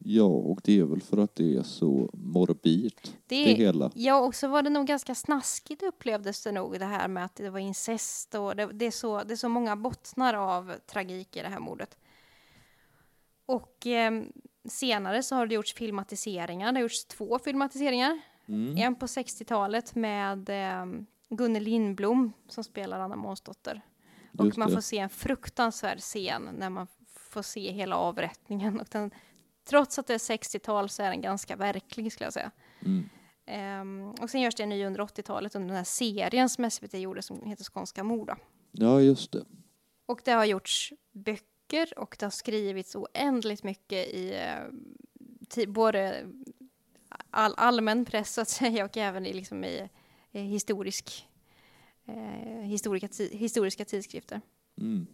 Ja, 0.05 0.25
och 0.25 0.61
det 0.65 0.79
är 0.79 0.85
väl 0.85 1.01
för 1.01 1.19
att 1.19 1.37
det 1.37 1.57
är 1.57 1.63
så 1.63 2.11
morbid, 2.13 2.95
Det, 3.27 3.45
det 3.45 3.53
hela. 3.53 3.91
Ja, 3.95 4.21
och 4.21 4.35
så 4.35 4.49
var 4.49 4.63
det 4.63 4.71
nog 4.71 4.87
ganska 4.87 5.15
snaskigt 5.15 5.83
upplevdes 5.83 6.43
det 6.43 6.53
nog 6.53 6.79
det 6.79 6.85
här 6.85 7.09
med 7.09 7.25
att 7.25 7.35
det 7.35 7.51
var 7.51 7.59
incest 7.59 8.35
och 8.35 8.57
det, 8.57 8.67
det, 8.67 8.87
är, 8.87 8.91
så, 8.91 9.23
det 9.23 9.35
är 9.35 9.37
så 9.37 9.49
många 9.49 9.77
bottnar 9.77 10.35
av 10.35 10.73
tragik 10.87 11.37
i 11.37 11.43
det 11.43 11.49
här 11.49 11.61
mordet. 11.61 11.99
Och 13.47 13.87
eh, 13.87 14.23
senare 14.65 15.23
så 15.23 15.35
har 15.35 15.47
det 15.47 15.55
gjorts 15.55 15.75
filmatiseringar. 15.75 16.73
Det 16.73 16.79
har 16.79 16.83
gjorts 16.83 17.05
två 17.05 17.39
filmatiseringar. 17.39 18.21
Mm. 18.49 18.77
En 18.77 18.95
på 18.95 19.07
60-talet 19.07 19.95
med 19.95 20.49
eh, 20.49 20.87
Gunnel 21.29 21.63
Lindblom 21.63 22.33
som 22.49 22.65
spelar 22.65 23.01
Anna 23.01 23.17
Månsdotter. 23.17 23.81
Och 24.39 24.47
Just 24.47 24.59
man 24.59 24.69
det. 24.69 24.75
får 24.75 24.81
se 24.81 24.99
en 24.99 25.09
fruktansvärd 25.09 25.99
scen 26.01 26.49
när 26.59 26.71
man 26.71 26.87
får 27.17 27.43
se 27.43 27.73
hela 27.73 27.97
avrättningen. 27.97 28.81
Och 28.81 28.87
den, 28.91 29.11
trots 29.65 29.99
att 29.99 30.07
det 30.07 30.15
är 30.15 30.19
60-tal 30.19 30.89
så 30.89 31.03
är 31.03 31.11
den 31.11 31.21
ganska 31.21 31.57
verklig 31.57 32.13
skulle 32.13 32.27
jag 32.27 32.33
säga. 32.33 32.51
Mm. 32.85 33.09
Ehm, 33.47 34.11
och 34.11 34.31
sen 34.31 34.41
görs 34.41 34.55
det 34.55 34.63
en 34.63 34.69
ny 34.69 34.85
under 34.85 35.01
80-talet 35.01 35.55
under 35.55 35.69
den 35.69 35.77
här 35.77 35.85
serien 35.85 36.49
som 36.49 36.71
SVT 36.71 36.95
gjorde 36.95 37.23
som 37.23 37.43
heter 37.47 37.65
Skånska 37.65 38.05
mord. 38.05 38.29
då. 38.29 38.37
Ja, 38.73 39.01
just 39.01 39.33
det. 39.33 39.45
Och 40.07 40.21
det 40.25 40.33
har 40.33 40.45
gjorts 40.45 40.93
böcker 41.13 41.99
och 41.99 42.17
det 42.19 42.27
har 42.27 42.31
skrivits 42.31 42.97
oändligt 42.97 43.63
mycket 43.63 44.07
i 44.09 44.35
eh, 45.57 45.67
både 45.69 46.27
all, 47.31 47.55
allmän 47.57 48.05
press 48.05 48.35
så 48.35 48.41
att 48.41 48.49
säga 48.49 48.85
och 48.85 48.97
även 48.97 49.27
i, 49.27 49.33
liksom 49.33 49.65
i 49.65 49.89
eh, 50.33 50.43
historisk, 50.43 51.29
eh, 52.07 52.61
historiska, 52.63 53.07
ti- 53.07 53.37
historiska 53.37 53.85
tidskrifter. 53.85 54.41
Mm. 54.81 55.07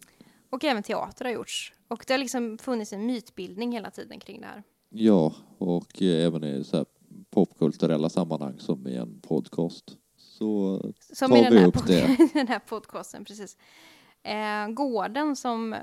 Och 0.49 0.63
även 0.63 0.83
teater 0.83 1.25
har 1.25 1.31
gjorts. 1.31 1.73
Och 1.87 2.03
det 2.07 2.13
har 2.13 2.17
liksom 2.17 2.57
funnits 2.57 2.93
en 2.93 3.05
mytbildning 3.05 3.71
hela 3.71 3.91
tiden 3.91 4.19
kring 4.19 4.41
det 4.41 4.47
här. 4.47 4.63
Ja, 4.89 5.33
och 5.57 6.01
eh, 6.01 6.25
även 6.25 6.43
i 6.43 6.63
så 6.63 6.77
här 6.77 6.85
popkulturella 7.29 8.09
sammanhang 8.09 8.59
som 8.59 8.87
i 8.87 8.95
en 8.95 9.21
podcast. 9.21 9.97
Så 10.17 10.79
Som 11.13 11.29
tar 11.31 11.37
i 11.37 11.41
den 11.41 11.53
vi 11.53 11.59
här, 11.59 11.67
upp 11.67 11.75
pod- 11.75 11.87
det. 11.87 12.29
den 12.33 12.47
här 12.47 12.59
podcasten, 12.59 13.25
precis. 13.25 13.57
Eh, 14.23 14.67
gården 14.67 15.35
som 15.35 15.75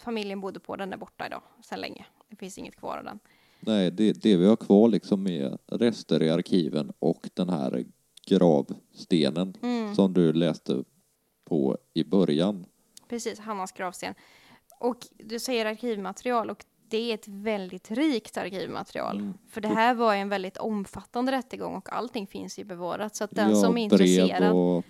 familjen 0.00 0.40
bodde 0.40 0.60
på, 0.60 0.76
den 0.76 0.92
är 0.92 0.96
borta 0.96 1.26
idag 1.26 1.42
sedan 1.64 1.80
länge. 1.80 2.06
Det 2.28 2.36
finns 2.36 2.58
inget 2.58 2.76
kvar 2.76 2.98
av 2.98 3.04
den. 3.04 3.18
Nej, 3.60 3.90
det, 3.90 4.12
det 4.12 4.36
vi 4.36 4.46
har 4.46 4.56
kvar 4.56 4.88
liksom 4.88 5.26
är 5.26 5.58
rester 5.66 6.22
i 6.22 6.30
arkiven 6.30 6.92
och 6.98 7.30
den 7.34 7.48
här 7.48 7.84
gravstenen 8.24 9.56
Mm, 9.62 9.94
som 9.94 10.12
du 10.12 10.32
läste 10.32 10.84
på 11.44 11.78
i 11.94 12.04
början. 12.04 12.66
precis, 13.08 13.38
Hannas 13.38 13.72
gravsten. 13.72 14.14
Och 14.80 15.06
du 15.18 15.38
säger 15.38 15.66
arkivmaterial 15.66 16.50
och 16.50 16.64
det 16.88 17.10
är 17.10 17.14
ett 17.14 17.28
väldigt 17.28 17.90
rikt 17.90 18.36
arkivmaterial. 18.36 19.18
Mm. 19.18 19.34
För 19.48 19.60
det 19.60 19.68
här 19.68 19.94
var 19.94 20.14
en 20.14 20.28
väldigt 20.28 20.56
omfattande 20.56 21.32
rättegång 21.32 21.74
och 21.76 21.92
allting 21.92 22.26
finns 22.26 22.58
ju 22.58 22.64
bevarat. 22.64 23.16
Så 23.16 23.24
att 23.24 23.30
den 23.30 23.50
ja, 23.50 23.56
som 23.56 23.78
är 23.78 23.82
intresserad, 23.84 24.38
brev 24.40 24.52
och 24.56 24.84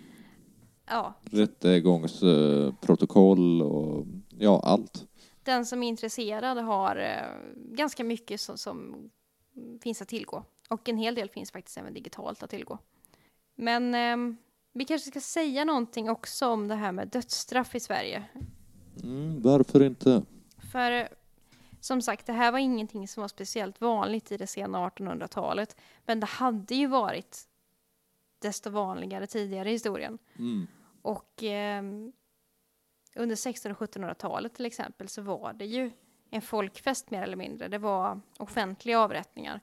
ja, 0.86 1.14
rättegångsprotokoll 1.24 3.62
och 3.62 4.06
ja, 4.38 4.60
allt. 4.64 5.06
den 5.42 5.66
som 5.66 5.82
är 5.82 5.88
intresserad 5.88 6.58
har 6.58 6.96
eh, 6.96 7.26
ganska 7.56 8.04
mycket 8.04 8.40
som, 8.40 8.58
som 8.58 8.94
finns 9.82 10.02
att 10.02 10.08
tillgå. 10.08 10.44
Och 10.68 10.88
en 10.88 10.96
hel 10.96 11.14
del 11.14 11.28
finns 11.28 11.50
faktiskt 11.52 11.78
även 11.78 11.94
digitalt 11.94 12.42
att 12.42 12.50
tillgå. 12.50 12.78
Men 13.54 13.94
ehm, 13.94 14.36
vi 14.72 14.84
kanske 14.84 15.10
ska 15.10 15.20
säga 15.20 15.64
någonting 15.64 16.10
också 16.10 16.46
om 16.46 16.68
det 16.68 16.74
här 16.74 16.92
med 16.92 17.08
dödsstraff 17.08 17.74
i 17.74 17.80
Sverige. 17.80 18.24
Mm, 19.02 19.42
varför 19.42 19.82
inte? 19.82 20.22
För 20.72 20.92
eh, 20.92 21.06
som 21.80 22.02
sagt, 22.02 22.26
det 22.26 22.32
här 22.32 22.52
var 22.52 22.58
ingenting 22.58 23.08
som 23.08 23.20
var 23.20 23.28
speciellt 23.28 23.80
vanligt 23.80 24.32
i 24.32 24.36
det 24.36 24.46
sena 24.46 24.88
1800-talet. 24.88 25.76
Men 26.06 26.20
det 26.20 26.26
hade 26.26 26.74
ju 26.74 26.86
varit 26.86 27.48
desto 28.38 28.70
vanligare 28.70 29.26
tidigare 29.26 29.68
i 29.68 29.72
historien. 29.72 30.18
Mm. 30.38 30.66
Och 31.02 31.42
ehm, 31.42 32.12
under 33.16 33.34
1600 33.34 33.76
och 33.80 33.88
1700-talet 33.88 34.54
till 34.54 34.66
exempel 34.66 35.08
så 35.08 35.22
var 35.22 35.52
det 35.52 35.66
ju 35.66 35.90
en 36.30 36.42
folkfest 36.42 37.10
mer 37.10 37.22
eller 37.22 37.36
mindre. 37.36 37.68
Det 37.68 37.78
var 37.78 38.20
offentliga 38.38 39.00
avrättningar 39.00 39.60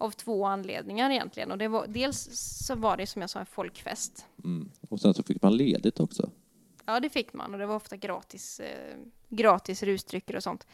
av 0.00 0.10
två 0.10 0.46
anledningar 0.46 1.10
egentligen. 1.10 1.50
Och 1.50 1.58
det 1.58 1.68
var, 1.68 1.86
dels 1.86 2.28
så 2.66 2.74
var 2.74 2.96
det 2.96 3.06
som 3.06 3.20
jag 3.20 3.30
sa 3.30 3.40
en 3.40 3.46
folkfest. 3.46 4.26
Mm. 4.44 4.70
Och 4.88 5.00
sen 5.00 5.14
så 5.14 5.22
fick 5.22 5.42
man 5.42 5.56
ledigt 5.56 6.00
också. 6.00 6.30
Ja, 6.84 7.00
det 7.00 7.10
fick 7.10 7.32
man 7.32 7.52
och 7.52 7.60
det 7.60 7.66
var 7.66 7.76
ofta 7.76 7.96
gratis, 7.96 8.60
eh, 8.60 8.96
gratis 9.28 9.82
rusdrycker 9.82 10.36
och 10.36 10.42
sånt. 10.42 10.66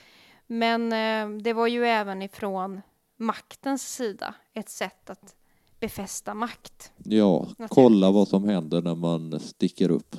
Men 0.46 0.92
eh, 0.92 1.42
det 1.42 1.52
var 1.52 1.66
ju 1.66 1.86
även 1.86 2.22
ifrån 2.22 2.80
maktens 3.16 3.94
sida 3.94 4.34
ett 4.52 4.68
sätt 4.68 5.10
att 5.10 5.36
befästa 5.80 6.34
makt. 6.34 6.92
Ja, 7.04 7.48
kolla 7.68 8.10
vad 8.10 8.28
som 8.28 8.44
händer 8.44 8.82
när 8.82 8.94
man 8.94 9.40
sticker 9.40 9.90
upp. 9.90 10.16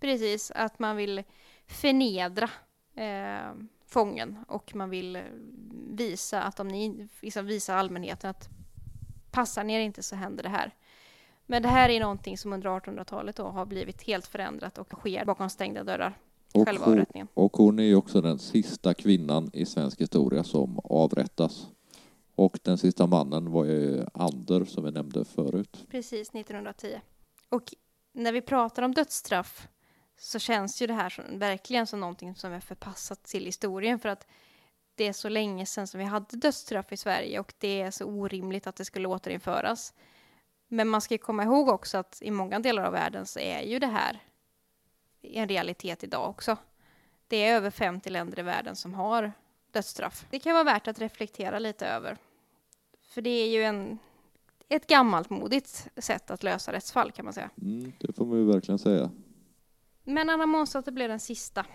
Precis, 0.00 0.50
att 0.50 0.78
man 0.78 0.96
vill 0.96 1.22
förnedra 1.66 2.50
eh, 2.94 3.52
fången 3.94 4.38
och 4.48 4.74
man 4.74 4.90
vill 4.90 5.16
eh, 5.16 5.22
visa 5.90 6.42
att 6.42 6.60
om 6.60 6.68
ni 6.68 7.08
liksom 7.20 7.46
visa 7.46 7.74
allmänheten 7.74 8.30
att 8.30 8.48
passar 9.30 9.64
ni 9.64 9.74
er 9.74 9.80
inte 9.80 10.02
så 10.02 10.16
händer 10.16 10.42
det 10.42 10.48
här. 10.48 10.74
Men 11.46 11.62
det 11.62 11.68
här 11.68 11.88
är 11.88 12.00
någonting 12.00 12.38
som 12.38 12.52
under 12.52 12.70
1800-talet 12.70 13.36
då 13.36 13.44
har 13.44 13.66
blivit 13.66 14.02
helt 14.02 14.26
förändrat 14.26 14.78
och 14.78 14.92
sker 14.92 15.24
bakom 15.24 15.50
stängda 15.50 15.84
dörrar. 15.84 16.18
Och 16.54 16.64
Själva 16.66 16.84
hon, 16.84 16.92
avrättningen. 16.94 17.28
och 17.34 17.56
hon 17.56 17.78
är 17.78 17.82
ju 17.82 17.96
också 17.96 18.20
den 18.20 18.38
sista 18.38 18.94
kvinnan 18.94 19.50
i 19.52 19.66
svensk 19.66 20.00
historia 20.00 20.44
som 20.44 20.80
avrättas. 20.84 21.66
Och 22.34 22.58
den 22.62 22.78
sista 22.78 23.06
mannen 23.06 23.50
var 23.50 23.64
ju 23.64 24.04
Ander 24.14 24.64
som 24.64 24.84
vi 24.84 24.90
nämnde 24.90 25.24
förut. 25.24 25.86
Precis, 25.90 26.28
1910. 26.30 27.00
Och 27.48 27.74
när 28.12 28.32
vi 28.32 28.40
pratar 28.40 28.82
om 28.82 28.94
dödsstraff 28.94 29.68
så 30.16 30.38
känns 30.38 30.82
ju 30.82 30.86
det 30.86 30.94
här 30.94 31.08
som, 31.08 31.38
verkligen 31.38 31.86
som 31.86 32.00
någonting 32.00 32.34
som 32.34 32.52
är 32.52 32.60
förpassat 32.60 33.22
till 33.22 33.44
historien 33.44 33.98
för 33.98 34.08
att 34.08 34.26
det 34.94 35.04
är 35.04 35.12
så 35.12 35.28
länge 35.28 35.66
sedan 35.66 35.86
som 35.86 35.98
vi 36.00 36.06
hade 36.06 36.36
dödsstraff 36.36 36.92
i 36.92 36.96
Sverige 36.96 37.40
och 37.40 37.54
det 37.58 37.82
är 37.82 37.90
så 37.90 38.04
orimligt 38.04 38.66
att 38.66 38.76
det 38.76 38.84
skulle 38.84 39.08
återinföras. 39.08 39.94
Men 40.68 40.88
man 40.88 41.00
ska 41.00 41.18
komma 41.18 41.42
ihåg 41.42 41.68
också 41.68 41.98
att 41.98 42.18
i 42.22 42.30
många 42.30 42.58
delar 42.58 42.84
av 42.84 42.92
världen 42.92 43.26
så 43.26 43.38
är 43.38 43.62
ju 43.62 43.78
det 43.78 43.86
här 43.86 44.20
en 45.22 45.48
realitet 45.48 46.04
idag 46.04 46.30
också. 46.30 46.56
Det 47.28 47.36
är 47.36 47.56
över 47.56 47.70
50 47.70 48.10
länder 48.10 48.38
i 48.38 48.42
världen 48.42 48.76
som 48.76 48.94
har 48.94 49.32
dödsstraff. 49.72 50.26
Det 50.30 50.38
kan 50.38 50.52
vara 50.52 50.64
värt 50.64 50.88
att 50.88 50.98
reflektera 50.98 51.58
lite 51.58 51.86
över. 51.86 52.16
För 53.02 53.22
det 53.22 53.30
är 53.30 53.48
ju 53.48 53.62
en, 53.62 53.98
ett 54.68 54.86
gammalt 54.86 55.30
modigt 55.30 55.88
sätt 55.96 56.30
att 56.30 56.42
lösa 56.42 56.72
rättsfall 56.72 57.12
kan 57.12 57.24
man 57.24 57.34
säga. 57.34 57.50
Mm, 57.62 57.92
det 58.00 58.12
får 58.12 58.26
man 58.26 58.38
ju 58.38 58.44
verkligen 58.44 58.78
säga. 58.78 59.10
Men 60.04 60.30
Anna 60.30 60.46
Månsdotter 60.46 60.92
blev 60.92 61.08
den 61.08 61.20
sista 61.20 61.66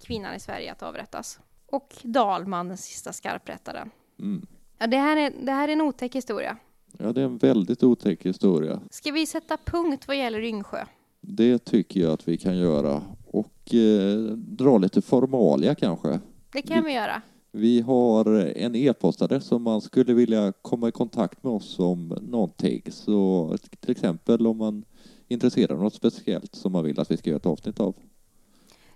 kvinnan 0.00 0.34
i 0.34 0.40
Sverige 0.40 0.72
att 0.72 0.82
avrättas. 0.82 1.40
Och 1.66 1.94
Dalman 2.02 2.68
den 2.68 2.76
sista 2.76 3.12
skarprättaren. 3.12 3.90
Mm. 4.18 4.46
Ja, 4.78 4.86
det, 4.86 4.96
här 4.96 5.16
är, 5.16 5.32
det 5.42 5.52
här 5.52 5.68
är 5.68 5.72
en 5.72 5.80
otäck 5.80 6.14
historia. 6.14 6.56
Ja, 6.98 7.12
det 7.12 7.20
är 7.20 7.24
en 7.24 7.38
väldigt 7.38 7.82
otäck 7.82 8.26
historia. 8.26 8.80
Ska 8.90 9.10
vi 9.10 9.26
sätta 9.26 9.56
punkt 9.56 10.04
vad 10.08 10.16
gäller 10.16 10.40
Yngsjö? 10.40 10.84
Det 11.20 11.58
tycker 11.58 12.00
jag 12.00 12.12
att 12.12 12.28
vi 12.28 12.38
kan 12.38 12.56
göra. 12.56 13.02
Och 13.26 13.74
eh, 13.74 14.18
dra 14.36 14.78
lite 14.78 15.02
formalia 15.02 15.74
kanske. 15.74 16.20
Det 16.52 16.62
kan 16.62 16.84
vi 16.84 16.92
göra. 16.92 17.22
Vi 17.52 17.80
har 17.80 18.26
en 18.56 18.74
e-postadress 18.74 19.52
om 19.52 19.62
man 19.62 19.80
skulle 19.80 20.14
vilja 20.14 20.52
komma 20.62 20.88
i 20.88 20.92
kontakt 20.92 21.44
med 21.44 21.52
oss 21.52 21.78
om 21.78 22.18
någonting. 22.20 22.82
Så 22.90 23.56
till 23.80 23.90
exempel 23.90 24.46
om 24.46 24.56
man 24.56 24.84
intresserad 25.32 25.72
av 25.72 25.82
något 25.82 25.94
speciellt 25.94 26.54
som 26.54 26.72
man 26.72 26.84
vill 26.84 27.00
att 27.00 27.10
vi 27.10 27.16
ska 27.16 27.30
göra 27.30 27.36
ett 27.36 27.46
avsnitt 27.46 27.80
av. 27.80 27.94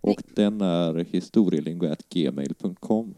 Och 0.00 0.22
den 0.34 0.60
är 0.60 0.94
historielingo.gmail.com. 0.94 3.14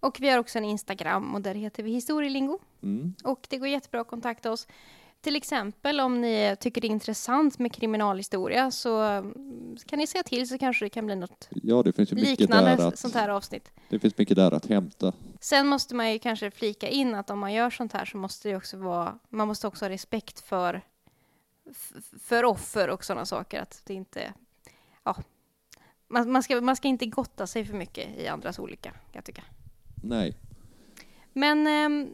Och 0.00 0.16
vi 0.20 0.28
har 0.28 0.38
också 0.38 0.58
en 0.58 0.64
Instagram 0.64 1.34
och 1.34 1.40
där 1.40 1.54
heter 1.54 1.82
vi 1.82 1.90
Historielingo. 1.90 2.58
Mm. 2.82 3.14
Och 3.24 3.46
det 3.50 3.58
går 3.58 3.68
jättebra 3.68 4.00
att 4.00 4.08
kontakta 4.08 4.52
oss. 4.52 4.66
Till 5.20 5.36
exempel 5.36 6.00
om 6.00 6.20
ni 6.20 6.56
tycker 6.60 6.80
det 6.80 6.86
är 6.86 6.90
intressant 6.90 7.58
med 7.58 7.72
kriminalhistoria 7.72 8.70
så 8.70 9.00
mm, 9.00 9.76
kan 9.86 9.98
ni 9.98 10.06
säga 10.06 10.22
till 10.22 10.48
så 10.48 10.58
kanske 10.58 10.84
det 10.84 10.88
kan 10.88 11.06
bli 11.06 11.16
något 11.16 11.48
Ja, 11.50 11.82
det 11.82 11.92
finns 11.92 12.12
liknande 12.12 12.76
där, 12.76 12.88
att, 12.88 12.98
sånt 12.98 13.14
här 13.14 13.28
avsnitt. 13.28 13.70
det 13.88 13.98
finns 13.98 14.18
mycket 14.18 14.36
där 14.36 14.54
att 14.54 14.66
hämta. 14.66 15.12
Sen 15.40 15.66
måste 15.66 15.94
man 15.94 16.12
ju 16.12 16.18
kanske 16.18 16.50
flika 16.50 16.88
in 16.88 17.14
att 17.14 17.30
om 17.30 17.38
man 17.38 17.52
gör 17.52 17.70
sånt 17.70 17.92
här 17.92 18.04
så 18.04 18.16
måste 18.16 18.48
det 18.48 18.56
också 18.56 18.76
vara, 18.76 19.18
man 19.28 19.48
måste 19.48 19.66
också 19.66 19.84
ha 19.84 19.90
respekt 19.90 20.40
för, 20.40 20.82
för 22.20 22.44
offer 22.44 22.90
och 22.90 23.04
sådana 23.04 23.26
saker. 23.26 23.60
Att 23.60 23.82
det 23.84 23.94
inte, 23.94 24.32
ja, 25.04 25.16
man, 26.08 26.32
man, 26.32 26.42
ska, 26.42 26.60
man 26.60 26.76
ska 26.76 26.88
inte 26.88 27.06
gotta 27.06 27.46
sig 27.46 27.64
för 27.64 27.74
mycket 27.74 28.18
i 28.18 28.28
andras 28.28 28.58
olycka, 28.58 28.92
jag 29.12 29.24
tycka. 29.24 29.42
Nej, 30.02 30.36
Men 31.32 31.66
ehm, 31.66 32.08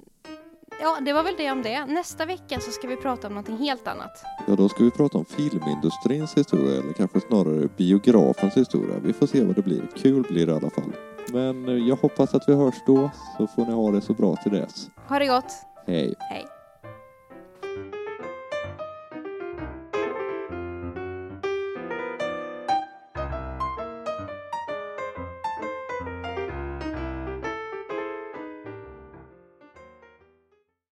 ja, 0.80 0.98
det 1.00 1.12
var 1.12 1.22
väl 1.22 1.34
det 1.38 1.50
om 1.50 1.62
det. 1.62 1.86
Nästa 1.86 2.26
vecka 2.26 2.60
så 2.60 2.70
ska 2.70 2.88
vi 2.88 2.96
prata 2.96 3.26
om 3.26 3.32
någonting 3.34 3.56
helt 3.56 3.88
annat. 3.88 4.24
ja 4.48 4.56
då 4.56 4.68
ska 4.68 4.84
vi 4.84 4.90
prata 4.90 5.18
om 5.18 5.24
filmindustrins 5.24 6.36
historia 6.36 6.80
eller 6.80 6.92
kanske 6.92 7.20
snarare 7.20 7.68
biografens 7.76 8.56
historia. 8.56 8.98
Vi 8.98 9.12
får 9.12 9.26
se 9.26 9.44
vad 9.44 9.56
det 9.56 9.62
blir. 9.62 9.82
Kul 9.96 10.22
blir 10.22 10.46
det 10.46 10.52
i 10.52 10.56
alla 10.56 10.70
fall. 10.70 10.92
Men 11.32 11.68
eh, 11.68 11.74
jag 11.74 11.96
hoppas 11.96 12.34
att 12.34 12.48
vi 12.48 12.54
hörs 12.54 12.74
då 12.86 13.10
så 13.38 13.46
får 13.46 13.66
ni 13.66 13.72
ha 13.72 13.90
det 13.90 14.00
så 14.00 14.14
bra 14.14 14.36
till 14.36 14.52
dess. 14.52 14.90
Ha 15.08 15.18
det 15.18 15.26
gott! 15.26 15.52
Hej! 15.86 16.14
Hej! 16.18 16.46